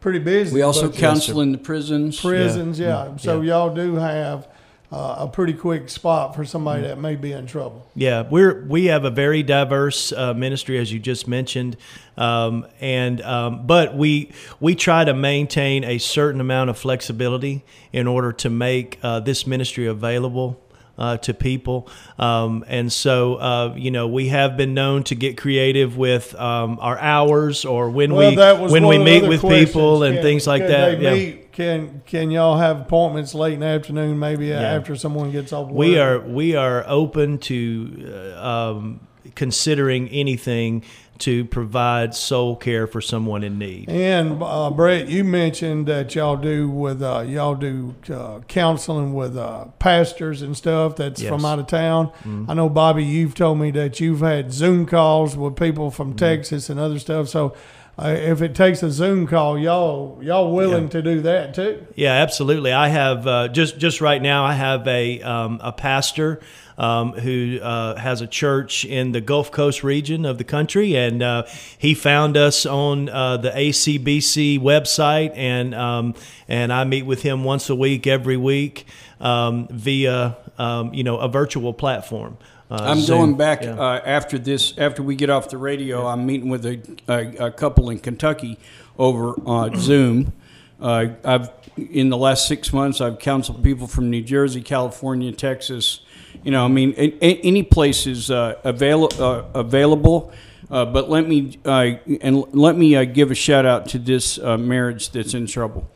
pretty 0.00 0.18
busy. 0.18 0.54
We 0.54 0.62
also 0.62 0.90
counsel 0.90 1.42
in 1.42 1.52
the 1.52 1.58
prisons. 1.58 2.18
prisons, 2.20 2.78
yeah. 2.80 3.08
Mm, 3.10 3.20
So 3.20 3.42
yeah. 3.42 3.50
y'all 3.56 3.74
do 3.74 3.96
have 3.96 4.48
uh, 4.92 5.16
a 5.20 5.28
pretty 5.28 5.52
quick 5.52 5.88
spot 5.88 6.34
for 6.34 6.44
somebody 6.44 6.82
that 6.82 6.98
may 6.98 7.14
be 7.14 7.30
in 7.32 7.46
trouble. 7.46 7.86
Yeah, 7.94 8.22
we're 8.28 8.64
we 8.64 8.86
have 8.86 9.04
a 9.04 9.10
very 9.10 9.42
diverse 9.42 10.12
uh, 10.12 10.34
ministry, 10.34 10.78
as 10.78 10.92
you 10.92 10.98
just 10.98 11.28
mentioned, 11.28 11.76
um, 12.16 12.66
and 12.80 13.20
um, 13.22 13.66
but 13.66 13.96
we 13.96 14.32
we 14.58 14.74
try 14.74 15.04
to 15.04 15.14
maintain 15.14 15.84
a 15.84 15.98
certain 15.98 16.40
amount 16.40 16.70
of 16.70 16.78
flexibility 16.78 17.62
in 17.92 18.06
order 18.08 18.32
to 18.32 18.50
make 18.50 18.98
uh, 19.02 19.20
this 19.20 19.46
ministry 19.46 19.86
available. 19.86 20.60
Uh, 20.98 21.16
to 21.16 21.32
people, 21.32 21.88
um, 22.18 22.62
and 22.68 22.92
so 22.92 23.36
uh, 23.36 23.72
you 23.74 23.90
know 23.90 24.06
we 24.06 24.28
have 24.28 24.58
been 24.58 24.74
known 24.74 25.02
to 25.02 25.14
get 25.14 25.38
creative 25.38 25.96
with 25.96 26.34
um, 26.34 26.76
our 26.78 26.98
hours 26.98 27.64
or 27.64 27.88
when 27.88 28.12
Well, 28.12 28.66
we 28.66 28.70
when 28.70 28.86
we 28.86 28.98
meet 28.98 29.26
with 29.26 29.40
questions. 29.40 29.70
people 29.70 30.02
and 30.02 30.20
things 30.20 30.46
like 30.46 30.66
that. 30.66 31.00
Yeah. 31.00 31.39
Can 31.52 32.02
can 32.06 32.30
y'all 32.30 32.58
have 32.58 32.80
appointments 32.82 33.34
late 33.34 33.54
in 33.54 33.60
the 33.60 33.66
afternoon? 33.66 34.18
Maybe 34.18 34.52
after 34.52 34.96
someone 34.96 35.30
gets 35.30 35.52
off. 35.52 35.68
Work? 35.68 35.76
we 35.76 35.98
are 35.98 36.20
we 36.20 36.54
are 36.56 36.84
open 36.86 37.38
to 37.38 38.34
uh, 38.36 38.46
um, 38.46 39.06
considering 39.34 40.08
anything 40.08 40.84
to 41.20 41.44
provide 41.44 42.14
soul 42.14 42.56
care 42.56 42.86
for 42.86 43.00
someone 43.02 43.44
in 43.44 43.58
need. 43.58 43.90
And 43.90 44.42
uh, 44.42 44.70
Brett, 44.70 45.08
you 45.08 45.22
mentioned 45.22 45.86
that 45.86 46.14
y'all 46.14 46.36
do 46.36 46.68
with 46.68 47.02
uh, 47.02 47.24
y'all 47.26 47.54
do 47.54 47.94
uh, 48.12 48.40
counseling 48.48 49.12
with 49.12 49.36
uh, 49.36 49.66
pastors 49.78 50.40
and 50.42 50.56
stuff 50.56 50.96
that's 50.96 51.22
from 51.22 51.44
out 51.44 51.58
of 51.58 51.66
town. 51.66 52.10
I 52.48 52.54
know 52.54 52.68
Bobby, 52.68 53.04
you've 53.04 53.34
told 53.34 53.58
me 53.58 53.70
that 53.72 54.00
you've 54.00 54.20
had 54.20 54.52
Zoom 54.52 54.86
calls 54.86 55.36
with 55.36 55.56
people 55.56 55.90
from 55.90 56.16
Texas 56.16 56.70
and 56.70 56.80
other 56.80 56.98
stuff. 56.98 57.28
So 57.28 57.54
uh, 58.00 58.08
if 58.08 58.40
it 58.40 58.54
takes 58.54 58.82
a 58.82 58.90
Zoom 58.90 59.26
call, 59.26 59.58
y'all 59.58 60.18
y'all 60.22 60.54
willing 60.54 60.88
to 60.88 61.02
do 61.02 61.20
that 61.20 61.54
too? 61.54 61.86
Yeah, 61.94 62.12
absolutely. 62.12 62.72
I 62.72 62.88
have 62.88 63.26
uh, 63.26 63.48
just 63.48 63.78
just 63.78 64.00
right 64.00 64.20
now. 64.20 64.44
I 64.44 64.54
have 64.54 64.88
a 64.88 65.20
um, 65.20 65.60
a 65.62 65.72
pastor 65.72 66.40
um, 66.78 67.12
who 67.12 67.58
uh, 67.60 67.96
has 67.96 68.22
a 68.22 68.26
church 68.26 68.86
in 68.86 69.12
the 69.12 69.20
Gulf 69.20 69.52
Coast 69.52 69.84
region 69.84 70.24
of 70.24 70.38
the 70.38 70.44
country, 70.44 70.96
and 70.96 71.22
uh, 71.22 71.44
he 71.76 71.92
found 71.92 72.38
us 72.38 72.64
on 72.64 73.10
uh, 73.10 73.36
the 73.36 73.50
ACBC 73.50 74.58
website, 74.58 75.32
and 75.36 75.74
um, 75.74 76.14
and 76.48 76.72
I 76.72 76.84
meet 76.84 77.04
with 77.04 77.20
him 77.20 77.44
once 77.44 77.68
a 77.68 77.74
week, 77.74 78.06
every 78.06 78.38
week, 78.38 78.86
um, 79.20 79.68
via 79.70 80.38
um, 80.56 80.94
you 80.94 81.04
know 81.04 81.18
a 81.18 81.28
virtual 81.28 81.74
platform. 81.74 82.38
Uh, 82.70 82.76
I'm 82.80 83.00
Zoom. 83.00 83.16
going 83.18 83.36
back 83.36 83.62
Yeah. 83.62 83.74
uh, 83.74 84.00
after 84.04 84.38
this. 84.38 84.74
After 84.78 85.02
we 85.02 85.16
get 85.16 85.28
off 85.30 85.48
the 85.50 85.58
radio, 85.58 86.06
I'm 86.06 86.24
meeting 86.24 86.48
with 86.48 86.64
a, 86.64 86.80
a, 87.08 87.46
a 87.46 87.50
couple 87.50 87.90
in 87.90 87.98
Kentucky 87.98 88.58
over 88.98 89.34
uh, 89.46 89.70
Zoom. 89.76 90.32
Uh, 90.80 91.06
I've 91.24 91.50
in 91.76 92.10
the 92.10 92.16
last 92.16 92.46
six 92.46 92.72
months, 92.72 93.00
I've 93.00 93.18
counseled 93.18 93.64
people 93.64 93.86
from 93.86 94.10
New 94.10 94.22
Jersey, 94.22 94.60
California, 94.60 95.32
Texas. 95.32 96.00
You 96.44 96.50
know, 96.50 96.64
I 96.64 96.68
mean, 96.68 96.92
any 96.92 97.62
place 97.62 98.06
is 98.06 98.30
uh, 98.30 98.56
avail- 98.64 99.08
uh, 99.18 99.44
available. 99.54 100.32
Uh, 100.70 100.84
but 100.84 101.10
let 101.10 101.26
me 101.26 101.58
uh, 101.64 101.92
and 102.20 102.44
let 102.54 102.76
me 102.76 102.94
uh, 102.96 103.04
give 103.04 103.30
a 103.30 103.34
shout 103.34 103.66
out 103.66 103.88
to 103.88 103.98
this 103.98 104.38
uh, 104.38 104.56
marriage 104.56 105.10
that's 105.10 105.34
in 105.34 105.46
trouble. 105.46 105.90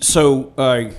So 0.00 0.52
uh, 0.56 0.90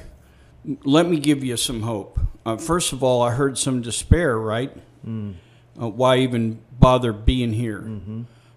let 0.83 1.07
me 1.07 1.19
give 1.19 1.43
you 1.43 1.57
some 1.57 1.81
hope. 1.81 2.19
Uh, 2.45 2.57
first 2.57 2.93
of 2.93 3.03
all, 3.03 3.21
I 3.21 3.31
heard 3.31 3.57
some 3.57 3.81
despair, 3.81 4.37
right? 4.37 4.71
Uh, 5.05 5.89
why 5.89 6.17
even 6.19 6.59
bother 6.79 7.11
being 7.13 7.53
here, 7.53 7.79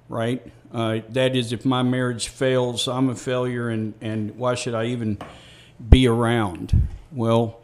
right? 0.09 0.43
Uh, 0.73 1.01
that 1.11 1.35
is, 1.35 1.53
if 1.53 1.65
my 1.65 1.83
marriage 1.83 2.29
fails, 2.29 2.89
I'm 2.89 3.09
a 3.09 3.15
failure, 3.15 3.69
and, 3.69 3.95
and 4.01 4.37
why 4.37 4.55
should 4.55 4.75
I 4.75 4.87
even 4.87 5.19
be 5.89 6.07
around? 6.07 6.89
Well, 7.13 7.61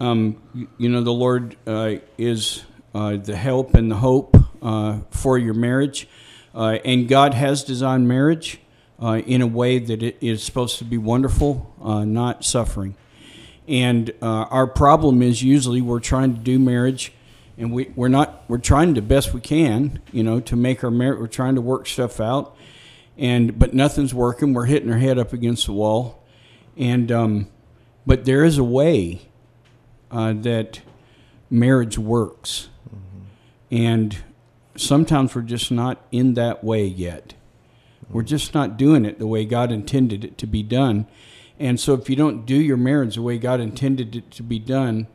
um, 0.00 0.42
you, 0.54 0.68
you 0.78 0.88
know, 0.88 1.02
the 1.02 1.12
Lord 1.12 1.56
uh, 1.66 1.96
is 2.18 2.64
uh, 2.94 3.16
the 3.16 3.36
help 3.36 3.74
and 3.74 3.90
the 3.90 3.96
hope 3.96 4.36
uh, 4.62 5.00
for 5.10 5.38
your 5.38 5.54
marriage, 5.54 6.08
uh, 6.54 6.78
and 6.84 7.08
God 7.08 7.34
has 7.34 7.62
designed 7.62 8.08
marriage 8.08 8.58
uh, 9.00 9.18
in 9.26 9.42
a 9.42 9.46
way 9.46 9.78
that 9.78 10.02
it 10.02 10.16
is 10.20 10.42
supposed 10.42 10.78
to 10.78 10.84
be 10.84 10.98
wonderful, 10.98 11.72
uh, 11.82 12.04
not 12.04 12.44
suffering. 12.44 12.96
And 13.72 14.12
uh, 14.22 14.44
our 14.50 14.68
problem 14.68 15.22
is 15.22 15.42
usually 15.42 15.80
we're 15.80 15.98
trying 15.98 16.34
to 16.34 16.40
do 16.40 16.58
marriage 16.58 17.12
and 17.56 17.72
we 17.72 17.90
we're 17.96 18.08
not 18.08 18.44
we're 18.48 18.58
trying 18.58 18.94
the 18.94 19.02
best 19.02 19.32
we 19.32 19.40
can, 19.40 20.00
you 20.12 20.22
know, 20.22 20.40
to 20.40 20.56
make 20.56 20.84
our 20.84 20.90
marriage. 20.90 21.18
We're 21.18 21.26
trying 21.26 21.54
to 21.54 21.60
work 21.60 21.86
stuff 21.86 22.20
out, 22.20 22.56
and 23.16 23.58
but 23.58 23.74
nothing's 23.74 24.14
working. 24.14 24.52
We're 24.52 24.66
hitting 24.66 24.90
our 24.90 24.98
head 24.98 25.18
up 25.18 25.32
against 25.32 25.66
the 25.66 25.72
wall, 25.72 26.22
and 26.76 27.10
um, 27.10 27.48
but 28.06 28.24
there 28.24 28.44
is 28.44 28.58
a 28.58 28.64
way 28.64 29.22
uh, 30.10 30.34
that 30.34 30.80
marriage 31.50 31.98
works, 31.98 32.68
and 33.70 34.18
sometimes 34.76 35.34
we're 35.34 35.42
just 35.42 35.70
not 35.70 36.04
in 36.10 36.34
that 36.34 36.64
way 36.64 36.84
yet. 36.84 37.34
We're 38.10 38.22
just 38.22 38.52
not 38.52 38.76
doing 38.76 39.04
it 39.06 39.18
the 39.18 39.26
way 39.26 39.44
God 39.44 39.72
intended 39.72 40.24
it 40.24 40.36
to 40.38 40.46
be 40.46 40.62
done. 40.62 41.06
And 41.62 41.78
so, 41.78 41.94
if 41.94 42.10
you 42.10 42.16
don't 42.16 42.44
do 42.44 42.56
your 42.56 42.76
marriage 42.76 43.14
the 43.14 43.22
way 43.22 43.38
God 43.38 43.60
intended 43.60 44.16
it 44.16 44.32
to 44.32 44.42
be 44.42 44.58
done, 44.58 45.06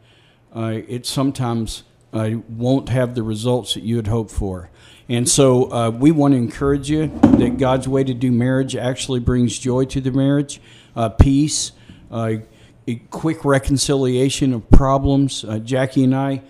uh, 0.56 0.80
it 0.88 1.06
sometimes 1.06 1.84
uh, 2.14 2.36
won't 2.48 2.88
have 2.88 3.16
the 3.16 3.22
results 3.22 3.74
that 3.74 3.84
you 3.84 3.98
had 3.98 4.08
hoped 4.08 4.32
for. 4.32 4.70
And 5.10 5.28
so, 5.28 5.70
uh, 5.70 5.90
we 5.90 6.12
want 6.12 6.36
to 6.36 6.38
encourage 6.38 6.90
you 6.90 7.08
that 7.08 7.58
God's 7.58 7.90
way 7.90 8.06
to 8.06 8.14
do 8.14 8.32
marriage 8.32 8.78
actually 8.78 9.20
brings 9.20 9.60
joy 9.60 9.84
to 9.86 10.00
the 10.00 10.12
marriage, 10.12 10.62
uh, 10.96 11.10
peace, 11.10 11.74
uh, 12.12 12.36
quick 13.10 13.44
reconciliation 13.44 14.54
of 14.54 14.70
problems. 14.70 15.44
Uh, 15.44 15.60
Jackie 15.60 16.06
and 16.06 16.16
I, 16.16 16.44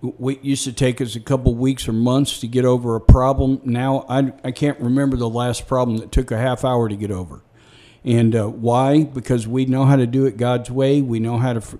it 0.00 0.44
used 0.44 0.62
to 0.62 0.72
take 0.72 1.00
us 1.00 1.16
a 1.16 1.20
couple 1.20 1.56
weeks 1.56 1.88
or 1.88 1.92
months 1.92 2.38
to 2.38 2.46
get 2.46 2.64
over 2.64 2.94
a 2.94 3.00
problem. 3.00 3.60
Now 3.64 4.06
I, 4.08 4.32
I 4.44 4.52
can't 4.52 4.78
remember 4.78 5.16
the 5.16 5.28
last 5.28 5.66
problem 5.66 5.96
that 5.96 6.12
took 6.12 6.30
a 6.30 6.38
half 6.38 6.64
hour 6.64 6.88
to 6.88 6.94
get 6.94 7.10
over. 7.10 7.42
And 8.04 8.34
uh, 8.34 8.48
why? 8.48 9.04
Because 9.04 9.46
we 9.46 9.66
know 9.66 9.84
how 9.84 9.96
to 9.96 10.06
do 10.06 10.24
it 10.24 10.36
God's 10.36 10.70
way. 10.70 11.02
We 11.02 11.20
know 11.20 11.38
how 11.38 11.54
to 11.54 11.78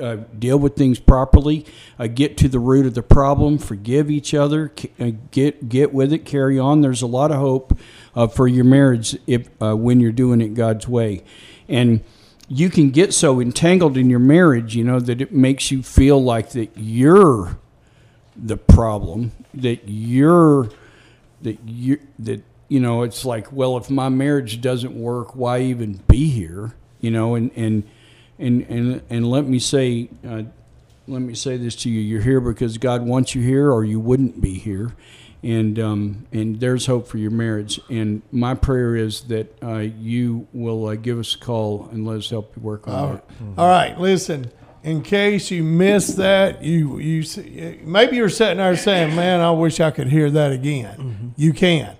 uh, 0.00 0.16
deal 0.38 0.58
with 0.58 0.76
things 0.76 0.98
properly, 0.98 1.64
uh, 1.98 2.06
get 2.06 2.36
to 2.38 2.48
the 2.48 2.58
root 2.58 2.86
of 2.86 2.94
the 2.94 3.02
problem, 3.02 3.58
forgive 3.58 4.10
each 4.10 4.34
other, 4.34 4.72
uh, 5.00 5.12
get 5.30 5.68
get 5.68 5.92
with 5.92 6.12
it, 6.12 6.24
carry 6.24 6.58
on. 6.58 6.80
There's 6.80 7.02
a 7.02 7.06
lot 7.06 7.30
of 7.30 7.38
hope 7.38 7.78
uh, 8.14 8.26
for 8.26 8.46
your 8.46 8.64
marriage 8.64 9.16
if 9.26 9.48
uh, 9.62 9.76
when 9.76 10.00
you're 10.00 10.12
doing 10.12 10.40
it 10.40 10.54
God's 10.54 10.86
way, 10.86 11.24
and 11.68 12.02
you 12.48 12.70
can 12.70 12.90
get 12.90 13.12
so 13.12 13.40
entangled 13.40 13.96
in 13.96 14.08
your 14.08 14.20
marriage, 14.20 14.76
you 14.76 14.84
know, 14.84 15.00
that 15.00 15.20
it 15.20 15.32
makes 15.32 15.70
you 15.70 15.82
feel 15.82 16.22
like 16.22 16.50
that 16.50 16.70
you're 16.76 17.58
the 18.36 18.56
problem, 18.56 19.32
that 19.54 19.80
you're 19.86 20.68
that 21.42 21.58
you 21.66 21.98
that 22.18 22.42
you 22.68 22.80
know, 22.80 23.02
it's 23.02 23.24
like, 23.24 23.52
well, 23.52 23.76
if 23.76 23.88
my 23.90 24.08
marriage 24.08 24.60
doesn't 24.60 24.94
work, 24.94 25.36
why 25.36 25.60
even 25.60 26.00
be 26.08 26.28
here? 26.28 26.74
You 27.00 27.10
know, 27.10 27.34
and 27.34 27.50
and 27.56 27.84
and 28.38 28.62
and 28.62 29.02
and 29.08 29.30
let 29.30 29.44
me 29.44 29.58
say, 29.58 30.08
uh, 30.26 30.42
let 31.06 31.22
me 31.22 31.34
say 31.34 31.56
this 31.56 31.76
to 31.76 31.90
you: 31.90 32.00
you're 32.00 32.22
here 32.22 32.40
because 32.40 32.78
God 32.78 33.02
wants 33.02 33.34
you 33.34 33.42
here, 33.42 33.70
or 33.70 33.84
you 33.84 34.00
wouldn't 34.00 34.40
be 34.40 34.54
here 34.54 34.92
and 35.46 35.78
um, 35.78 36.26
and 36.32 36.58
there's 36.58 36.86
hope 36.86 37.06
for 37.06 37.18
your 37.18 37.30
marriage. 37.30 37.80
And 37.88 38.22
my 38.32 38.54
prayer 38.54 38.96
is 38.96 39.22
that 39.22 39.54
uh, 39.62 39.76
you 39.78 40.48
will 40.52 40.86
uh, 40.86 40.96
give 40.96 41.18
us 41.18 41.34
a 41.34 41.38
call 41.38 41.88
and 41.92 42.06
let 42.06 42.18
us 42.18 42.30
help 42.30 42.56
you 42.56 42.62
work 42.62 42.88
on 42.88 42.94
All 42.94 43.14
it. 43.14 43.24
right. 43.40 43.58
All 43.58 43.68
right, 43.68 44.00
listen. 44.00 44.50
In 44.82 45.02
case 45.02 45.50
you 45.50 45.62
missed 45.64 46.16
that, 46.16 46.62
you 46.62 46.98
you 46.98 47.24
maybe 47.84 48.16
you're 48.16 48.28
sitting 48.28 48.58
there 48.58 48.76
saying, 48.76 49.14
"Man, 49.14 49.40
I 49.40 49.50
wish 49.50 49.80
I 49.80 49.90
could 49.90 50.08
hear 50.08 50.30
that 50.30 50.52
again." 50.52 51.32
You 51.36 51.52
can 51.52 51.96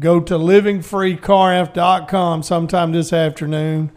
go 0.00 0.18
to 0.18 0.34
livingfreecarf.com 0.34 2.42
sometime 2.42 2.90
this 2.92 3.12
afternoon. 3.12 3.92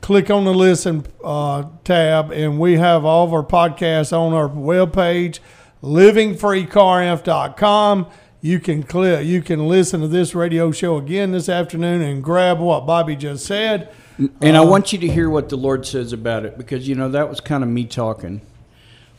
Click 0.00 0.30
on 0.30 0.44
the 0.44 0.54
listen 0.54 1.04
uh, 1.22 1.64
tab, 1.84 2.32
and 2.32 2.58
we 2.58 2.78
have 2.78 3.04
all 3.04 3.24
of 3.24 3.32
our 3.32 3.44
podcasts 3.44 4.12
on 4.12 4.32
our 4.32 4.48
webpage, 4.48 5.38
livingfreecarf.com 5.82 8.06
you 8.44 8.58
can 8.58 8.82
clear, 8.82 9.20
you 9.20 9.40
can 9.40 9.68
listen 9.68 10.00
to 10.00 10.08
this 10.08 10.34
radio 10.34 10.72
show 10.72 10.96
again 10.96 11.30
this 11.30 11.48
afternoon 11.48 12.02
and 12.02 12.24
grab 12.24 12.58
what 12.58 12.86
Bobby 12.86 13.14
just 13.14 13.46
said. 13.46 13.94
And 14.40 14.56
I 14.56 14.62
want 14.62 14.92
you 14.92 14.98
to 14.98 15.08
hear 15.08 15.30
what 15.30 15.48
the 15.48 15.56
Lord 15.56 15.86
says 15.86 16.12
about 16.12 16.44
it 16.44 16.58
because 16.58 16.88
you 16.88 16.96
know 16.96 17.08
that 17.08 17.28
was 17.28 17.40
kind 17.40 17.62
of 17.62 17.70
me 17.70 17.84
talking. 17.84 18.40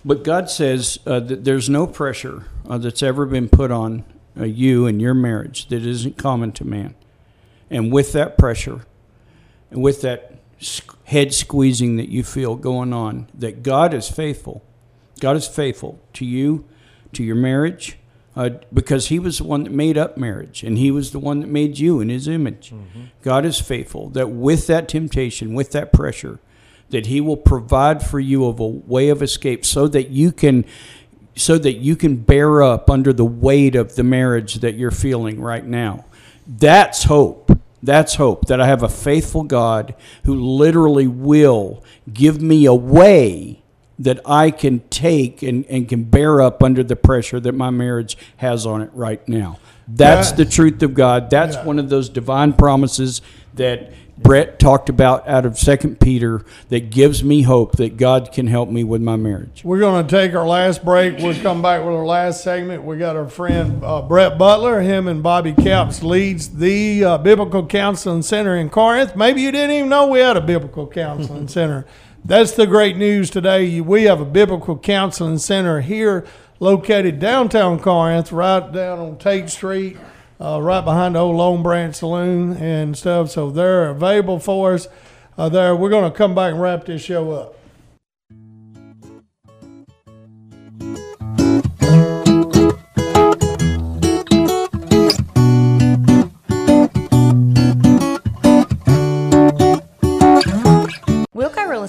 But 0.03 0.25
God 0.25 0.49
says 0.49 0.99
uh, 1.05 1.21
that 1.21 1.45
there's 1.45 1.69
no 1.69 1.87
pressure 1.87 2.47
uh, 2.67 2.77
that's 2.77 3.01
ever 3.01 3.25
been 3.25 3.47
put 3.47 3.71
on 3.71 4.03
uh, 4.37 4.43
you 4.43 4.85
and 4.85 5.01
your 5.01 5.13
marriage 5.13 5.67
that 5.67 5.85
isn't 5.85 6.17
common 6.17 6.51
to 6.53 6.65
man. 6.65 6.95
And 7.69 7.91
with 7.91 8.13
that 8.13 8.37
pressure, 8.37 8.81
and 9.71 9.81
with 9.81 10.01
that 10.01 10.39
head 11.05 11.33
squeezing 11.33 11.97
that 11.97 12.09
you 12.09 12.23
feel 12.23 12.55
going 12.55 12.93
on, 12.93 13.27
that 13.33 13.63
God 13.63 13.93
is 13.93 14.09
faithful. 14.09 14.63
God 15.19 15.35
is 15.35 15.47
faithful 15.47 15.99
to 16.13 16.25
you, 16.25 16.65
to 17.13 17.23
your 17.23 17.35
marriage, 17.35 17.97
uh, 18.35 18.49
because 18.73 19.07
he 19.07 19.19
was 19.19 19.37
the 19.37 19.43
one 19.43 19.63
that 19.63 19.71
made 19.71 19.97
up 19.97 20.17
marriage 20.17 20.63
and 20.63 20.77
he 20.77 20.89
was 20.89 21.11
the 21.11 21.19
one 21.19 21.39
that 21.41 21.49
made 21.49 21.77
you 21.77 21.99
in 21.99 22.09
his 22.09 22.27
image. 22.27 22.71
Mm-hmm. 22.71 23.03
God 23.21 23.45
is 23.45 23.59
faithful 23.59 24.09
that 24.09 24.29
with 24.29 24.67
that 24.67 24.87
temptation, 24.87 25.53
with 25.53 25.71
that 25.71 25.93
pressure, 25.93 26.39
that 26.89 27.07
he 27.07 27.21
will 27.21 27.37
provide 27.37 28.05
for 28.05 28.19
you 28.19 28.45
of 28.45 28.59
a 28.59 28.67
way 28.67 29.09
of 29.09 29.21
escape 29.21 29.65
so 29.65 29.87
that 29.87 30.09
you 30.09 30.31
can 30.31 30.65
so 31.35 31.57
that 31.57 31.73
you 31.73 31.95
can 31.95 32.17
bear 32.17 32.61
up 32.61 32.89
under 32.89 33.13
the 33.13 33.25
weight 33.25 33.75
of 33.75 33.95
the 33.95 34.03
marriage 34.03 34.55
that 34.55 34.75
you're 34.75 34.91
feeling 34.91 35.39
right 35.39 35.65
now. 35.65 36.05
That's 36.47 37.03
hope. 37.03 37.51
That's 37.81 38.15
hope 38.15 38.45
that 38.47 38.61
I 38.61 38.67
have 38.67 38.83
a 38.83 38.89
faithful 38.89 39.43
God 39.43 39.95
who 40.23 40.35
literally 40.35 41.07
will 41.07 41.83
give 42.11 42.41
me 42.41 42.65
a 42.65 42.73
way 42.73 43.61
that 43.99 44.19
I 44.25 44.51
can 44.51 44.79
take 44.89 45.43
and, 45.43 45.65
and 45.65 45.87
can 45.87 46.03
bear 46.05 46.41
up 46.41 46.63
under 46.63 46.83
the 46.83 46.95
pressure 46.95 47.39
that 47.39 47.53
my 47.53 47.69
marriage 47.69 48.17
has 48.37 48.65
on 48.65 48.81
it 48.81 48.89
right 48.93 49.25
now. 49.27 49.59
That's 49.87 50.31
yeah. 50.31 50.37
the 50.37 50.45
truth 50.45 50.81
of 50.81 50.93
God. 50.93 51.29
That's 51.29 51.55
yeah. 51.55 51.65
one 51.65 51.77
of 51.77 51.89
those 51.89 52.09
divine 52.09 52.53
promises 52.53 53.21
that 53.55 53.91
Brett 54.23 54.57
talked 54.57 54.89
about 54.89 55.27
out 55.27 55.45
of 55.45 55.57
Second 55.57 55.99
Peter 55.99 56.43
that 56.69 56.89
gives 56.89 57.23
me 57.23 57.43
hope 57.43 57.73
that 57.73 57.97
God 57.97 58.31
can 58.31 58.47
help 58.47 58.69
me 58.69 58.83
with 58.83 59.01
my 59.01 59.15
marriage. 59.15 59.61
We're 59.63 59.79
going 59.79 60.07
to 60.07 60.09
take 60.09 60.33
our 60.33 60.47
last 60.47 60.83
break. 60.83 61.19
We'll 61.19 61.39
come 61.41 61.61
back 61.61 61.83
with 61.85 61.93
our 61.93 62.05
last 62.05 62.43
segment. 62.43 62.83
We 62.83 62.97
got 62.97 63.15
our 63.15 63.27
friend 63.27 63.83
uh, 63.83 64.01
Brett 64.01 64.37
Butler. 64.37 64.81
Him 64.81 65.07
and 65.07 65.21
Bobby 65.21 65.53
Capps 65.53 66.01
leads 66.01 66.49
the 66.49 67.03
uh, 67.03 67.17
Biblical 67.17 67.67
Counseling 67.67 68.21
Center 68.21 68.55
in 68.55 68.69
Corinth. 68.69 69.15
Maybe 69.15 69.41
you 69.41 69.51
didn't 69.51 69.75
even 69.75 69.89
know 69.89 70.07
we 70.07 70.19
had 70.19 70.37
a 70.37 70.41
Biblical 70.41 70.87
Counseling 70.87 71.47
Center 71.49 71.85
that's 72.25 72.53
the 72.53 72.65
great 72.65 72.95
news 72.95 73.29
today. 73.29 73.81
We 73.81 74.03
have 74.03 74.21
a 74.21 74.25
biblical 74.25 74.77
counseling 74.77 75.39
center 75.39 75.81
here 75.81 76.25
located 76.59 77.19
downtown 77.19 77.79
Corinth, 77.79 78.31
right 78.31 78.71
down 78.71 78.99
on 78.99 79.17
Tate 79.17 79.49
Street, 79.49 79.97
uh, 80.43 80.61
right 80.61 80.83
behind 80.83 81.15
the 81.15 81.19
old 81.19 81.37
Long 81.37 81.63
Branch 81.63 81.95
Saloon 81.95 82.57
and 82.57 82.97
stuff. 82.97 83.31
So 83.31 83.49
they're 83.49 83.89
available 83.89 84.39
for 84.39 84.73
us 84.73 84.89
uh, 85.37 85.47
there. 85.47 85.75
We're 85.75 85.89
going 85.89 86.11
to 86.11 86.15
come 86.15 86.35
back 86.35 86.51
and 86.51 86.61
wrap 86.61 86.85
this 86.85 87.01
show 87.01 87.31
up. 87.31 87.55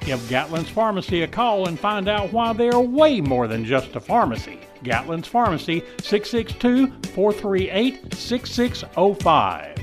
Give 0.00 0.20
Gatlin's 0.20 0.70
Pharmacy 0.70 1.22
a 1.22 1.28
call 1.28 1.68
and 1.68 1.78
find 1.78 2.08
out 2.08 2.32
why 2.32 2.52
they 2.52 2.70
are 2.70 2.80
way 2.80 3.20
more 3.20 3.46
than 3.46 3.64
just 3.64 3.94
a 3.96 4.00
pharmacy. 4.00 4.58
Gatlin's 4.82 5.28
Pharmacy, 5.28 5.82
662 6.02 6.86
438 7.12 8.14
6605. 8.14 9.76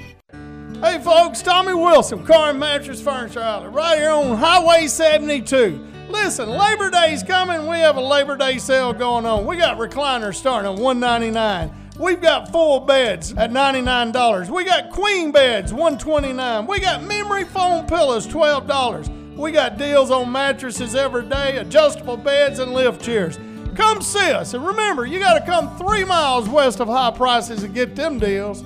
Hey 0.82 0.99
folks, 0.99 1.41
Tommy 1.41 1.74
Wilson, 1.74 2.26
Car 2.26 2.51
and 2.51 2.59
Mattress 2.59 3.01
Furniture 3.01 3.41
Outlet, 3.41 3.74
right 3.74 3.97
here 3.97 4.11
on 4.11 4.38
Highway 4.38 4.88
72. 4.88 5.86
Listen, 6.09 6.49
Labor 6.49 6.89
Day's 6.89 7.24
coming. 7.24 7.68
We 7.68 7.78
have 7.80 7.97
a 7.97 8.01
Labor 8.01 8.38
Day 8.38 8.57
sale 8.57 8.93
going 8.93 9.26
on. 9.26 9.45
We 9.45 9.57
got 9.57 9.78
recliners 9.78 10.36
starting 10.36 10.72
at 10.72 10.80
199 10.80 11.88
We've 11.99 12.22
got 12.22 12.51
full 12.51 12.82
beds 12.82 13.34
at 13.34 13.49
$99. 13.49 14.49
We 14.49 14.63
got 14.65 14.91
queen 14.91 15.32
beds, 15.32 15.74
129. 15.74 16.68
We 16.68 16.80
got 16.80 17.03
memory 17.03 17.43
foam 17.43 17.88
pillows, 17.88 18.28
$12. 18.28 19.26
We 19.38 19.52
got 19.52 19.78
deals 19.78 20.10
on 20.10 20.32
mattresses 20.32 20.96
every 20.96 21.24
day, 21.24 21.58
adjustable 21.58 22.18
beds, 22.18 22.58
and 22.58 22.74
lift 22.74 23.04
chairs. 23.04 23.38
Come 23.76 24.02
see 24.02 24.32
us. 24.32 24.56
And 24.56 24.66
remember, 24.66 25.06
you 25.06 25.20
got 25.20 25.38
to 25.38 25.46
come 25.46 25.78
three 25.78 26.04
miles 26.04 26.50
west 26.50 26.80
of 26.80 26.88
high 26.88 27.12
prices 27.12 27.62
to 27.62 27.68
get 27.68 27.96
them 27.96 28.18
deals. 28.18 28.64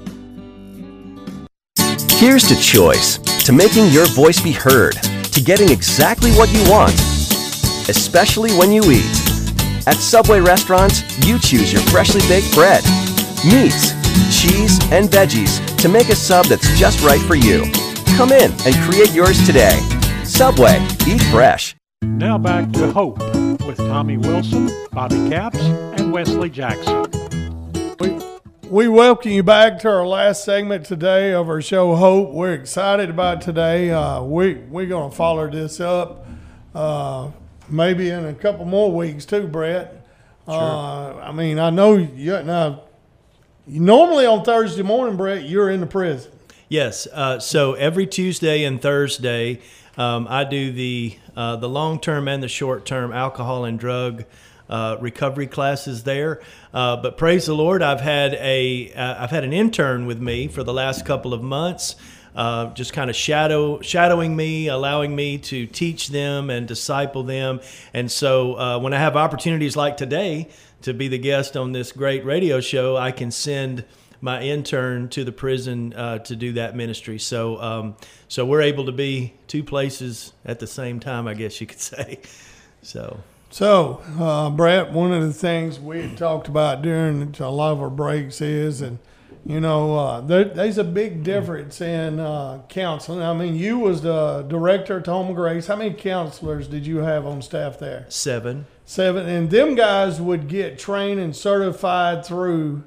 Here's 2.12 2.48
to 2.48 2.56
choice, 2.56 3.18
to 3.44 3.52
making 3.52 3.88
your 3.88 4.06
voice 4.06 4.40
be 4.40 4.54
heard, 4.54 4.94
to 4.94 5.42
getting 5.42 5.70
exactly 5.70 6.32
what 6.32 6.50
you 6.54 6.64
want, 6.72 6.94
especially 7.90 8.54
when 8.54 8.72
you 8.72 8.82
eat. 8.92 9.86
At 9.88 9.96
Subway 9.96 10.40
restaurants, 10.40 11.02
you 11.28 11.38
choose 11.38 11.74
your 11.74 11.82
freshly 11.84 12.22
baked 12.30 12.54
bread, 12.54 12.82
meats, 13.44 13.92
cheese, 14.32 14.80
and 14.90 15.10
veggies 15.10 15.60
to 15.80 15.90
make 15.90 16.08
a 16.08 16.16
sub 16.16 16.46
that's 16.46 16.80
just 16.80 17.04
right 17.04 17.22
for 17.24 17.36
you. 17.36 17.70
Come 18.16 18.32
in 18.32 18.52
and 18.66 18.76
create 18.90 19.12
yours 19.12 19.46
today. 19.46 19.78
Subway, 20.32 20.88
eat 21.06 21.22
fresh. 21.24 21.76
Now 22.02 22.38
back 22.38 22.72
to 22.72 22.90
Hope 22.92 23.20
with 23.68 23.76
Tommy 23.78 24.16
Wilson, 24.16 24.72
Bobby 24.94 25.30
Capps, 25.30 25.60
and 25.60 26.12
Wesley 26.14 26.50
Jackson. 26.50 27.06
We, 28.00 28.18
we 28.70 28.88
welcome 28.88 29.32
you 29.32 29.44
back 29.44 29.78
to 29.80 29.90
our 29.90 30.08
last 30.08 30.46
segment 30.46 30.86
today 30.86 31.34
of 31.34 31.50
our 31.50 31.62
show, 31.62 31.96
Hope. 31.96 32.32
We're 32.32 32.54
excited 32.54 33.10
about 33.10 33.42
today. 33.42 33.92
Uh, 33.92 34.24
we, 34.24 34.54
we're 34.56 34.88
going 34.88 35.12
to 35.12 35.16
follow 35.16 35.50
this 35.50 35.82
up 35.82 36.26
uh, 36.74 37.30
maybe 37.70 38.10
in 38.10 38.26
a 38.26 38.34
couple 38.34 38.64
more 38.64 38.92
weeks, 38.92 39.26
too, 39.26 39.48
Brett. 39.48 40.08
Sure. 40.46 40.56
Uh, 40.56 41.16
I 41.18 41.34
mean, 41.34 41.60
I 41.60 41.72
know 41.72 41.98
you 41.98 42.42
now. 42.42 42.84
Normally 43.68 44.26
on 44.26 44.44
Thursday 44.44 44.82
morning, 44.82 45.18
Brett, 45.18 45.44
you're 45.44 45.70
in 45.70 45.82
the 45.82 45.88
prison. 45.88 46.32
Yes. 46.70 47.06
Uh, 47.12 47.38
so 47.38 47.74
every 47.74 48.08
Tuesday 48.08 48.64
and 48.64 48.82
Thursday, 48.82 49.60
um, 50.02 50.28
I 50.30 50.46
do 50.46 50.72
the 50.72 51.16
uh, 51.36 51.58
the 51.58 51.70
long 51.70 52.00
term 52.00 52.28
and 52.28 52.42
the 52.42 52.48
short 52.48 52.86
term 52.86 53.14
alcohol 53.14 53.66
and 53.66 53.80
drug 53.80 54.26
uh, 54.68 54.98
recovery 55.00 55.46
classes 55.46 56.04
there. 56.04 56.42
Uh, 56.74 56.98
but 56.98 57.18
praise 57.18 57.46
the 57.46 57.54
Lord, 57.54 57.84
I've 57.84 58.02
had 58.02 58.34
a 58.34 58.90
have 58.90 59.18
uh, 59.18 59.28
had 59.28 59.44
an 59.44 59.54
intern 59.54 60.08
with 60.08 60.20
me 60.20 60.48
for 60.48 60.64
the 60.64 60.74
last 60.74 61.06
couple 61.06 61.34
of 61.34 61.44
months. 61.44 61.96
Uh, 62.34 62.74
just 62.74 62.94
kind 62.94 63.10
of 63.10 63.16
shadow 63.16 63.82
shadowing 63.82 64.36
me, 64.36 64.70
allowing 64.70 65.16
me 65.16 65.38
to 65.38 65.68
teach 65.68 66.08
them 66.08 66.50
and 66.50 66.68
disciple 66.68 67.24
them. 67.24 67.60
And 67.94 68.10
so 68.10 68.56
uh, 68.56 68.80
when 68.80 68.94
I 68.94 68.98
have 68.98 69.16
opportunities 69.16 69.76
like 69.76 69.98
today 69.98 70.48
to 70.82 70.94
be 70.94 71.10
the 71.10 71.20
guest 71.20 71.56
on 71.56 71.74
this 71.74 71.92
great 71.92 72.26
radio 72.26 72.60
show, 72.62 72.98
I 72.98 73.12
can 73.12 73.30
send 73.30 73.84
my 74.22 74.42
intern 74.42 75.10
to 75.10 75.24
the 75.24 75.32
prison 75.32 75.94
uh, 75.94 76.20
to 76.20 76.36
do 76.36 76.54
that 76.54 76.76
ministry. 76.76 77.18
So, 77.18 77.60
um, 77.60 77.96
so 78.28 78.46
we're 78.46 78.62
able 78.62 78.86
to 78.86 78.92
be 78.92 79.34
two 79.48 79.64
places 79.64 80.32
at 80.46 80.60
the 80.60 80.68
same 80.68 81.00
time, 81.00 81.28
I 81.28 81.34
guess 81.34 81.60
you 81.60 81.68
could 81.68 81.80
say. 81.82 82.20
So, 82.84 83.20
so 83.50 84.02
uh, 84.20 84.50
Brett, 84.52 84.92
one 84.92 85.12
of 85.12 85.24
the 85.24 85.34
things 85.34 85.80
we 85.80 86.02
had 86.02 86.18
talked 86.18 86.48
about 86.48 86.82
during 86.82 87.36
a 87.40 87.50
lot 87.50 87.74
of 87.74 87.82
our 87.82 87.90
breaks 87.90 88.42
is, 88.42 88.82
and 88.82 89.00
you 89.44 89.60
know, 89.60 89.98
uh, 89.98 90.22
there, 90.22 90.44
there's 90.46 90.78
a 90.78 90.84
big 90.84 91.24
difference 91.24 91.82
in 91.82 92.20
uh, 92.20 92.62
counseling. 92.70 93.24
I 93.24 93.34
mean, 93.34 93.56
you 93.56 93.80
was 93.80 94.04
the 94.04 94.44
director 94.44 95.00
at 95.00 95.08
Home 95.08 95.30
of 95.30 95.36
Grace. 95.36 95.66
How 95.66 95.76
many 95.76 95.94
counselors 95.94 96.68
did 96.68 96.86
you 96.86 96.98
have 96.98 97.26
on 97.26 97.42
staff 97.42 97.80
there? 97.80 98.06
Seven. 98.08 98.68
Seven, 98.86 99.28
and 99.28 99.50
them 99.50 99.74
guys 99.74 100.20
would 100.20 100.48
get 100.48 100.78
trained 100.78 101.20
and 101.20 101.36
certified 101.36 102.26
through 102.26 102.84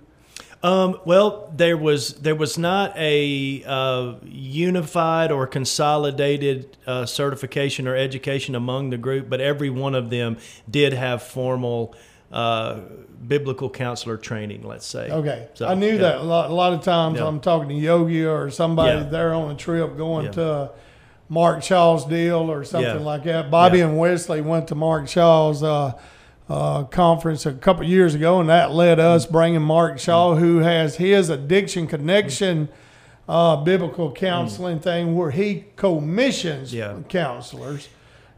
um, 0.64 0.98
well, 1.04 1.52
there 1.54 1.76
was 1.76 2.14
there 2.14 2.34
was 2.34 2.56
not 2.56 2.96
a 2.96 3.62
uh, 3.66 4.14
unified 4.24 5.30
or 5.30 5.46
consolidated 5.46 6.78
uh, 6.86 7.04
certification 7.04 7.86
or 7.86 7.94
education 7.94 8.54
among 8.54 8.88
the 8.88 8.96
group, 8.96 9.28
but 9.28 9.42
every 9.42 9.68
one 9.68 9.94
of 9.94 10.08
them 10.08 10.38
did 10.70 10.94
have 10.94 11.22
formal 11.22 11.94
uh, 12.32 12.80
biblical 13.28 13.68
counselor 13.68 14.16
training. 14.16 14.62
Let's 14.62 14.86
say. 14.86 15.10
Okay, 15.10 15.48
so, 15.52 15.68
I 15.68 15.74
knew 15.74 15.92
yeah. 15.92 15.98
that 15.98 16.16
a 16.16 16.22
lot, 16.22 16.50
a 16.50 16.54
lot, 16.54 16.72
of 16.72 16.82
times 16.82 17.18
yeah. 17.18 17.26
I'm 17.26 17.40
talking 17.40 17.68
to 17.68 17.74
Yogi 17.74 18.24
or 18.24 18.48
somebody 18.50 19.02
yeah. 19.02 19.10
there 19.10 19.34
on 19.34 19.50
a 19.50 19.56
trip 19.56 19.98
going 19.98 20.32
to. 20.32 20.70
Mark 21.26 21.62
Shaw's 21.62 22.04
deal 22.04 22.50
or 22.52 22.64
something 22.64 23.02
like 23.02 23.24
that. 23.24 23.50
Bobby 23.50 23.80
and 23.80 23.96
Wesley 23.96 24.42
went 24.42 24.68
to 24.68 24.74
Mark 24.74 25.08
Shaw's 25.08 25.62
uh, 26.48 26.84
conference 26.84 27.46
a 27.46 27.52
couple 27.52 27.84
years 27.84 28.14
ago, 28.14 28.40
and 28.40 28.48
that 28.48 28.70
led 28.70 29.00
us 29.00 29.26
bringing 29.26 29.62
Mark 29.62 29.98
Shaw, 29.98 30.34
who 30.34 30.58
has 30.58 30.96
his 30.96 31.30
addiction 31.30 31.86
connection 31.86 32.68
uh, 33.28 33.56
biblical 33.56 34.12
counseling 34.12 34.80
thing, 34.80 35.14
where 35.16 35.30
he 35.30 35.64
commissions 35.76 36.74
yeah. 36.74 36.98
counselors 37.08 37.88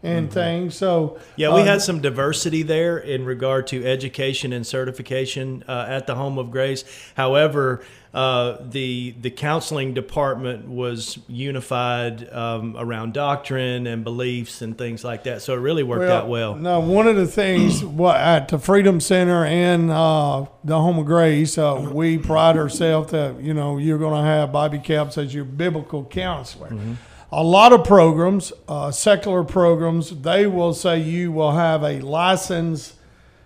and 0.03 0.27
mm-hmm. 0.27 0.35
things. 0.35 0.77
So 0.77 1.19
yeah, 1.37 1.55
we 1.55 1.63
uh, 1.63 1.65
had 1.65 1.83
some 1.83 2.01
diversity 2.01 2.63
there 2.63 2.99
in 2.99 3.25
regard 3.25 3.67
to 3.69 3.85
education 3.85 4.53
and 4.53 4.67
certification 4.67 5.65
uh, 5.69 5.87
at 5.89 6.07
the 6.07 6.15
Home 6.15 6.39
of 6.39 6.51
Grace. 6.51 6.85
However, 7.17 7.83
uh, 8.17 8.57
the 8.71 9.15
the 9.21 9.31
counseling 9.31 9.93
department 9.93 10.67
was 10.67 11.19
unified 11.29 12.33
um, 12.33 12.75
around 12.79 13.13
doctrine 13.13 13.87
and 13.87 14.05
beliefs 14.05 14.63
and 14.63 14.79
things 14.79 15.05
like 15.05 15.25
that. 15.25 15.43
So 15.43 15.53
it 15.53 15.59
really 15.59 15.83
worked 15.83 16.01
well, 16.01 16.23
out 16.23 16.29
well. 16.29 16.55
Now, 16.55 16.81
one 16.81 17.09
of 17.09 17.17
the 17.17 17.27
things 17.27 17.85
what, 17.85 18.17
at 18.17 18.49
the 18.49 18.59
Freedom 18.59 19.01
Center 19.01 19.45
and 19.45 19.91
uh, 19.91 20.47
the 20.65 20.81
Home 20.81 20.99
of 20.99 21.05
Grace, 21.05 21.59
uh, 21.59 21.91
we 21.93 22.17
pride 22.17 22.57
ourselves 22.57 23.13
that 23.13 23.39
you 23.43 23.53
know 23.53 23.77
you're 23.77 23.99
going 23.99 24.19
to 24.19 24.27
have 24.27 24.51
Bobby 24.51 24.79
Capps 24.79 25.19
as 25.19 25.35
your 25.35 25.45
biblical 25.45 26.03
counselor. 26.05 26.71
Mm-hmm. 26.71 26.95
A 27.33 27.43
lot 27.43 27.72
of 27.72 27.85
programs, 27.85 28.53
uh, 28.68 28.91
secular 28.93 29.43
programs, 29.43 30.11
they 30.11 30.47
will 30.47 30.72
say 30.72 31.01
you 31.01 31.33
will 31.33 31.53
have 31.53 31.83
a 31.83 32.01
licensed, 32.01 32.95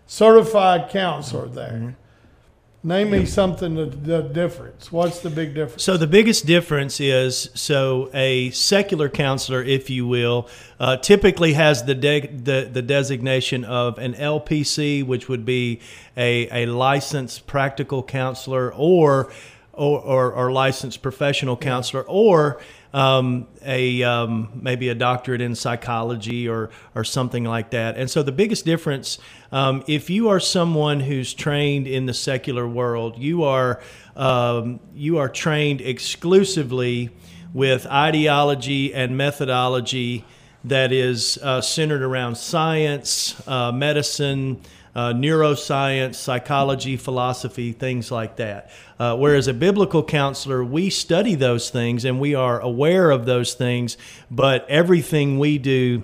certified 0.06 0.90
counselor 0.90 1.48
there. 1.48 1.72
Mm-hmm. 1.72 1.90
Name 2.82 3.10
me 3.10 3.26
something 3.26 3.74
the, 3.74 3.84
the 3.84 4.22
difference. 4.22 4.90
What's 4.90 5.20
the 5.20 5.28
big 5.28 5.54
difference? 5.54 5.82
So 5.82 5.98
the 5.98 6.06
biggest 6.06 6.46
difference 6.46 6.98
is 6.98 7.50
so 7.52 8.08
a 8.14 8.50
secular 8.52 9.10
counselor, 9.10 9.62
if 9.62 9.90
you 9.90 10.06
will, 10.06 10.48
uh, 10.78 10.96
typically 10.96 11.52
has 11.52 11.84
the, 11.84 11.94
de- 11.94 12.26
the 12.26 12.70
the 12.72 12.80
designation 12.80 13.66
of 13.66 13.98
an 13.98 14.14
LPC, 14.14 15.04
which 15.04 15.28
would 15.28 15.44
be 15.44 15.80
a, 16.16 16.64
a 16.64 16.66
licensed 16.72 17.46
practical 17.46 18.02
counselor 18.02 18.72
or 18.72 19.30
or, 19.80 19.98
or, 20.00 20.32
or 20.32 20.52
licensed 20.52 21.00
professional 21.00 21.56
counselor, 21.56 22.02
or 22.02 22.60
um, 22.92 23.46
a 23.64 24.02
um, 24.02 24.50
maybe 24.54 24.90
a 24.90 24.94
doctorate 24.94 25.40
in 25.40 25.54
psychology 25.54 26.46
or 26.46 26.68
or 26.94 27.02
something 27.02 27.44
like 27.44 27.70
that. 27.70 27.96
And 27.96 28.10
so 28.10 28.22
the 28.22 28.32
biggest 28.32 28.66
difference, 28.66 29.18
um, 29.52 29.82
if 29.86 30.10
you 30.10 30.28
are 30.28 30.40
someone 30.40 31.00
who's 31.00 31.32
trained 31.32 31.86
in 31.86 32.04
the 32.04 32.12
secular 32.12 32.68
world, 32.68 33.16
you 33.18 33.44
are 33.44 33.80
um, 34.16 34.80
you 34.94 35.16
are 35.16 35.30
trained 35.30 35.80
exclusively 35.80 37.08
with 37.54 37.86
ideology 37.86 38.92
and 38.92 39.16
methodology 39.16 40.24
that 40.64 40.92
is 40.92 41.38
uh, 41.42 41.62
centered 41.62 42.02
around 42.02 42.36
science, 42.36 43.34
uh, 43.48 43.72
medicine 43.72 44.60
uh, 44.94 45.12
neuroscience, 45.12 46.16
psychology, 46.16 46.96
philosophy, 46.96 47.72
things 47.72 48.10
like 48.10 48.36
that. 48.36 48.70
Uh, 48.98 49.16
whereas 49.16 49.48
a 49.48 49.54
biblical 49.54 50.02
counselor, 50.02 50.64
we 50.64 50.90
study 50.90 51.34
those 51.34 51.70
things 51.70 52.04
and 52.04 52.20
we 52.20 52.34
are 52.34 52.60
aware 52.60 53.10
of 53.10 53.26
those 53.26 53.54
things, 53.54 53.96
but 54.30 54.68
everything 54.68 55.38
we 55.38 55.58
do 55.58 56.02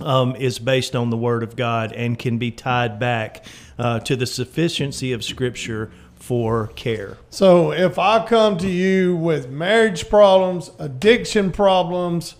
um, 0.00 0.34
is 0.36 0.58
based 0.58 0.96
on 0.96 1.10
the 1.10 1.16
Word 1.16 1.42
of 1.42 1.56
God 1.56 1.92
and 1.92 2.18
can 2.18 2.38
be 2.38 2.50
tied 2.50 2.98
back 2.98 3.44
uh, 3.78 4.00
to 4.00 4.16
the 4.16 4.26
sufficiency 4.26 5.12
of 5.12 5.24
Scripture 5.24 5.90
for 6.14 6.68
care. 6.68 7.16
So 7.30 7.72
if 7.72 7.98
I 7.98 8.26
come 8.26 8.58
to 8.58 8.68
you 8.68 9.16
with 9.16 9.48
marriage 9.48 10.08
problems, 10.08 10.70
addiction 10.78 11.50
problems, 11.50 12.34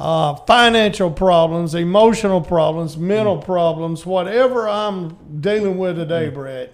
uh, 0.00 0.34
financial 0.46 1.10
problems, 1.10 1.74
emotional 1.74 2.40
problems, 2.40 2.96
mental 2.96 3.36
Mm. 3.36 3.44
problems, 3.44 4.06
whatever 4.06 4.66
I'm 4.68 5.16
dealing 5.40 5.76
with 5.78 5.96
today, 5.96 6.30
Brett, 6.30 6.72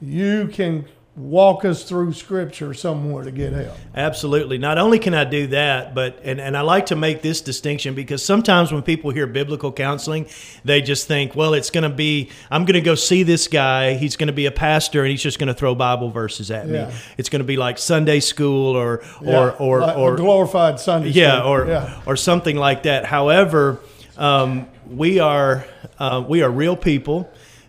you 0.00 0.48
can 0.48 0.84
walk 1.18 1.64
us 1.64 1.82
through 1.82 2.12
scripture 2.12 2.72
somewhere 2.72 3.24
to 3.24 3.30
get 3.32 3.52
help. 3.52 3.76
Absolutely. 3.94 4.56
Not 4.56 4.78
only 4.78 4.98
can 5.00 5.14
I 5.14 5.24
do 5.24 5.48
that, 5.48 5.94
but 5.94 6.20
and, 6.22 6.40
and 6.40 6.56
I 6.56 6.60
like 6.60 6.86
to 6.86 6.96
make 6.96 7.22
this 7.22 7.40
distinction 7.40 7.94
because 7.94 8.24
sometimes 8.24 8.70
when 8.72 8.82
people 8.82 9.10
hear 9.10 9.26
biblical 9.26 9.72
counseling, 9.72 10.26
they 10.64 10.80
just 10.80 11.08
think, 11.08 11.34
well, 11.34 11.54
it's 11.54 11.70
going 11.70 11.82
to 11.82 11.94
be 11.94 12.30
I'm 12.50 12.64
going 12.64 12.74
to 12.74 12.80
go 12.80 12.94
see 12.94 13.24
this 13.24 13.48
guy. 13.48 13.94
He's 13.94 14.16
going 14.16 14.28
to 14.28 14.32
be 14.32 14.46
a 14.46 14.52
pastor 14.52 15.02
and 15.02 15.10
he's 15.10 15.22
just 15.22 15.38
going 15.40 15.48
to 15.48 15.54
throw 15.54 15.74
Bible 15.74 16.10
verses 16.10 16.50
at 16.50 16.68
Yeah. 16.68 16.86
me. 16.88 16.94
It's 17.16 17.28
going 17.28 17.40
to 17.40 17.46
be 17.46 17.56
like 17.56 17.78
Sunday 17.78 18.20
school 18.20 18.76
or 18.76 19.02
Yeah, 19.20 19.36
or 19.38 19.52
or, 19.52 19.80
like 19.80 19.96
or 19.98 20.14
glorified 20.16 20.78
Sunday. 20.78 21.08
yeah, 21.10 21.38
school. 21.40 21.50
or 21.52 21.66
yeah. 21.66 22.00
or 22.06 22.14
something 22.16 22.56
like 22.56 22.84
that. 22.84 23.04
However, 23.04 23.80
um, 24.16 24.68
we 24.88 25.18
are 25.18 25.66
uh, 25.98 26.24
we 26.28 26.42
are 26.42 26.50
real 26.50 26.76
people 26.76 27.28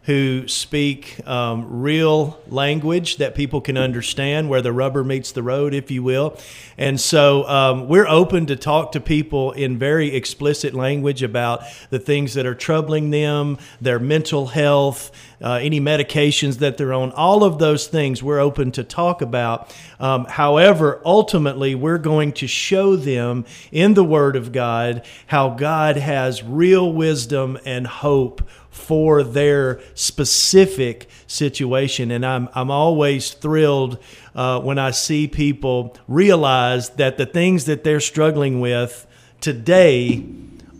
who 0.09 0.47
speak 0.47 1.21
um, 1.27 1.81
real 1.81 2.41
language 2.47 3.17
that 3.17 3.35
people 3.35 3.61
can 3.61 3.77
understand, 3.77 4.49
where 4.49 4.59
the 4.59 4.73
rubber 4.73 5.03
meets 5.03 5.33
the 5.33 5.43
road, 5.43 5.71
if 5.71 5.91
you 5.91 6.01
will. 6.01 6.35
And 6.79 6.99
so 6.99 7.47
um, 7.47 7.87
we're 7.87 8.07
open 8.07 8.47
to 8.47 8.55
talk 8.55 8.93
to 8.93 8.99
people 8.99 9.51
in 9.51 9.77
very 9.77 10.15
explicit 10.15 10.73
language 10.73 11.21
about 11.21 11.61
the 11.91 11.99
things 11.99 12.33
that 12.33 12.47
are 12.47 12.55
troubling 12.55 13.11
them, 13.11 13.59
their 13.79 13.99
mental 13.99 14.47
health, 14.47 15.11
uh, 15.43 15.59
any 15.61 15.79
medications 15.79 16.57
that 16.57 16.77
they're 16.77 16.91
on, 16.91 17.11
all 17.11 17.43
of 17.43 17.59
those 17.59 17.85
things 17.85 18.23
we're 18.23 18.39
open 18.39 18.71
to 18.71 18.83
talk 18.83 19.21
about. 19.21 19.71
Um, 19.99 20.25
however, 20.25 21.03
ultimately, 21.05 21.75
we're 21.75 21.99
going 21.99 22.33
to 22.33 22.47
show 22.47 22.95
them 22.95 23.45
in 23.71 23.93
the 23.93 24.03
Word 24.03 24.35
of 24.35 24.51
God 24.51 25.05
how 25.27 25.49
God 25.49 25.97
has 25.97 26.43
real 26.43 26.91
wisdom 26.91 27.59
and 27.63 27.85
hope 27.85 28.41
for 28.79 29.23
their 29.23 29.81
specific 29.93 31.09
situation. 31.27 32.11
And 32.11 32.25
I'm, 32.25 32.49
I'm 32.55 32.71
always 32.71 33.31
thrilled 33.31 33.99
uh, 34.33 34.59
when 34.61 34.79
I 34.79 34.91
see 34.91 35.27
people 35.27 35.95
realize 36.07 36.89
that 36.91 37.17
the 37.17 37.25
things 37.25 37.65
that 37.65 37.83
they're 37.83 37.99
struggling 37.99 38.59
with 38.59 39.05
today 39.41 40.23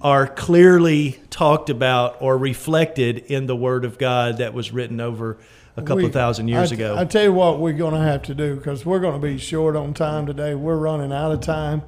are 0.01 0.27
clearly 0.27 1.19
talked 1.29 1.69
about 1.69 2.21
or 2.21 2.37
reflected 2.37 3.17
in 3.17 3.47
the 3.47 3.55
Word 3.55 3.83
of 3.83 3.97
God 3.97 4.37
that 4.37 4.53
was 4.53 4.71
written 4.71 5.01
over 5.01 5.37
a 5.75 5.81
couple 5.81 5.97
We- 5.97 6.05
of 6.05 6.13
thousand 6.13 6.47
years 6.47 6.71
I, 6.71 6.75
ago. 6.75 6.95
I 6.97 7.05
tell 7.05 7.23
you 7.23 7.33
what, 7.33 7.59
we're 7.59 7.73
going 7.73 7.93
to 7.93 7.99
have 7.99 8.23
to 8.23 8.33
do 8.35 8.55
because 8.55 8.85
we're 8.85 8.99
going 8.99 9.19
to 9.19 9.27
be 9.27 9.37
short 9.37 9.75
on 9.75 9.93
time 9.93 10.25
today. 10.25 10.55
We're 10.55 10.77
running 10.77 11.11
out 11.11 11.31
of 11.31 11.41
time. 11.41 11.83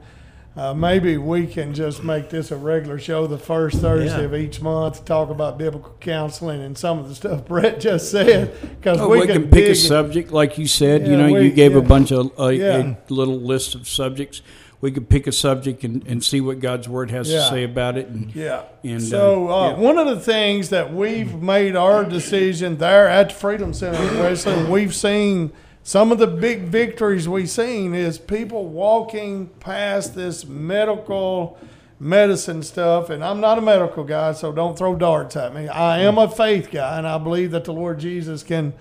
Uh, 0.54 0.74
maybe 0.74 1.16
we 1.18 1.48
can 1.48 1.74
just 1.74 2.04
make 2.04 2.30
this 2.30 2.52
a 2.52 2.58
regular 2.58 3.00
show 3.00 3.26
the 3.26 3.38
first 3.38 3.78
Thursday 3.80 4.20
Yeah. 4.20 4.26
of 4.26 4.36
each 4.36 4.62
month, 4.62 5.06
talk 5.06 5.30
about 5.30 5.58
biblical 5.58 5.96
counseling 6.02 6.62
and 6.62 6.78
some 6.78 7.00
of 7.00 7.08
the 7.08 7.16
stuff 7.16 7.46
Brett 7.48 7.80
just 7.80 8.12
said. 8.12 8.52
Because 8.62 9.00
Oh, 9.00 9.08
we, 9.08 9.22
we, 9.22 9.28
can 9.28 9.50
pick 9.50 9.70
a 9.70 9.76
subject, 9.76 10.32
like 10.32 10.58
you 10.58 10.68
said. 10.68 11.08
you 11.08 11.16
know, 11.16 11.32
we- 11.32 11.44
you 11.46 11.52
gave 11.52 11.72
yeah. 11.72 11.78
a 11.78 11.82
bunch 11.82 12.12
of 12.12 12.32
a, 12.38 12.54
Yeah. 12.54 12.96
a 13.10 13.14
little 13.14 13.40
list 13.40 13.76
of 13.76 13.88
subjects. 13.88 14.42
We 14.82 14.92
could 14.92 15.08
pick 15.10 15.26
a 15.26 15.32
subject 15.32 15.86
and, 15.86 16.06
and 16.06 16.22
see 16.22 16.42
what 16.42 16.60
God's 16.60 16.90
Word 16.90 17.12
has 17.12 17.30
Yeah. 17.32 17.38
to 17.44 17.50
say 17.50 17.64
about 17.64 17.98
it. 17.98 18.08
And, 18.08 18.36
Yeah. 18.36 18.64
And, 18.84 19.02
so 19.02 19.48
uh, 19.50 19.54
uh, 19.54 19.70
yeah. 19.70 19.78
one 19.78 19.98
of 20.00 20.08
the 20.08 20.20
things 20.20 20.68
that 20.70 20.94
we've 20.94 21.34
made 21.42 21.78
our 21.78 22.04
decision 22.04 22.78
there 22.78 23.08
at 23.08 23.30
the 23.30 23.36
Freedom 23.36 23.74
Center 23.74 24.00
Wesley, 24.22 24.66
we've 24.66 24.94
seen 24.94 25.54
some 25.84 26.12
of 26.12 26.20
the 26.20 26.28
big 26.28 26.64
victories 26.64 27.28
we've 27.28 27.50
seen 27.50 27.96
is 27.96 28.18
people 28.18 28.68
walking 28.68 29.48
past 29.60 30.14
this 30.14 30.46
medical 30.46 31.58
medicine 32.00 32.64
stuff. 32.64 33.10
And 33.10 33.24
I'm 33.24 33.40
not 33.40 33.58
a 33.58 33.62
medical 33.62 34.04
guy, 34.04 34.34
so 34.34 34.52
don't 34.52 34.78
throw 34.78 34.96
darts 34.96 35.36
at 35.36 35.54
me. 35.54 35.68
I 35.68 36.00
am 36.00 36.18
a 36.18 36.30
faith 36.30 36.70
guy, 36.72 36.98
and 36.98 37.08
I 37.08 37.18
believe 37.18 37.52
that 37.52 37.64
the 37.64 37.74
Lord 37.74 38.00
Jesus 38.00 38.44
can 38.44 38.74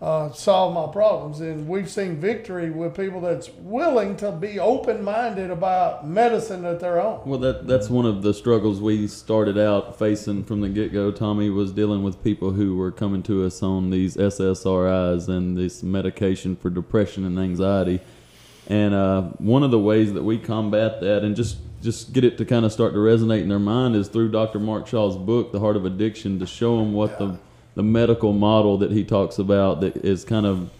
uh, 0.00 0.32
solve 0.32 0.74
my 0.74 0.92
problems. 0.92 1.40
And 1.40 1.68
we've 1.68 1.90
seen 1.90 2.16
victory 2.20 2.70
with 2.70 2.96
people 2.96 3.20
that's 3.20 3.50
willing 3.50 4.16
to 4.18 4.32
be 4.32 4.58
open 4.58 5.02
minded 5.02 5.50
about 5.50 6.06
medicine 6.06 6.62
that 6.62 6.80
they're 6.80 7.00
on. 7.00 7.28
Well, 7.28 7.38
that 7.40 7.66
that's 7.66 7.88
one 7.88 8.06
of 8.06 8.22
the 8.22 8.34
struggles 8.34 8.80
we 8.80 9.06
started 9.06 9.58
out 9.58 9.98
facing 9.98 10.44
from 10.44 10.60
the 10.60 10.68
get 10.68 10.92
go. 10.92 11.10
Tommy 11.10 11.50
was 11.50 11.72
dealing 11.72 12.02
with 12.02 12.22
people 12.22 12.52
who 12.52 12.76
were 12.76 12.90
coming 12.90 13.22
to 13.24 13.44
us 13.44 13.62
on 13.62 13.90
these 13.90 14.16
SSRIs 14.16 15.28
and 15.28 15.56
this 15.56 15.82
medication 15.82 16.56
for 16.56 16.70
depression 16.70 17.24
and 17.24 17.38
anxiety. 17.38 18.00
And 18.68 18.94
uh, 18.94 19.22
one 19.38 19.62
of 19.62 19.70
the 19.70 19.78
ways 19.78 20.12
that 20.12 20.22
we 20.22 20.38
combat 20.38 21.00
that 21.00 21.24
and 21.24 21.34
just 21.34 21.58
just 21.82 22.12
get 22.12 22.22
it 22.22 22.38
to 22.38 22.44
kind 22.44 22.64
of 22.64 22.72
start 22.72 22.92
to 22.92 22.98
resonate 22.98 23.42
in 23.42 23.48
their 23.48 23.58
mind 23.58 23.96
is 23.96 24.08
through 24.08 24.30
Dr. 24.30 24.60
Mark 24.60 24.86
Shaw's 24.86 25.16
book, 25.16 25.50
The 25.50 25.58
Heart 25.58 25.76
of 25.76 25.84
Addiction, 25.84 26.38
to 26.38 26.46
show 26.46 26.78
them 26.78 26.92
what 26.92 27.18
the 27.18 27.38
the 27.74 27.82
medical 27.82 28.32
model 28.32 28.78
that 28.78 28.90
he 28.90 29.04
talks 29.04 29.38
about 29.38 29.80
that 29.80 29.96
is 29.96 30.24
kind 30.24 30.46
of 30.46 30.70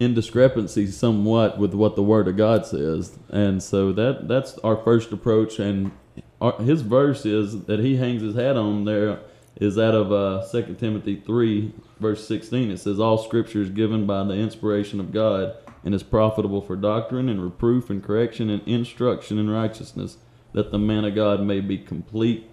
in 0.00 0.14
discrepancy 0.14 0.86
somewhat 0.86 1.58
with 1.58 1.74
what 1.74 1.96
the 1.96 2.02
Word 2.02 2.26
of 2.28 2.36
God 2.36 2.66
says, 2.66 3.16
and 3.30 3.62
so 3.62 3.92
that 3.92 4.26
that's 4.28 4.58
our 4.58 4.76
first 4.76 5.12
approach. 5.12 5.58
And 5.58 5.92
our, 6.40 6.60
his 6.60 6.82
verse 6.82 7.24
is 7.24 7.64
that 7.64 7.80
he 7.80 7.96
hangs 7.96 8.22
his 8.22 8.34
hat 8.34 8.56
on 8.56 8.84
there 8.84 9.20
is 9.56 9.78
out 9.78 9.94
of 9.94 10.10
uh, 10.10 10.44
2 10.50 10.74
Timothy 10.74 11.22
three 11.24 11.72
verse 12.00 12.26
sixteen. 12.26 12.70
It 12.70 12.78
says, 12.78 12.98
"All 12.98 13.18
Scripture 13.18 13.62
is 13.62 13.70
given 13.70 14.06
by 14.06 14.24
the 14.24 14.34
inspiration 14.34 14.98
of 14.98 15.12
God 15.12 15.54
and 15.84 15.94
is 15.94 16.02
profitable 16.02 16.60
for 16.60 16.76
doctrine 16.76 17.28
and 17.28 17.42
reproof 17.42 17.90
and 17.90 18.02
correction 18.02 18.50
and 18.50 18.66
instruction 18.66 19.38
in 19.38 19.48
righteousness, 19.48 20.16
that 20.52 20.72
the 20.72 20.78
man 20.78 21.04
of 21.04 21.14
God 21.14 21.42
may 21.42 21.60
be 21.60 21.78
complete, 21.78 22.50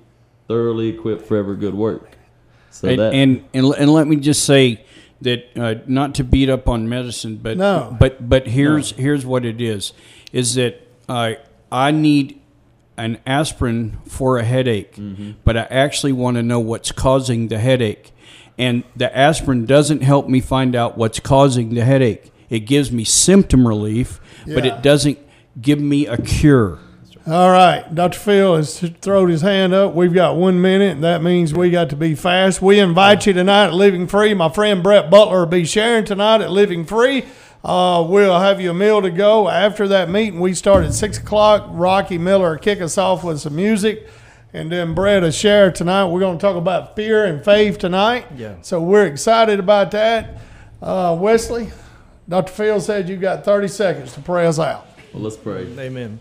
thoroughly 0.47 0.89
equipped 0.89 1.25
for 1.25 1.37
every 1.37 1.57
good 1.57 1.73
work." 1.73 2.17
So 2.71 2.87
and, 2.87 2.99
that 2.99 3.13
and, 3.13 3.43
and 3.53 3.65
and 3.77 3.91
let 3.93 4.07
me 4.07 4.15
just 4.15 4.43
say 4.45 4.83
that 5.21 5.45
uh, 5.55 5.75
not 5.85 6.15
to 6.15 6.23
beat 6.23 6.49
up 6.49 6.67
on 6.67 6.89
medicine, 6.89 7.37
but 7.37 7.57
No. 7.57 7.95
but 7.99 8.27
but 8.27 8.47
here's 8.47 8.91
here's 8.91 9.25
what 9.25 9.45
it 9.45 9.61
is: 9.61 9.93
is 10.33 10.55
that 10.55 10.81
uh, 11.07 11.33
I 11.71 11.91
need 11.91 12.39
an 12.97 13.19
aspirin 13.25 13.97
for 14.07 14.37
a 14.37 14.43
headache, 14.43 14.95
but 15.43 15.57
I 15.57 15.61
actually 15.69 16.11
want 16.13 16.37
to 16.37 16.43
know 16.43 16.59
what's 16.59 16.91
causing 16.91 17.47
the 17.49 17.57
headache, 17.59 18.11
and 18.57 18.83
the 18.95 19.15
aspirin 19.15 19.65
doesn't 19.65 20.01
help 20.01 20.27
me 20.27 20.39
find 20.41 20.75
out 20.75 20.97
what's 20.97 21.19
causing 21.19 21.73
the 21.75 21.83
headache. 21.85 22.31
It 22.49 22.61
gives 22.61 22.91
me 22.91 23.03
symptom 23.03 23.67
relief, 23.67 24.19
but 24.45 24.65
it 24.65 24.81
doesn't 24.81 25.17
give 25.61 25.79
me 25.79 26.05
a 26.07 26.17
cure. 26.17 26.79
All 27.27 27.51
right, 27.51 27.93
Dr. 27.93 28.17
Phil 28.17 28.55
has 28.55 28.79
thrown 28.79 29.29
his 29.29 29.41
hand 29.41 29.73
up. 29.75 29.93
We've 29.93 30.13
got 30.13 30.37
one 30.37 30.59
minute, 30.59 30.93
and 30.93 31.03
that 31.03 31.21
means 31.21 31.53
we 31.53 31.69
got 31.69 31.91
to 31.91 31.95
be 31.95 32.15
fast. 32.15 32.63
We 32.63 32.79
invite 32.79 33.27
you 33.27 33.33
tonight 33.33 33.65
at 33.65 33.73
Living 33.75 34.07
Free. 34.07 34.33
My 34.33 34.49
friend 34.49 34.81
Brett 34.81 35.11
Butler 35.11 35.41
will 35.41 35.45
be 35.45 35.63
sharing 35.63 36.03
tonight 36.03 36.41
at 36.41 36.49
Living 36.49 36.83
Free. 36.83 37.25
Uh, 37.63 38.03
we'll 38.09 38.39
have 38.39 38.59
you 38.59 38.71
a 38.71 38.73
meal 38.73 39.03
to 39.03 39.11
go. 39.11 39.47
After 39.49 39.87
that 39.89 40.09
meeting, 40.09 40.39
we 40.39 40.55
start 40.55 40.83
at 40.83 40.95
6 40.95 41.19
o'clock. 41.19 41.67
Rocky 41.69 42.17
Miller 42.17 42.53
will 42.53 42.57
kick 42.57 42.81
us 42.81 42.97
off 42.97 43.23
with 43.23 43.39
some 43.39 43.55
music. 43.55 44.09
And 44.51 44.71
then 44.71 44.95
Brett 44.95 45.21
will 45.21 45.29
share 45.29 45.71
tonight. 45.71 46.05
We're 46.07 46.21
going 46.21 46.39
to 46.39 46.41
talk 46.41 46.55
about 46.55 46.95
fear 46.95 47.23
and 47.25 47.45
faith 47.45 47.77
tonight. 47.77 48.25
Yeah. 48.35 48.55
So 48.63 48.81
we're 48.81 49.05
excited 49.05 49.59
about 49.59 49.91
that. 49.91 50.39
Uh, 50.81 51.15
Wesley, 51.19 51.69
Dr. 52.27 52.51
Phil 52.51 52.81
said 52.81 53.07
you've 53.07 53.21
got 53.21 53.45
30 53.45 53.67
seconds 53.67 54.13
to 54.13 54.21
pray 54.21 54.47
us 54.47 54.57
out. 54.57 54.87
well, 55.13 55.21
let's 55.21 55.37
pray. 55.37 55.67
Amen. 55.77 56.19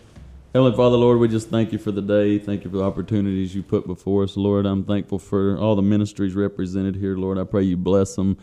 Heavenly 0.53 0.75
Father, 0.75 0.97
Lord, 0.97 1.17
we 1.19 1.29
just 1.29 1.47
thank 1.47 1.71
you 1.71 1.77
for 1.77 1.93
the 1.93 2.01
day. 2.01 2.37
Thank 2.37 2.65
you 2.65 2.69
for 2.69 2.75
the 2.75 2.83
opportunities 2.83 3.55
you 3.55 3.63
put 3.63 3.87
before 3.87 4.23
us, 4.23 4.35
Lord. 4.35 4.65
I'm 4.65 4.83
thankful 4.83 5.17
for 5.17 5.57
all 5.57 5.77
the 5.77 5.81
ministries 5.81 6.35
represented 6.35 6.97
here, 6.97 7.15
Lord. 7.15 7.37
I 7.37 7.45
pray 7.45 7.63
you 7.63 7.77
bless 7.77 8.17
them. 8.17 8.37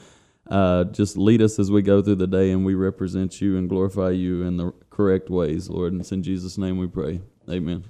Uh, 0.46 0.84
just 0.84 1.18
lead 1.18 1.42
us 1.42 1.58
as 1.58 1.70
we 1.70 1.82
go 1.82 2.00
through 2.00 2.14
the 2.14 2.26
day 2.26 2.50
and 2.50 2.64
we 2.64 2.74
represent 2.74 3.42
you 3.42 3.58
and 3.58 3.68
glorify 3.68 4.08
you 4.08 4.42
in 4.44 4.56
the 4.56 4.72
correct 4.88 5.28
ways, 5.28 5.68
Lord. 5.68 5.92
And 5.92 6.00
it's 6.00 6.10
in 6.10 6.22
Jesus' 6.22 6.56
name 6.56 6.78
we 6.78 6.86
pray. 6.86 7.20
Amen. 7.46 7.84